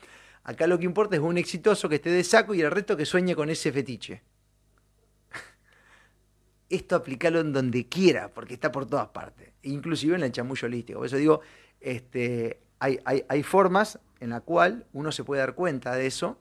Acá 0.43 0.67
lo 0.67 0.79
que 0.79 0.85
importa 0.85 1.17
es 1.17 1.23
un 1.23 1.39
exitoso 1.39 1.89
que 1.89 1.95
esté 1.95 2.11
de 2.11 2.23
saco 2.23 2.53
y 2.53 2.61
el 2.61 2.71
resto 2.71 2.99
que 2.99 3.07
sueñe 3.07 3.35
con 3.35 3.49
ese 3.49 3.73
fetiche. 3.73 4.21
Esto 6.75 6.97
aplicarlo 6.97 7.41
en 7.41 7.53
donde 7.53 7.89
quiera, 7.89 8.33
porque 8.33 8.55
está 8.55 8.73
por 8.73 8.87
todas 8.87 9.09
partes 9.09 9.55
inclusive 9.65 10.15
en 10.17 10.23
el 10.23 10.33
chamullo 10.33 10.67
holístico. 10.67 10.99
Por 10.99 11.07
eso 11.07 11.17
digo, 11.17 11.41
este, 11.81 12.61
hay, 12.79 12.99
hay, 13.05 13.43
formas 13.43 13.99
en 14.21 14.31
la 14.31 14.41
cual 14.41 14.87
uno 14.93 15.13
se 15.13 15.25
puede 15.25 15.41
dar 15.41 15.55
cuenta 15.55 15.95
de 15.95 16.07
eso, 16.07 16.39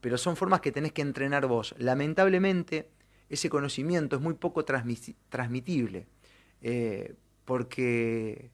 pero 0.00 0.18
son 0.18 0.36
formas 0.36 0.60
que 0.60 0.72
tenés 0.72 0.92
que 0.92 1.02
entrenar 1.02 1.46
vos. 1.46 1.74
Lamentablemente, 1.78 2.90
ese 3.28 3.48
conocimiento 3.48 4.16
es 4.16 4.22
muy 4.22 4.34
poco 4.34 4.64
transmitible, 4.64 6.06
eh, 6.60 7.14
porque 7.44 8.50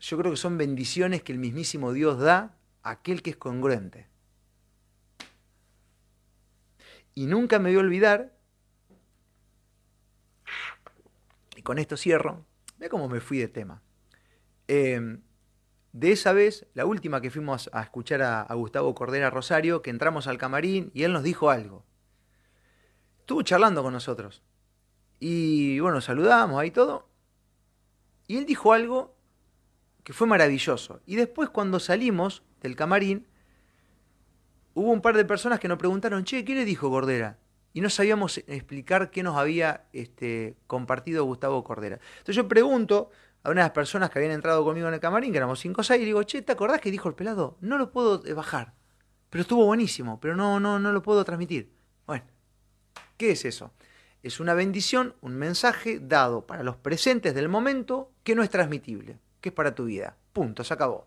yo 0.00 0.18
creo 0.18 0.30
que 0.30 0.36
son 0.36 0.56
bendiciones 0.56 1.22
que 1.22 1.32
el 1.32 1.38
mismísimo 1.38 1.92
Dios 1.92 2.18
da 2.18 2.56
a 2.82 2.90
aquel 2.90 3.22
que 3.22 3.30
es 3.30 3.36
congruente. 3.36 4.06
Y 7.14 7.26
nunca 7.26 7.58
me 7.58 7.70
voy 7.70 7.78
a 7.78 7.80
olvidar 7.80 8.37
con 11.68 11.78
esto 11.78 11.98
cierro. 11.98 12.46
Ve 12.78 12.88
cómo 12.88 13.10
me 13.10 13.20
fui 13.20 13.36
de 13.36 13.46
tema. 13.46 13.82
Em, 14.68 15.20
de 15.92 16.12
esa 16.12 16.32
vez, 16.32 16.66
la 16.72 16.86
última 16.86 17.20
que 17.20 17.30
fuimos 17.30 17.68
a 17.74 17.82
escuchar 17.82 18.22
a, 18.22 18.40
a 18.40 18.54
Gustavo 18.54 18.94
Cordera 18.94 19.28
Rosario, 19.28 19.82
que 19.82 19.90
entramos 19.90 20.28
al 20.28 20.38
camarín 20.38 20.90
y 20.94 21.02
él 21.02 21.12
nos 21.12 21.22
dijo 21.22 21.50
algo. 21.50 21.84
Estuvo 23.18 23.42
charlando 23.42 23.82
con 23.82 23.92
nosotros. 23.92 24.42
Y 25.20 25.78
bueno, 25.80 26.00
saludamos 26.00 26.58
ahí 26.58 26.70
todo. 26.70 27.10
Y 28.26 28.38
él 28.38 28.46
dijo 28.46 28.72
algo 28.72 29.14
que 30.04 30.14
fue 30.14 30.26
maravilloso. 30.26 31.02
Y 31.04 31.16
después 31.16 31.50
cuando 31.50 31.80
salimos 31.80 32.44
del 32.62 32.76
camarín, 32.76 33.26
hubo 34.72 34.90
un 34.90 35.02
par 35.02 35.18
de 35.18 35.26
personas 35.26 35.60
que 35.60 35.68
nos 35.68 35.76
preguntaron, 35.76 36.24
che, 36.24 36.46
¿qué 36.46 36.54
le 36.54 36.64
dijo 36.64 36.88
Cordera? 36.88 37.36
Y 37.72 37.80
no 37.80 37.90
sabíamos 37.90 38.38
explicar 38.38 39.10
qué 39.10 39.22
nos 39.22 39.36
había 39.36 39.84
este, 39.92 40.56
compartido 40.66 41.24
Gustavo 41.24 41.62
Cordera. 41.64 42.00
Entonces 42.18 42.36
yo 42.36 42.48
pregunto 42.48 43.10
a 43.42 43.50
unas 43.50 43.70
personas 43.70 44.10
que 44.10 44.18
habían 44.18 44.32
entrado 44.32 44.64
conmigo 44.64 44.88
en 44.88 44.94
el 44.94 45.00
camarín, 45.00 45.32
que 45.32 45.38
éramos 45.38 45.60
5 45.60 45.80
o 45.80 45.84
6, 45.84 46.02
y 46.02 46.04
digo, 46.04 46.22
che, 46.22 46.42
¿te 46.42 46.52
acordás 46.52 46.80
que 46.80 46.90
dijo 46.90 47.08
el 47.08 47.14
pelado? 47.14 47.56
No 47.60 47.78
lo 47.78 47.92
puedo 47.92 48.22
bajar. 48.34 48.74
Pero 49.30 49.42
estuvo 49.42 49.64
buenísimo, 49.66 50.18
pero 50.20 50.34
no, 50.36 50.58
no, 50.58 50.78
no 50.78 50.92
lo 50.92 51.02
puedo 51.02 51.24
transmitir. 51.24 51.72
Bueno, 52.06 52.24
¿qué 53.16 53.32
es 53.32 53.44
eso? 53.44 53.72
Es 54.22 54.40
una 54.40 54.54
bendición, 54.54 55.14
un 55.20 55.36
mensaje 55.36 56.00
dado 56.00 56.46
para 56.46 56.62
los 56.62 56.76
presentes 56.76 57.34
del 57.34 57.48
momento 57.48 58.10
que 58.24 58.34
no 58.34 58.42
es 58.42 58.50
transmitible, 58.50 59.18
que 59.40 59.50
es 59.50 59.54
para 59.54 59.74
tu 59.74 59.84
vida. 59.84 60.16
Punto, 60.32 60.64
se 60.64 60.74
acabó. 60.74 61.06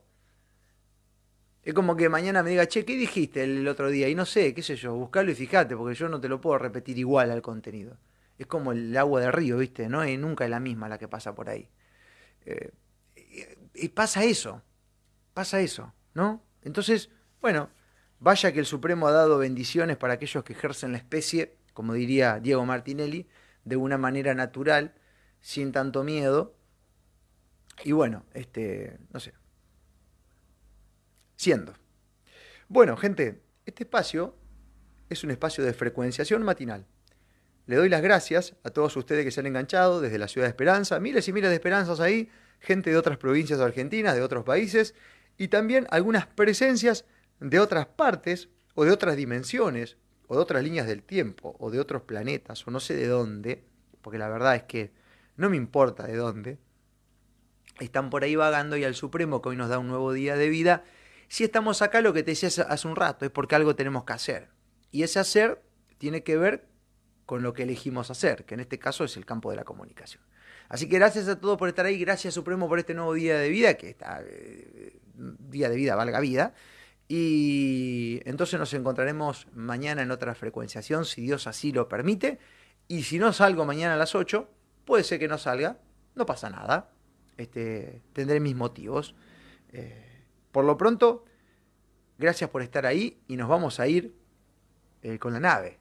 Es 1.63 1.73
como 1.73 1.95
que 1.95 2.09
mañana 2.09 2.41
me 2.41 2.49
diga, 2.51 2.67
che, 2.67 2.85
¿qué 2.85 2.95
dijiste 2.95 3.43
el 3.43 3.67
otro 3.67 3.89
día? 3.89 4.09
Y 4.09 4.15
no 4.15 4.25
sé, 4.25 4.53
qué 4.53 4.63
sé 4.63 4.75
yo, 4.75 4.95
buscalo 4.95 5.29
y 5.31 5.35
fíjate, 5.35 5.75
porque 5.75 5.93
yo 5.95 6.09
no 6.09 6.19
te 6.19 6.27
lo 6.27 6.41
puedo 6.41 6.57
repetir 6.57 6.97
igual 6.97 7.29
al 7.29 7.41
contenido. 7.41 7.97
Es 8.37 8.47
como 8.47 8.71
el 8.71 8.97
agua 8.97 9.21
del 9.21 9.31
río, 9.31 9.57
¿viste? 9.57 9.87
No 9.87 10.03
nunca 10.17 10.45
es 10.45 10.49
la 10.49 10.59
misma 10.59 10.89
la 10.89 10.97
que 10.97 11.07
pasa 11.07 11.35
por 11.35 11.49
ahí. 11.49 11.69
Eh, 12.45 12.71
y 13.75 13.89
pasa 13.89 14.23
eso, 14.23 14.63
pasa 15.33 15.61
eso, 15.61 15.93
¿no? 16.15 16.43
Entonces, 16.63 17.09
bueno, 17.39 17.69
vaya 18.19 18.51
que 18.51 18.59
el 18.59 18.65
Supremo 18.65 19.07
ha 19.07 19.11
dado 19.11 19.37
bendiciones 19.37 19.97
para 19.97 20.15
aquellos 20.15 20.43
que 20.43 20.53
ejercen 20.53 20.91
la 20.91 20.97
especie, 20.97 21.55
como 21.73 21.93
diría 21.93 22.39
Diego 22.39 22.65
Martinelli, 22.65 23.27
de 23.63 23.75
una 23.75 23.99
manera 23.99 24.33
natural, 24.33 24.95
sin 25.39 25.71
tanto 25.71 26.03
miedo. 26.03 26.55
Y 27.83 27.91
bueno, 27.91 28.25
este, 28.33 28.97
no 29.11 29.19
sé, 29.19 29.33
siendo. 31.41 31.73
Bueno, 32.67 32.95
gente, 32.97 33.41
este 33.65 33.83
espacio 33.83 34.35
es 35.09 35.23
un 35.23 35.31
espacio 35.31 35.63
de 35.63 35.73
frecuenciación 35.73 36.43
matinal. 36.43 36.85
Le 37.65 37.77
doy 37.77 37.89
las 37.89 38.03
gracias 38.03 38.55
a 38.63 38.69
todos 38.69 38.95
ustedes 38.95 39.25
que 39.25 39.31
se 39.31 39.39
han 39.39 39.47
enganchado 39.47 40.01
desde 40.01 40.19
la 40.19 40.27
ciudad 40.27 40.45
de 40.45 40.51
Esperanza, 40.51 40.99
miles 40.99 41.27
y 41.27 41.33
miles 41.33 41.49
de 41.49 41.55
esperanzas 41.55 41.99
ahí, 41.99 42.29
gente 42.59 42.91
de 42.91 42.97
otras 42.97 43.17
provincias 43.17 43.59
argentinas, 43.59 44.13
de 44.15 44.21
otros 44.21 44.43
países, 44.43 44.93
y 45.35 45.47
también 45.47 45.87
algunas 45.89 46.27
presencias 46.27 47.05
de 47.39 47.59
otras 47.59 47.87
partes 47.87 48.49
o 48.75 48.85
de 48.85 48.91
otras 48.91 49.15
dimensiones, 49.15 49.97
o 50.27 50.35
de 50.35 50.41
otras 50.41 50.63
líneas 50.63 50.85
del 50.85 51.01
tiempo, 51.01 51.55
o 51.57 51.71
de 51.71 51.79
otros 51.79 52.03
planetas, 52.03 52.67
o 52.67 52.69
no 52.69 52.79
sé 52.79 52.95
de 52.95 53.07
dónde, 53.07 53.63
porque 54.03 54.19
la 54.19 54.29
verdad 54.29 54.55
es 54.55 54.63
que 54.63 54.91
no 55.37 55.49
me 55.49 55.57
importa 55.57 56.05
de 56.05 56.17
dónde, 56.17 56.59
están 57.79 58.11
por 58.11 58.23
ahí 58.23 58.35
vagando 58.35 58.77
y 58.77 58.83
al 58.83 58.93
Supremo 58.93 59.41
que 59.41 59.49
hoy 59.49 59.55
nos 59.55 59.69
da 59.69 59.79
un 59.79 59.87
nuevo 59.87 60.13
día 60.13 60.35
de 60.35 60.49
vida 60.49 60.83
si 61.31 61.45
estamos 61.45 61.81
acá, 61.81 62.01
lo 62.01 62.11
que 62.11 62.23
te 62.23 62.31
decía 62.31 62.49
hace 62.67 62.87
un 62.89 62.97
rato, 62.97 63.23
es 63.23 63.31
porque 63.31 63.55
algo 63.55 63.73
tenemos 63.73 64.03
que 64.03 64.11
hacer. 64.11 64.49
Y 64.91 65.03
ese 65.03 65.17
hacer 65.17 65.61
tiene 65.97 66.23
que 66.23 66.35
ver 66.35 66.67
con 67.25 67.41
lo 67.41 67.53
que 67.53 67.63
elegimos 67.63 68.11
hacer, 68.11 68.43
que 68.43 68.55
en 68.55 68.59
este 68.59 68.79
caso 68.79 69.05
es 69.05 69.15
el 69.15 69.25
campo 69.25 69.49
de 69.49 69.55
la 69.55 69.63
comunicación. 69.63 70.21
Así 70.67 70.89
que 70.89 70.97
gracias 70.97 71.29
a 71.29 71.39
todos 71.39 71.57
por 71.57 71.69
estar 71.69 71.85
ahí, 71.85 71.97
gracias 71.97 72.33
Supremo 72.33 72.67
por 72.67 72.79
este 72.79 72.93
nuevo 72.93 73.13
día 73.13 73.37
de 73.37 73.47
vida, 73.47 73.75
que 73.75 73.91
está 73.91 74.21
eh, 74.25 74.99
día 75.13 75.69
de 75.69 75.77
vida, 75.77 75.95
valga 75.95 76.19
vida. 76.19 76.53
Y 77.07 78.19
entonces 78.25 78.59
nos 78.59 78.73
encontraremos 78.73 79.47
mañana 79.53 80.01
en 80.01 80.11
otra 80.11 80.35
frecuenciación, 80.35 81.05
si 81.05 81.21
Dios 81.21 81.47
así 81.47 81.71
lo 81.71 81.87
permite. 81.87 82.39
Y 82.89 83.03
si 83.03 83.19
no 83.19 83.31
salgo 83.31 83.63
mañana 83.63 83.93
a 83.93 83.97
las 83.97 84.15
8, 84.15 84.49
puede 84.83 85.05
ser 85.05 85.17
que 85.17 85.29
no 85.29 85.37
salga, 85.37 85.79
no 86.13 86.25
pasa 86.25 86.49
nada. 86.49 86.89
Este, 87.37 88.01
tendré 88.11 88.41
mis 88.41 88.57
motivos. 88.57 89.15
Eh, 89.71 90.10
por 90.51 90.65
lo 90.65 90.77
pronto, 90.77 91.25
gracias 92.17 92.49
por 92.49 92.61
estar 92.61 92.85
ahí 92.85 93.21
y 93.27 93.35
nos 93.35 93.49
vamos 93.49 93.79
a 93.79 93.87
ir 93.87 94.15
eh, 95.01 95.17
con 95.19 95.33
la 95.33 95.39
nave. 95.39 95.79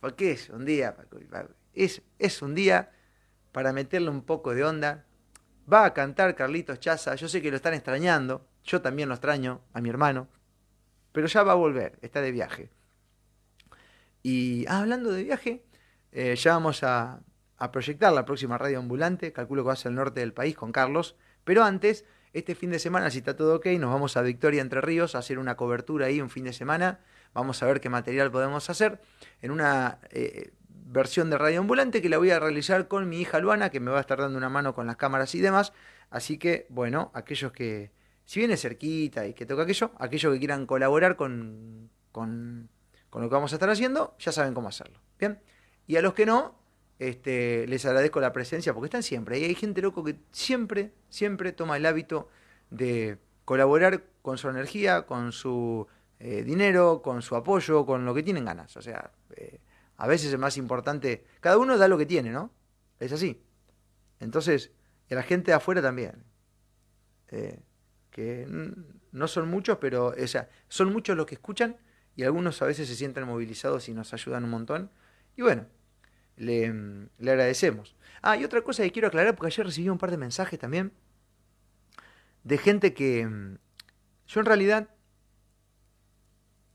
Porque 0.00 0.32
es 0.32 0.50
un 0.50 0.64
día, 0.64 0.96
es, 1.72 2.02
es 2.18 2.42
un 2.42 2.54
día 2.54 2.90
para 3.52 3.72
meterle 3.72 4.10
un 4.10 4.22
poco 4.22 4.54
de 4.54 4.64
onda. 4.64 5.04
Va 5.72 5.84
a 5.84 5.94
cantar 5.94 6.34
Carlitos 6.34 6.78
Chaza, 6.78 7.14
yo 7.14 7.28
sé 7.28 7.42
que 7.42 7.50
lo 7.50 7.56
están 7.56 7.74
extrañando, 7.74 8.46
yo 8.62 8.82
también 8.82 9.08
lo 9.08 9.14
extraño 9.14 9.62
a 9.72 9.80
mi 9.80 9.88
hermano, 9.88 10.28
pero 11.12 11.26
ya 11.26 11.42
va 11.42 11.52
a 11.52 11.56
volver, 11.56 11.98
está 12.02 12.20
de 12.20 12.30
viaje. 12.30 12.70
Y 14.22 14.66
ah, 14.68 14.80
hablando 14.80 15.10
de 15.10 15.24
viaje, 15.24 15.64
eh, 16.12 16.36
ya 16.36 16.52
vamos 16.52 16.82
a, 16.82 17.20
a 17.56 17.72
proyectar 17.72 18.12
la 18.12 18.24
próxima 18.24 18.58
radio 18.58 18.78
ambulante, 18.78 19.32
calculo 19.32 19.62
que 19.62 19.68
va 19.68 19.72
a 19.72 19.76
ser 19.76 19.90
el 19.90 19.96
norte 19.96 20.20
del 20.20 20.32
país 20.32 20.54
con 20.54 20.72
Carlos, 20.72 21.16
pero 21.44 21.64
antes 21.64 22.04
este 22.38 22.54
fin 22.54 22.70
de 22.70 22.78
semana, 22.78 23.10
si 23.10 23.18
está 23.18 23.34
todo 23.34 23.56
ok, 23.56 23.66
nos 23.78 23.90
vamos 23.90 24.18
a 24.18 24.22
Victoria 24.22 24.60
Entre 24.60 24.82
Ríos 24.82 25.14
a 25.14 25.18
hacer 25.18 25.38
una 25.38 25.56
cobertura 25.56 26.06
ahí 26.06 26.20
un 26.20 26.28
fin 26.28 26.44
de 26.44 26.52
semana. 26.52 27.00
Vamos 27.32 27.62
a 27.62 27.66
ver 27.66 27.80
qué 27.80 27.88
material 27.88 28.30
podemos 28.30 28.68
hacer 28.68 29.00
en 29.40 29.50
una 29.50 30.00
eh, 30.10 30.52
versión 30.68 31.30
de 31.30 31.38
radio 31.38 31.60
ambulante 31.60 32.02
que 32.02 32.10
la 32.10 32.18
voy 32.18 32.30
a 32.30 32.38
realizar 32.38 32.88
con 32.88 33.08
mi 33.08 33.22
hija 33.22 33.38
Luana, 33.38 33.70
que 33.70 33.80
me 33.80 33.90
va 33.90 33.96
a 33.96 34.00
estar 34.02 34.18
dando 34.18 34.36
una 34.36 34.50
mano 34.50 34.74
con 34.74 34.86
las 34.86 34.96
cámaras 34.96 35.34
y 35.34 35.40
demás. 35.40 35.72
Así 36.10 36.36
que, 36.36 36.66
bueno, 36.68 37.10
aquellos 37.14 37.52
que, 37.52 37.90
si 38.26 38.40
viene 38.40 38.58
cerquita 38.58 39.26
y 39.26 39.32
que 39.32 39.46
toca 39.46 39.62
aquello, 39.62 39.92
aquellos 39.98 40.34
que 40.34 40.38
quieran 40.38 40.66
colaborar 40.66 41.16
con, 41.16 41.90
con, 42.12 42.68
con 43.08 43.22
lo 43.22 43.30
que 43.30 43.34
vamos 43.34 43.52
a 43.52 43.56
estar 43.56 43.70
haciendo, 43.70 44.14
ya 44.18 44.30
saben 44.30 44.52
cómo 44.52 44.68
hacerlo. 44.68 45.00
Bien. 45.18 45.40
Y 45.86 45.96
a 45.96 46.02
los 46.02 46.12
que 46.12 46.26
no, 46.26 46.54
este, 46.98 47.66
les 47.66 47.84
agradezco 47.84 48.20
la 48.20 48.32
presencia 48.32 48.72
porque 48.72 48.86
están 48.86 49.02
siempre. 49.02 49.38
Y 49.38 49.44
hay 49.44 49.54
gente 49.54 49.82
loco 49.82 50.04
que 50.04 50.16
siempre, 50.32 50.92
siempre 51.08 51.52
toma 51.52 51.76
el 51.76 51.86
hábito 51.86 52.28
de 52.70 53.18
colaborar 53.44 54.04
con 54.22 54.38
su 54.38 54.48
energía, 54.48 55.06
con 55.06 55.32
su 55.32 55.86
eh, 56.18 56.42
dinero, 56.42 57.02
con 57.02 57.22
su 57.22 57.36
apoyo, 57.36 57.84
con 57.86 58.04
lo 58.04 58.14
que 58.14 58.22
tienen 58.22 58.44
ganas. 58.44 58.76
O 58.76 58.82
sea, 58.82 59.10
eh, 59.36 59.60
a 59.96 60.06
veces 60.06 60.32
es 60.32 60.38
más 60.38 60.56
importante. 60.56 61.24
Cada 61.40 61.58
uno 61.58 61.76
da 61.76 61.88
lo 61.88 61.98
que 61.98 62.06
tiene, 62.06 62.30
¿no? 62.30 62.50
Es 62.98 63.12
así. 63.12 63.42
Entonces, 64.20 64.72
y 65.08 65.14
la 65.14 65.22
gente 65.22 65.50
de 65.50 65.56
afuera 65.56 65.82
también. 65.82 66.24
Eh, 67.28 67.60
que 68.10 68.46
no 69.12 69.28
son 69.28 69.50
muchos, 69.50 69.76
pero 69.78 70.14
o 70.18 70.26
sea, 70.26 70.48
son 70.68 70.90
muchos 70.90 71.16
los 71.16 71.26
que 71.26 71.34
escuchan 71.34 71.76
y 72.14 72.22
algunos 72.22 72.62
a 72.62 72.66
veces 72.66 72.88
se 72.88 72.96
sienten 72.96 73.24
movilizados 73.24 73.90
y 73.90 73.94
nos 73.94 74.14
ayudan 74.14 74.44
un 74.44 74.50
montón. 74.50 74.90
Y 75.36 75.42
bueno, 75.42 75.66
le, 76.36 76.72
le, 77.18 77.30
agradecemos. 77.30 77.96
Ah, 78.22 78.36
y 78.36 78.44
otra 78.44 78.62
cosa 78.62 78.82
que 78.82 78.92
quiero 78.92 79.08
aclarar, 79.08 79.34
porque 79.36 79.52
ayer 79.52 79.66
recibí 79.66 79.88
un 79.88 79.98
par 79.98 80.10
de 80.10 80.16
mensajes 80.16 80.58
también 80.58 80.92
de 82.46 82.58
gente 82.58 82.94
que 82.94 83.26
mm, 83.26 83.58
yo 84.28 84.40
en 84.40 84.46
realidad 84.46 84.88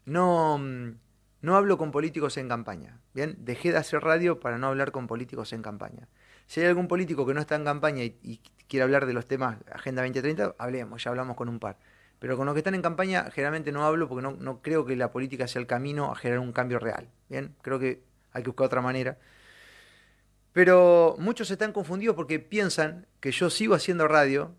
no, 0.04 0.58
mm, 0.58 0.98
no 1.42 1.56
hablo 1.56 1.78
con 1.78 1.92
políticos 1.92 2.36
en 2.36 2.50
campaña. 2.50 3.00
Bien, 3.14 3.38
dejé 3.40 3.72
de 3.72 3.78
hacer 3.78 4.02
radio 4.02 4.42
para 4.42 4.58
no 4.58 4.68
hablar 4.68 4.92
con 4.92 5.08
políticos 5.08 5.54
en 5.54 5.62
campaña. 5.62 6.10
Si 6.46 6.60
hay 6.60 6.68
algún 6.68 6.90
político 6.90 7.26
que 7.26 7.34
no 7.34 7.40
está 7.40 7.56
en 7.56 7.64
campaña 7.64 8.04
y, 8.04 8.42
quiere 8.68 8.84
hablar 8.84 9.06
de 9.06 9.14
los 9.14 9.26
temas 9.26 9.58
Agenda 9.72 10.02
2030, 10.02 10.56
hablemos, 10.58 11.04
ya 11.04 11.12
hablamos 11.12 11.38
con 11.38 11.48
un 11.48 11.60
par. 11.60 11.78
Pero 12.20 12.36
con 12.36 12.46
los 12.46 12.54
que 12.54 12.60
están 12.60 12.76
en 12.76 12.82
campaña 12.82 13.30
generalmente 13.32 13.72
no 13.72 13.86
hablo 13.86 14.10
porque 14.10 14.22
no, 14.22 14.32
no 14.32 14.62
creo 14.62 14.86
que 14.86 14.96
la 14.98 15.12
política 15.12 15.48
sea 15.48 15.62
el 15.62 15.68
camino 15.68 16.12
a 16.12 16.16
generar 16.16 16.40
un 16.40 16.52
cambio 16.52 16.80
real. 16.80 17.08
Bien, 17.30 17.56
creo 17.62 17.80
que 17.80 18.04
hay 18.34 18.44
que 18.44 18.50
buscar 18.50 18.66
otra 18.68 18.82
manera. 18.82 19.18
Pero 20.54 21.16
muchos 21.18 21.50
están 21.50 21.72
confundidos 21.72 22.16
porque 22.16 22.40
piensan 22.40 23.08
que 23.20 23.32
yo 23.32 23.50
sigo 23.50 23.76
haciendo 23.76 24.08
radio 24.08 24.56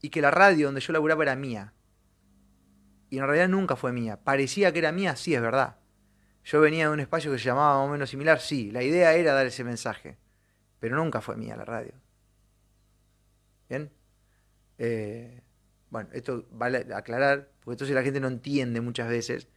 y 0.00 0.10
que 0.10 0.20
la 0.20 0.30
radio 0.30 0.66
donde 0.66 0.80
yo 0.80 0.92
laburaba 0.92 1.22
era 1.22 1.36
mía. 1.36 1.74
Y 3.10 3.18
en 3.18 3.24
realidad 3.24 3.48
nunca 3.48 3.76
fue 3.76 3.92
mía. 3.92 4.18
Parecía 4.22 4.72
que 4.72 4.80
era 4.80 4.92
mía, 4.92 5.16
sí, 5.16 5.34
es 5.34 5.40
verdad. 5.40 5.76
Yo 6.44 6.60
venía 6.60 6.86
de 6.88 6.92
un 6.92 7.00
espacio 7.00 7.30
que 7.30 7.38
se 7.38 7.44
llamaba 7.44 7.78
más 7.78 7.88
o 7.88 7.92
menos 7.92 8.10
similar, 8.10 8.40
sí. 8.40 8.70
La 8.70 8.82
idea 8.82 9.14
era 9.14 9.32
dar 9.32 9.46
ese 9.46 9.64
mensaje. 9.64 10.18
Pero 10.80 10.96
nunca 10.96 11.20
fue 11.20 11.36
mía 11.36 11.56
la 11.56 11.64
radio. 11.64 11.92
¿Bien? 13.68 13.90
Eh, 14.78 15.42
bueno, 15.90 16.08
esto 16.12 16.46
vale 16.50 16.86
aclarar, 16.94 17.50
porque 17.60 17.74
entonces 17.74 17.94
la 17.94 18.02
gente 18.02 18.20
no 18.20 18.28
entiende 18.28 18.80
muchas 18.80 19.08
veces. 19.08 19.48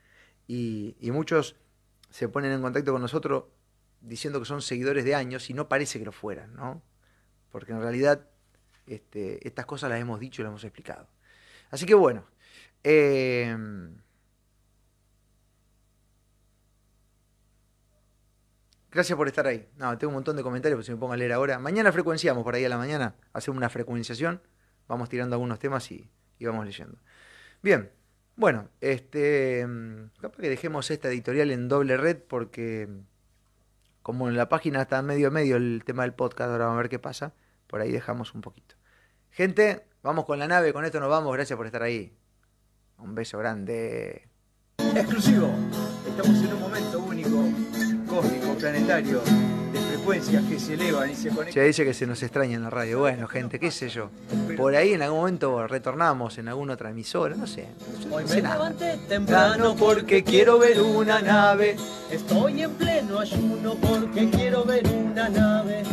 Y, 0.47 0.95
y 0.99 1.11
muchos 1.11 1.55
se 2.09 2.27
ponen 2.29 2.51
en 2.51 2.61
contacto 2.61 2.91
con 2.91 3.01
nosotros 3.01 3.45
diciendo 4.01 4.39
que 4.39 4.45
son 4.45 4.61
seguidores 4.61 5.05
de 5.05 5.15
años 5.15 5.49
y 5.49 5.53
no 5.53 5.69
parece 5.69 5.99
que 5.99 6.05
lo 6.05 6.11
fueran, 6.11 6.55
¿no? 6.55 6.81
Porque 7.51 7.71
en 7.71 7.81
realidad 7.81 8.27
este, 8.87 9.45
estas 9.47 9.65
cosas 9.65 9.89
las 9.89 9.99
hemos 9.99 10.19
dicho 10.19 10.41
y 10.41 10.43
las 10.43 10.49
hemos 10.49 10.63
explicado. 10.63 11.07
Así 11.69 11.85
que 11.85 11.93
bueno. 11.93 12.25
Eh, 12.83 13.55
gracias 18.91 19.15
por 19.15 19.27
estar 19.27 19.47
ahí. 19.47 19.67
No, 19.77 19.97
tengo 19.97 20.09
un 20.09 20.15
montón 20.15 20.35
de 20.35 20.43
comentarios, 20.43 20.77
pero 20.77 20.85
si 20.85 20.91
me 20.91 20.97
pongo 20.97 21.13
a 21.13 21.17
leer 21.17 21.31
ahora. 21.31 21.59
Mañana 21.59 21.91
frecuenciamos 21.91 22.43
por 22.43 22.55
ahí 22.55 22.65
a 22.65 22.69
la 22.69 22.77
mañana, 22.77 23.15
hacemos 23.33 23.57
una 23.57 23.69
frecuenciación, 23.69 24.41
vamos 24.87 25.09
tirando 25.09 25.35
algunos 25.35 25.59
temas 25.59 25.89
y, 25.91 26.09
y 26.39 26.45
vamos 26.45 26.65
leyendo. 26.65 26.97
Bien, 27.61 27.91
bueno, 28.35 28.69
este, 28.81 29.65
mm, 29.65 30.19
capaz 30.19 30.37
que 30.37 30.49
dejemos 30.49 30.89
esta 30.91 31.09
editorial 31.09 31.51
en 31.51 31.67
doble 31.67 31.97
red 31.97 32.17
porque 32.17 32.89
como 34.01 34.29
en 34.29 34.35
la 34.35 34.49
página 34.49 34.81
está 34.81 35.01
medio 35.01 35.31
medio 35.31 35.57
el 35.57 35.83
tema 35.85 36.03
del 36.03 36.13
podcast, 36.13 36.51
ahora 36.51 36.65
vamos 36.65 36.79
a 36.79 36.81
ver 36.81 36.89
qué 36.89 36.99
pasa, 36.99 37.33
por 37.67 37.81
ahí 37.81 37.91
dejamos 37.91 38.33
un 38.33 38.41
poquito. 38.41 38.75
Gente, 39.29 39.85
vamos 40.03 40.25
con 40.25 40.39
la 40.39 40.47
nave, 40.47 40.73
con 40.73 40.85
esto 40.85 40.99
nos 40.99 41.09
vamos, 41.09 41.33
gracias 41.33 41.57
por 41.57 41.65
estar 41.65 41.83
ahí. 41.83 42.15
Un 42.97 43.15
beso 43.15 43.37
grande. 43.37 44.27
Exclusivo, 44.95 45.49
estamos 46.07 46.43
en 46.43 46.53
un 46.53 46.59
momento 46.59 46.99
único, 46.99 47.43
cósmico, 48.07 48.55
planetario 48.55 49.21
frecuencias 50.01 50.43
que 50.45 50.59
se 50.59 50.73
elevan 50.73 51.11
y 51.11 51.15
se 51.15 51.29
conectan. 51.29 51.53
Se 51.53 51.63
dice 51.63 51.85
que 51.85 51.93
se 51.93 52.07
nos 52.07 52.21
extraña 52.23 52.55
en 52.55 52.63
la 52.63 52.69
radio. 52.69 52.99
Bueno, 52.99 53.27
gente, 53.27 53.59
qué 53.59 53.69
sé 53.69 53.89
yo. 53.89 54.09
Por 54.57 54.75
ahí 54.75 54.93
en 54.93 55.01
algún 55.01 55.19
momento 55.19 55.67
retornamos 55.67 56.37
en 56.37 56.47
alguna 56.47 56.73
otra 56.73 56.89
emisora, 56.89 57.35
no 57.35 57.45
sé. 57.45 57.67
Hoy 58.09 58.23
me 58.25 58.35
levanté 58.41 58.97
temprano 59.07 59.75
porque 59.77 60.23
quiero 60.23 60.57
ver 60.57 60.81
una 60.81 61.21
nave. 61.21 61.75
Estoy 62.09 62.63
en 62.63 62.71
pleno 62.71 63.19
ayuno 63.19 63.75
porque 63.75 64.29
quiero 64.29 64.65
ver 64.65 64.87
una 64.87 65.29
nave. 65.29 65.83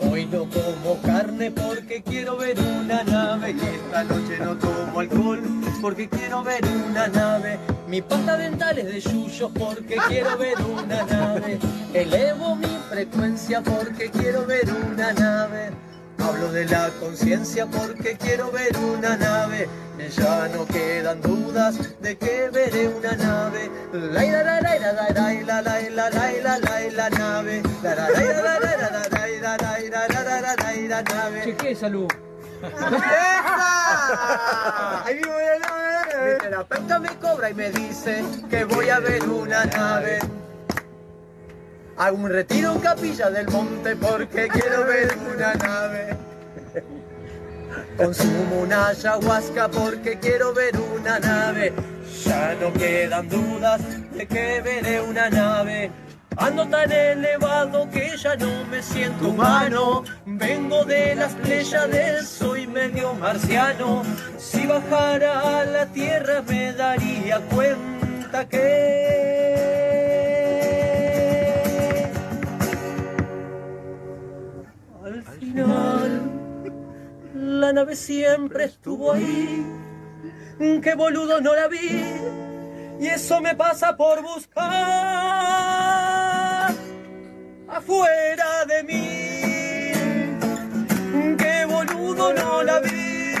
Hoy 0.00 0.26
no 0.26 0.46
como 0.48 1.00
carne 1.02 1.50
porque 1.50 2.02
quiero 2.02 2.36
ver 2.36 2.58
una 2.58 3.02
nave 3.04 3.50
y 3.50 3.58
esta 3.58 4.04
noche 4.04 4.38
no 4.38 4.56
tomo 4.56 5.00
alcohol 5.00 5.42
porque 5.80 6.08
quiero 6.08 6.42
ver 6.42 6.64
una 6.66 7.08
nave. 7.08 7.58
Mi 7.88 8.00
pasta 8.02 8.36
dental 8.36 8.78
es 8.78 8.86
de 8.86 9.00
yuyos 9.00 9.50
porque 9.58 9.96
quiero 10.08 10.36
ver 10.38 10.54
una 10.60 11.02
nave. 11.04 11.58
Elevo 11.92 12.54
mi 12.56 12.78
frecuencia 12.90 13.60
porque 13.62 14.10
quiero 14.10 14.46
ver 14.46 14.68
una 14.72 15.12
nave. 15.12 15.70
Hablo 16.18 16.50
de 16.52 16.64
la 16.66 16.90
conciencia 17.00 17.66
porque 17.66 18.16
quiero 18.16 18.50
ver 18.50 18.76
una 18.76 19.16
nave. 19.16 19.68
Ya 20.16 20.48
no 20.48 20.64
quedan 20.66 21.20
dudas 21.20 21.76
de 22.00 22.16
que 22.16 22.48
veré 22.50 22.88
una 22.88 23.12
nave. 23.12 23.70
La 23.92 24.22
la 24.22 24.42
la 24.42 24.60
la 24.60 24.78
la 24.78 24.92
la 24.92 25.32
la 25.32 25.62
la 25.62 25.62
la 25.62 26.00
la 26.00 26.20
la 26.40 26.58
la 26.58 26.90
la 26.90 27.10
nave. 27.10 27.62
La 27.82 27.94
la 27.94 28.08
la 28.08 28.20
la 28.20 28.58
la 28.58 28.76
la 28.78 29.08
la 29.08 29.26
la 29.40 29.56
la 29.58 30.08
la 30.08 30.22
la 30.24 30.40
la 30.40 30.54
la 30.56 30.72
la 30.88 31.02
nave. 31.02 31.42
Chequé 31.44 31.74
salud. 31.74 32.08
Ahí 35.04 35.14
vivo 35.14 35.34
la 35.36 35.58
nave. 35.58 36.32
Mi 36.32 36.38
terapeuta 36.40 36.98
me 36.98 37.08
cobra 37.16 37.50
y 37.50 37.54
me 37.54 37.70
dice 37.70 38.24
que 38.48 38.64
voy 38.64 38.88
a 38.88 39.00
ver 39.00 39.28
una 39.28 39.64
nave. 39.66 40.18
Hago 41.98 42.16
un 42.16 42.30
retiro 42.30 42.74
en 42.74 42.78
Capilla 42.78 43.28
del 43.28 43.48
Monte 43.48 43.96
porque 43.96 44.46
quiero 44.46 44.84
ver 44.84 45.18
una 45.34 45.54
nave. 45.54 46.16
Consumo 47.96 48.60
una 48.62 48.88
ayahuasca 48.88 49.68
porque 49.68 50.16
quiero 50.20 50.54
ver 50.54 50.76
una 50.76 51.18
nave. 51.18 51.72
Ya 52.24 52.54
no 52.60 52.72
quedan 52.72 53.28
dudas 53.28 53.80
de 54.12 54.28
que 54.28 54.60
veré 54.62 55.00
una 55.00 55.28
nave. 55.28 55.90
Ando 56.36 56.68
tan 56.68 56.92
elevado 56.92 57.90
que 57.90 58.16
ya 58.16 58.36
no 58.36 58.64
me 58.66 58.80
siento 58.80 59.30
humano. 59.30 60.04
Vengo 60.24 60.84
de 60.84 61.16
las 61.16 61.34
Pléyades, 61.34 62.28
soy 62.28 62.68
medio 62.68 63.12
marciano. 63.14 64.04
Si 64.38 64.64
bajara 64.68 65.62
a 65.62 65.64
la 65.64 65.86
tierra 65.86 66.42
me 66.42 66.72
daría 66.74 67.40
cuenta 67.40 68.48
que 68.48 69.27
la 77.68 77.72
nave 77.74 77.96
siempre 77.96 78.64
estuvo 78.64 79.12
ahí. 79.12 79.66
Qué 80.82 80.94
boludo 80.94 81.38
no 81.42 81.54
la 81.54 81.68
vi. 81.68 82.02
Y 82.98 83.06
eso 83.08 83.42
me 83.42 83.54
pasa 83.54 83.94
por 83.94 84.22
buscar 84.22 84.70
afuera 87.68 88.64
de 88.66 88.82
mí. 88.84 89.42
Qué 91.36 91.66
boludo 91.66 92.32
no 92.32 92.62
la 92.62 92.80
vi. 92.80 93.34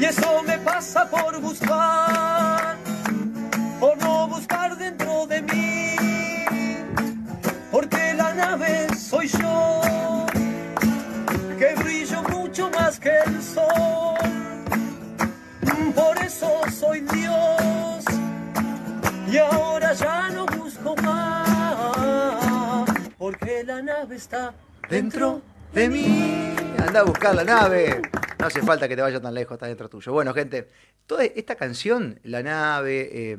Y 0.00 0.04
eso 0.04 0.42
me 0.42 0.58
pasa 0.58 1.08
por 1.08 1.40
buscar, 1.40 2.76
por 3.78 3.96
no 3.98 4.26
buscar 4.26 4.76
dentro 4.76 5.07
eso 16.38 16.60
soy 16.70 17.00
Dios 17.00 18.04
y 19.28 19.36
ahora 19.38 19.92
ya 19.92 20.28
no 20.30 20.46
busco 20.46 20.94
más, 21.02 22.88
porque 23.18 23.64
la 23.64 23.82
nave 23.82 24.14
está 24.14 24.54
dentro 24.88 25.42
de 25.74 25.88
mí. 25.88 26.54
Anda 26.78 27.00
a 27.00 27.02
buscar 27.02 27.34
la 27.34 27.42
nave. 27.42 28.00
No 28.38 28.46
hace 28.46 28.62
falta 28.62 28.86
que 28.86 28.94
te 28.94 29.02
vaya 29.02 29.20
tan 29.20 29.34
lejos, 29.34 29.56
está 29.56 29.66
dentro 29.66 29.88
tuyo. 29.88 30.12
Bueno, 30.12 30.32
gente, 30.32 30.68
toda 31.06 31.24
esta 31.24 31.56
canción, 31.56 32.20
La 32.22 32.40
nave, 32.44 33.08
eh, 33.12 33.36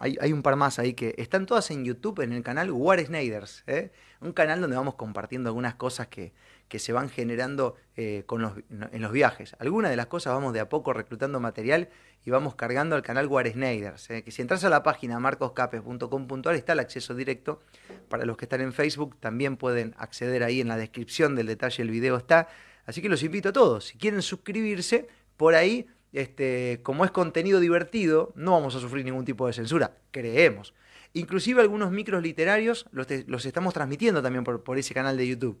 hay, 0.00 0.18
hay, 0.20 0.32
un 0.32 0.42
par 0.42 0.56
más 0.56 0.80
ahí 0.80 0.94
que 0.94 1.14
están 1.18 1.46
todas 1.46 1.70
en 1.70 1.84
YouTube, 1.84 2.22
en 2.22 2.32
el 2.32 2.42
canal 2.42 2.72
War 2.72 2.98
Snyders. 2.98 3.62
¿eh? 3.68 3.92
Un 4.20 4.32
canal 4.32 4.60
donde 4.60 4.76
vamos 4.76 4.96
compartiendo 4.96 5.48
algunas 5.48 5.76
cosas 5.76 6.08
que, 6.08 6.32
que 6.68 6.78
se 6.78 6.92
van 6.92 7.10
generando 7.10 7.76
eh, 7.96 8.22
con 8.24 8.40
los, 8.40 8.54
en 8.70 9.02
los 9.02 9.12
viajes. 9.12 9.54
Algunas 9.58 9.90
de 9.90 9.96
las 9.96 10.06
cosas 10.06 10.32
vamos 10.32 10.54
de 10.54 10.60
a 10.60 10.70
poco 10.70 10.94
reclutando 10.94 11.38
material 11.38 11.90
y 12.24 12.30
vamos 12.30 12.54
cargando 12.54 12.96
al 12.96 13.02
canal 13.02 13.26
War 13.26 13.46
Snyders. 13.46 14.08
¿eh? 14.10 14.22
Que 14.22 14.30
si 14.30 14.40
entras 14.40 14.64
a 14.64 14.70
la 14.70 14.82
página 14.82 15.18
marcoscapes.com.ar 15.18 16.54
está 16.54 16.72
el 16.72 16.80
acceso 16.80 17.14
directo. 17.14 17.60
Para 18.08 18.24
los 18.24 18.36
que 18.36 18.46
están 18.46 18.62
en 18.62 18.72
Facebook 18.72 19.16
también 19.20 19.58
pueden 19.58 19.94
acceder 19.98 20.42
ahí 20.42 20.62
en 20.62 20.68
la 20.68 20.76
descripción 20.76 21.34
del 21.34 21.46
detalle, 21.46 21.82
el 21.82 21.90
video 21.90 22.16
está. 22.16 22.48
Así 22.86 23.02
que 23.02 23.08
los 23.08 23.22
invito 23.22 23.50
a 23.50 23.52
todos. 23.52 23.84
Si 23.84 23.98
quieren 23.98 24.22
suscribirse, 24.22 25.08
por 25.36 25.54
ahí, 25.54 25.86
este, 26.12 26.80
como 26.82 27.04
es 27.04 27.10
contenido 27.10 27.60
divertido, 27.60 28.32
no 28.34 28.52
vamos 28.52 28.74
a 28.76 28.80
sufrir 28.80 29.04
ningún 29.04 29.24
tipo 29.24 29.46
de 29.46 29.52
censura, 29.52 29.96
creemos. 30.10 30.72
Inclusive 31.12 31.60
algunos 31.60 31.90
micros 31.90 32.22
literarios 32.22 32.86
los, 32.92 33.06
los 33.26 33.44
estamos 33.44 33.74
transmitiendo 33.74 34.22
también 34.22 34.44
por, 34.44 34.62
por 34.62 34.78
ese 34.78 34.94
canal 34.94 35.18
de 35.18 35.28
YouTube 35.28 35.58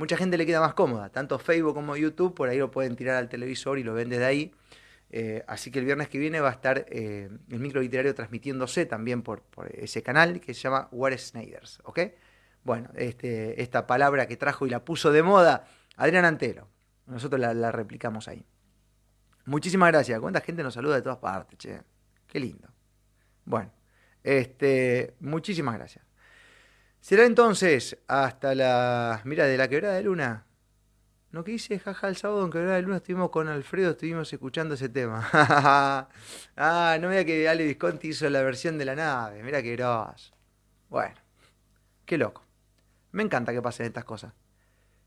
mucha 0.00 0.16
gente 0.16 0.38
le 0.38 0.46
queda 0.46 0.60
más 0.60 0.72
cómoda. 0.72 1.10
Tanto 1.10 1.38
Facebook 1.38 1.74
como 1.74 1.94
YouTube, 1.94 2.34
por 2.34 2.48
ahí 2.48 2.58
lo 2.58 2.70
pueden 2.70 2.96
tirar 2.96 3.16
al 3.16 3.28
televisor 3.28 3.78
y 3.78 3.84
lo 3.84 3.92
ven 3.92 4.08
desde 4.08 4.24
ahí. 4.24 4.52
Eh, 5.10 5.44
así 5.46 5.70
que 5.70 5.78
el 5.78 5.84
viernes 5.84 6.08
que 6.08 6.18
viene 6.18 6.40
va 6.40 6.48
a 6.48 6.52
estar 6.52 6.86
eh, 6.88 7.28
el 7.50 7.60
micro 7.60 7.82
literario 7.82 8.14
transmitiéndose 8.14 8.86
también 8.86 9.22
por, 9.22 9.42
ese 9.74 10.02
canal 10.02 10.40
que 10.40 10.54
se 10.54 10.62
llama 10.62 10.88
War 10.90 11.16
Snyders. 11.18 11.80
¿Ok? 11.84 12.00
Bueno, 12.64 12.88
este, 12.94 13.60
esta 13.60 13.86
palabra 13.86 14.26
que 14.26 14.38
trajo 14.38 14.66
y 14.66 14.70
la 14.70 14.84
puso 14.84 15.12
de 15.12 15.22
moda 15.22 15.66
Adrián 15.96 16.24
Antero. 16.24 16.68
Nosotros 17.06 17.38
la, 17.38 17.52
la 17.52 17.70
replicamos 17.70 18.26
ahí. 18.26 18.46
Muchísimas 19.44 19.90
gracias. 19.92 20.18
¿Cuánta 20.18 20.40
gente 20.40 20.62
nos 20.62 20.72
saluda 20.72 20.94
de 20.94 21.02
todas 21.02 21.18
partes, 21.18 21.58
che? 21.58 21.78
Qué 22.26 22.40
lindo. 22.40 22.68
Bueno, 23.44 23.70
este, 24.22 25.14
muchísimas 25.20 25.74
gracias. 25.76 26.09
Será 27.00 27.24
entonces 27.24 27.98
hasta 28.08 28.54
la. 28.54 29.22
Mira, 29.24 29.46
de 29.46 29.56
la 29.56 29.68
quebrada 29.68 29.94
de 29.94 30.02
luna. 30.02 30.46
No 31.32 31.44
que 31.44 31.52
hice 31.52 31.78
jaja 31.78 32.08
el 32.08 32.16
sábado 32.16 32.44
en 32.44 32.50
quebrada 32.50 32.76
de 32.76 32.82
luna 32.82 32.96
estuvimos 32.96 33.30
con 33.30 33.48
Alfredo, 33.48 33.92
estuvimos 33.92 34.32
escuchando 34.32 34.74
ese 34.74 34.88
tema. 34.88 35.28
ah, 36.56 36.98
no 37.00 37.08
vea 37.08 37.24
que 37.24 37.48
Ale 37.48 37.64
Visconti 37.64 38.08
hizo 38.08 38.28
la 38.28 38.42
versión 38.42 38.76
de 38.78 38.84
la 38.84 38.96
nave. 38.96 39.42
Mira 39.42 39.62
qué 39.62 39.76
grosso. 39.76 40.34
Bueno, 40.88 41.14
qué 42.04 42.18
loco. 42.18 42.44
Me 43.12 43.22
encanta 43.22 43.52
que 43.52 43.62
pasen 43.62 43.86
estas 43.86 44.04
cosas. 44.04 44.32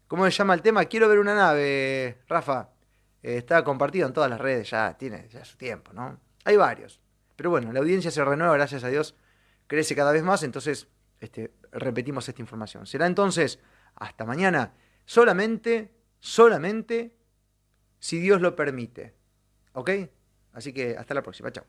¿Cómo 0.07 0.25
se 0.25 0.31
llama 0.31 0.53
el 0.53 0.61
tema? 0.61 0.85
Quiero 0.85 1.09
ver 1.09 1.19
una 1.19 1.35
nave, 1.35 2.21
Rafa. 2.27 2.69
Eh, 3.21 3.37
está 3.37 3.63
compartido 3.63 4.07
en 4.07 4.13
todas 4.13 4.29
las 4.29 4.39
redes, 4.39 4.69
ya 4.69 4.97
tiene 4.97 5.27
ya 5.29 5.43
su 5.43 5.57
tiempo, 5.57 5.91
¿no? 5.93 6.19
Hay 6.45 6.55
varios. 6.55 7.01
Pero 7.35 7.49
bueno, 7.49 7.73
la 7.73 7.79
audiencia 7.79 8.11
se 8.11 8.23
renueva, 8.23 8.53
gracias 8.53 8.83
a 8.83 8.87
Dios. 8.87 9.15
Crece 9.67 9.95
cada 9.95 10.11
vez 10.11 10.23
más, 10.23 10.43
entonces 10.43 10.87
este, 11.23 11.53
repetimos 11.71 12.27
esta 12.27 12.41
información. 12.41 12.85
Será 12.85 13.07
entonces 13.07 13.59
hasta 13.95 14.25
mañana, 14.25 14.73
solamente, 15.05 15.93
solamente 16.19 17.17
si 17.99 18.19
Dios 18.19 18.41
lo 18.41 18.55
permite. 18.55 19.13
¿Ok? 19.73 19.89
Así 20.51 20.73
que 20.73 20.97
hasta 20.97 21.13
la 21.13 21.23
próxima. 21.23 21.51
Chao. 21.51 21.65